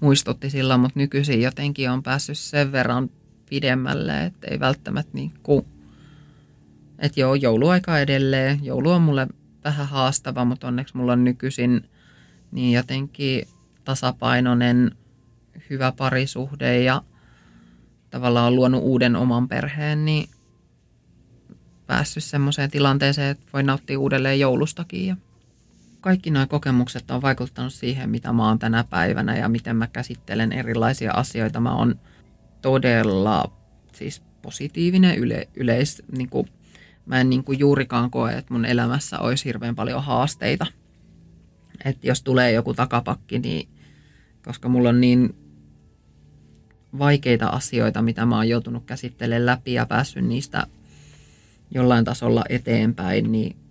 muistutti 0.00 0.50
silloin, 0.50 0.80
mutta 0.80 1.00
nykyisin 1.00 1.42
jotenkin 1.42 1.90
on 1.90 2.02
päässyt 2.02 2.38
sen 2.38 2.72
verran 2.72 3.10
pidemmälle, 3.50 4.24
että 4.24 4.46
ei 4.50 4.60
välttämättä 4.60 5.10
niin 5.14 5.32
kuin, 5.42 5.66
että 6.98 7.20
joo, 7.20 7.34
jouluaika 7.34 7.98
edelleen, 7.98 8.64
joulu 8.64 8.90
on 8.90 9.02
mulle 9.02 9.26
vähän 9.64 9.88
haastava, 9.88 10.44
mutta 10.44 10.68
onneksi 10.68 10.96
mulla 10.96 11.12
on 11.12 11.24
nykyisin 11.24 11.88
niin 12.52 12.72
jotenkin 12.72 13.48
tasapainoinen, 13.84 14.90
hyvä 15.70 15.92
parisuhde 15.92 16.82
ja 16.82 17.02
tavallaan 18.10 18.46
on 18.46 18.56
luonut 18.56 18.82
uuden 18.82 19.16
oman 19.16 19.48
perheen, 19.48 20.04
niin 20.04 20.28
päässyt 21.86 22.24
semmoiseen 22.24 22.70
tilanteeseen, 22.70 23.30
että 23.30 23.46
voi 23.52 23.62
nauttia 23.62 23.98
uudelleen 23.98 24.40
joulustakin. 24.40 25.06
Ja 25.06 25.16
kaikki 26.04 26.30
nuo 26.30 26.46
kokemukset 26.46 27.10
on 27.10 27.22
vaikuttanut 27.22 27.72
siihen, 27.72 28.10
mitä 28.10 28.32
mä 28.32 28.48
oon 28.48 28.58
tänä 28.58 28.84
päivänä 28.90 29.36
ja 29.36 29.48
miten 29.48 29.76
mä 29.76 29.86
käsittelen 29.86 30.52
erilaisia 30.52 31.12
asioita. 31.12 31.60
Mä 31.60 31.76
oon 31.76 32.00
todella 32.62 33.52
siis 33.92 34.22
positiivinen 34.42 35.18
yle, 35.18 35.48
yleis, 35.54 36.02
niin 36.16 36.28
kuin 36.28 36.48
mä 37.06 37.20
en 37.20 37.30
niin 37.30 37.44
kuin 37.44 37.58
juurikaan 37.58 38.10
koe, 38.10 38.32
että 38.32 38.54
mun 38.54 38.64
elämässä 38.64 39.18
olisi 39.18 39.44
hirveän 39.44 39.74
paljon 39.74 40.04
haasteita. 40.04 40.66
Että 41.84 42.06
jos 42.06 42.22
tulee 42.22 42.52
joku 42.52 42.74
takapakki, 42.74 43.38
niin 43.38 43.68
koska 44.44 44.68
mulla 44.68 44.88
on 44.88 45.00
niin 45.00 45.34
vaikeita 46.98 47.46
asioita, 47.46 48.02
mitä 48.02 48.26
mä 48.26 48.36
oon 48.36 48.48
joutunut 48.48 48.84
käsittelemään 48.84 49.46
läpi 49.46 49.72
ja 49.72 49.86
päässyt 49.86 50.24
niistä 50.24 50.66
jollain 51.70 52.04
tasolla 52.04 52.44
eteenpäin, 52.48 53.32
niin 53.32 53.63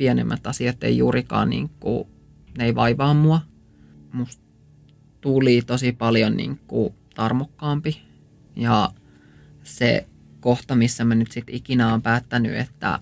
pienemmät 0.00 0.46
asiat 0.46 0.84
ei 0.84 0.98
juurikaan 0.98 1.50
niin 1.50 1.70
kuin, 1.80 2.08
ne 2.58 2.64
ei 2.64 2.74
vaivaa 2.74 3.14
mua. 3.14 3.40
Musta 4.12 4.42
tuli 5.20 5.62
tosi 5.66 5.92
paljon 5.92 6.36
niin 6.36 6.60
kuin 6.66 6.94
tarmokkaampi 7.14 8.02
ja 8.56 8.90
se 9.62 10.06
kohta, 10.40 10.76
missä 10.76 11.04
mä 11.04 11.14
nyt 11.14 11.32
sitten 11.32 11.54
ikinä 11.54 11.94
on 11.94 12.02
päättänyt, 12.02 12.56
että 12.56 12.98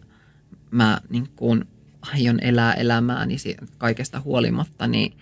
mä 0.71 1.01
niin 1.11 1.29
kuin 1.37 1.65
aion 2.01 2.39
elää 2.41 2.75
elämääni 2.75 3.37
kaikesta 3.79 4.21
huolimatta, 4.21 4.87
niin 4.87 5.13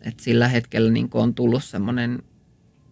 että 0.00 0.22
sillä 0.22 0.48
hetkellä 0.48 0.90
niin 0.90 1.08
kuin 1.08 1.22
on 1.22 1.34
tullut 1.34 1.64
semmoinen 1.64 2.22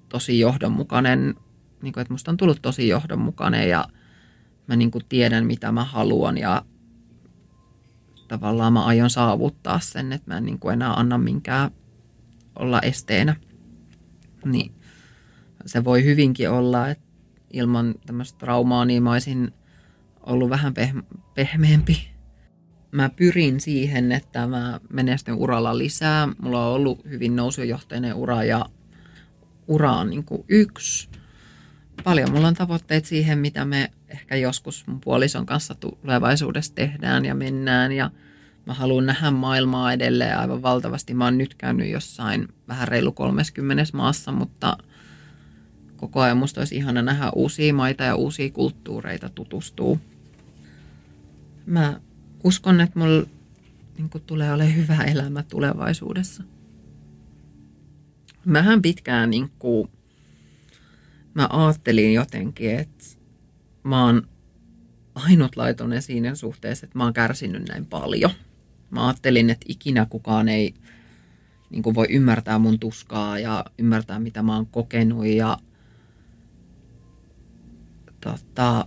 tosi 0.08 0.40
johdonmukainen, 0.40 1.34
niin 1.82 1.92
kuin, 1.92 2.02
että 2.02 2.14
musta 2.14 2.30
on 2.30 2.36
tullut 2.36 2.62
tosi 2.62 2.88
johdonmukainen 2.88 3.68
ja 3.68 3.88
mä 4.66 4.76
niin 4.76 4.90
kuin 4.90 5.04
tiedän, 5.08 5.46
mitä 5.46 5.72
mä 5.72 5.84
haluan 5.84 6.38
ja 6.38 6.64
tavallaan 8.28 8.72
mä 8.72 8.84
aion 8.84 9.10
saavuttaa 9.10 9.80
sen, 9.80 10.12
että 10.12 10.30
mä 10.30 10.38
en 10.38 10.44
niin 10.44 10.58
kuin 10.58 10.72
enää 10.72 10.92
anna 10.92 11.18
minkään 11.18 11.70
olla 12.58 12.80
esteenä. 12.80 13.36
Niin 14.44 14.74
se 15.66 15.84
voi 15.84 16.04
hyvinkin 16.04 16.50
olla, 16.50 16.88
että 16.88 17.04
ilman 17.52 17.94
tämmöistä 18.06 18.38
traumaa, 18.38 18.84
niin 18.84 19.02
mä 19.02 19.12
olisin 19.12 19.52
ollut 20.20 20.50
vähän 20.50 20.74
peh- 20.78 21.18
pehmeämpi. 21.34 22.10
Mä 22.90 23.08
pyrin 23.08 23.60
siihen, 23.60 24.12
että 24.12 24.46
mä 24.46 24.80
menestyn 24.90 25.34
uralla 25.34 25.78
lisää. 25.78 26.28
Mulla 26.42 26.66
on 26.66 26.74
ollut 26.74 27.04
hyvin 27.04 27.36
nousujohteinen 27.36 28.14
ura 28.14 28.44
ja 28.44 28.66
ura 29.68 29.92
on 29.92 30.10
niin 30.10 30.24
kuin 30.24 30.44
yksi. 30.48 31.08
Paljon 32.04 32.32
mulla 32.32 32.48
on 32.48 32.54
tavoitteet 32.54 33.04
siihen, 33.04 33.38
mitä 33.38 33.64
me 33.64 33.90
ehkä 34.08 34.36
joskus 34.36 34.86
mun 34.86 35.00
puolison 35.00 35.46
kanssa 35.46 35.74
tulevaisuudessa 35.74 36.74
tehdään 36.74 37.24
ja 37.24 37.34
mennään. 37.34 37.92
Ja 37.92 38.10
mä 38.66 38.74
haluan 38.74 39.06
nähdä 39.06 39.30
maailmaa 39.30 39.92
edelleen 39.92 40.38
aivan 40.38 40.62
valtavasti. 40.62 41.14
Mä 41.14 41.24
oon 41.24 41.38
nyt 41.38 41.54
käynyt 41.54 41.88
jossain 41.88 42.48
vähän 42.68 42.88
reilu 42.88 43.12
30 43.12 43.84
maassa, 43.92 44.32
mutta– 44.32 44.76
koko 46.04 46.20
ajan 46.20 46.36
musta 46.36 46.60
olisi 46.60 46.76
ihana 46.76 47.02
nähdä 47.02 47.30
uusia 47.34 47.74
maita 47.74 48.04
ja 48.04 48.14
uusia 48.14 48.50
kulttuureita 48.50 49.28
tutustuu. 49.28 50.00
Mä 51.66 52.00
uskon, 52.44 52.80
että 52.80 52.98
mulla 52.98 53.26
niin 53.98 54.10
tulee 54.26 54.52
olemaan 54.52 54.76
hyvä 54.76 55.04
elämä 55.04 55.42
tulevaisuudessa. 55.42 56.42
Mähän 58.44 58.82
pitkään 58.82 59.30
niin 59.30 59.50
kuin, 59.58 59.90
mä 61.34 61.48
ajattelin 61.50 62.14
jotenkin, 62.14 62.78
että 62.78 63.04
mä 63.82 64.04
oon 64.04 64.28
ainutlaatuinen 65.14 66.02
siinä 66.02 66.34
suhteessa, 66.34 66.86
että 66.86 66.98
mä 66.98 67.04
oon 67.04 67.12
kärsinyt 67.12 67.68
näin 67.68 67.86
paljon. 67.86 68.30
Mä 68.90 69.06
ajattelin, 69.06 69.50
että 69.50 69.66
ikinä 69.68 70.06
kukaan 70.06 70.48
ei 70.48 70.74
niin 71.70 71.82
kuin 71.82 71.94
voi 71.94 72.06
ymmärtää 72.10 72.58
mun 72.58 72.80
tuskaa 72.80 73.38
ja 73.38 73.64
ymmärtää, 73.78 74.18
mitä 74.18 74.42
mä 74.42 74.54
oon 74.54 74.66
kokenut. 74.66 75.26
Ja, 75.26 75.58
tota, 78.20 78.86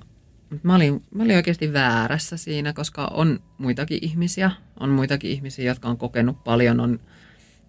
mä, 0.64 0.76
olin, 0.76 1.04
mä 1.16 1.24
olin 1.24 1.36
oikeasti 1.36 1.74
väärässä 1.74 2.38
siinä, 2.38 2.74
koska 2.74 3.06
on 3.06 3.40
muitakin 3.58 4.00
ihmisiä. 4.02 4.52
On 4.80 4.90
muitakin 4.90 5.32
ihmisiä, 5.32 5.66
jotka 5.66 5.90
on 5.90 5.98
kokenut 5.98 6.44
paljon. 6.44 6.80
On, 6.80 7.00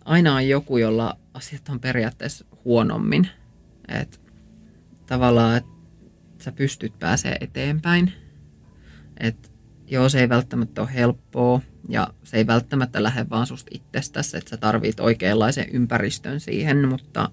aina 0.05 0.35
on 0.35 0.49
joku, 0.49 0.79
jolla 0.79 1.18
asiat 1.35 1.68
on 1.68 1.81
periaatteessa 1.81 2.45
huonommin. 2.64 3.29
Et, 3.89 4.20
tavallaan, 5.09 5.57
että 5.57 5.71
sä 6.39 6.53
pystyt 6.53 6.99
pääsee 6.99 7.37
eteenpäin. 7.41 8.13
Et, 9.21 9.53
joo, 9.87 10.09
se 10.09 10.21
ei 10.21 10.29
välttämättä 10.29 10.81
ole 10.81 10.95
helppoa 10.95 11.61
ja 11.89 12.09
se 12.25 12.37
ei 12.37 12.47
välttämättä 12.47 13.03
lähde 13.03 13.27
vaan 13.31 13.47
susta 13.47 13.71
itsestäsi, 13.75 14.37
että 14.37 14.51
sä 14.51 14.57
tarvit 14.57 15.01
oikeanlaisen 15.01 15.67
ympäristön 15.73 16.41
siihen, 16.41 16.89
mutta 16.89 17.31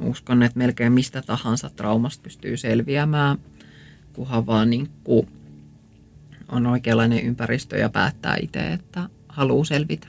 uskon, 0.00 0.42
että 0.42 0.58
melkein 0.58 0.92
mistä 0.92 1.22
tahansa 1.22 1.70
traumasta 1.70 2.22
pystyy 2.22 2.56
selviämään, 2.56 3.38
kunhan 4.12 4.46
vaan 4.46 4.70
niin 4.70 4.88
kuin 5.04 5.28
on 6.48 6.66
oikeanlainen 6.66 7.24
ympäristö 7.24 7.76
ja 7.76 7.88
päättää 7.88 8.36
itse, 8.42 8.72
että 8.72 9.08
haluaa 9.28 9.64
selvitä. 9.64 10.08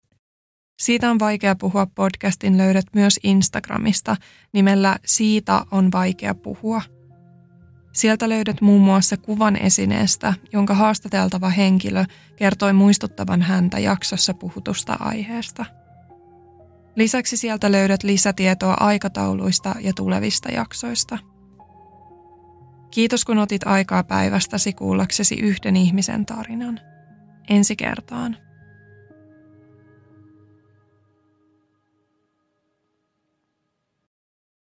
Siitä 0.81 1.11
on 1.11 1.19
vaikea 1.19 1.55
puhua 1.55 1.85
podcastin 1.85 2.57
löydät 2.57 2.85
myös 2.95 3.19
Instagramista 3.23 4.15
nimellä 4.53 4.97
Siitä 5.05 5.65
on 5.71 5.91
vaikea 5.91 6.35
puhua. 6.35 6.81
Sieltä 7.93 8.29
löydät 8.29 8.61
muun 8.61 8.81
muassa 8.81 9.17
kuvan 9.17 9.55
esineestä, 9.55 10.33
jonka 10.53 10.73
haastateltava 10.73 11.49
henkilö 11.49 12.05
kertoi 12.35 12.73
muistuttavan 12.73 13.41
häntä 13.41 13.79
jaksossa 13.79 14.33
puhutusta 14.33 14.97
aiheesta. 14.99 15.65
Lisäksi 16.95 17.37
sieltä 17.37 17.71
löydät 17.71 18.03
lisätietoa 18.03 18.73
aikatauluista 18.79 19.75
ja 19.79 19.93
tulevista 19.93 20.49
jaksoista. 20.51 21.17
Kiitos 22.91 23.25
kun 23.25 23.37
otit 23.37 23.67
aikaa 23.67 24.03
päivästäsi 24.03 24.73
kuullaksesi 24.73 25.35
yhden 25.35 25.75
ihmisen 25.75 26.25
tarinan. 26.25 26.79
Ensi 27.49 27.75
kertaan. 27.75 28.37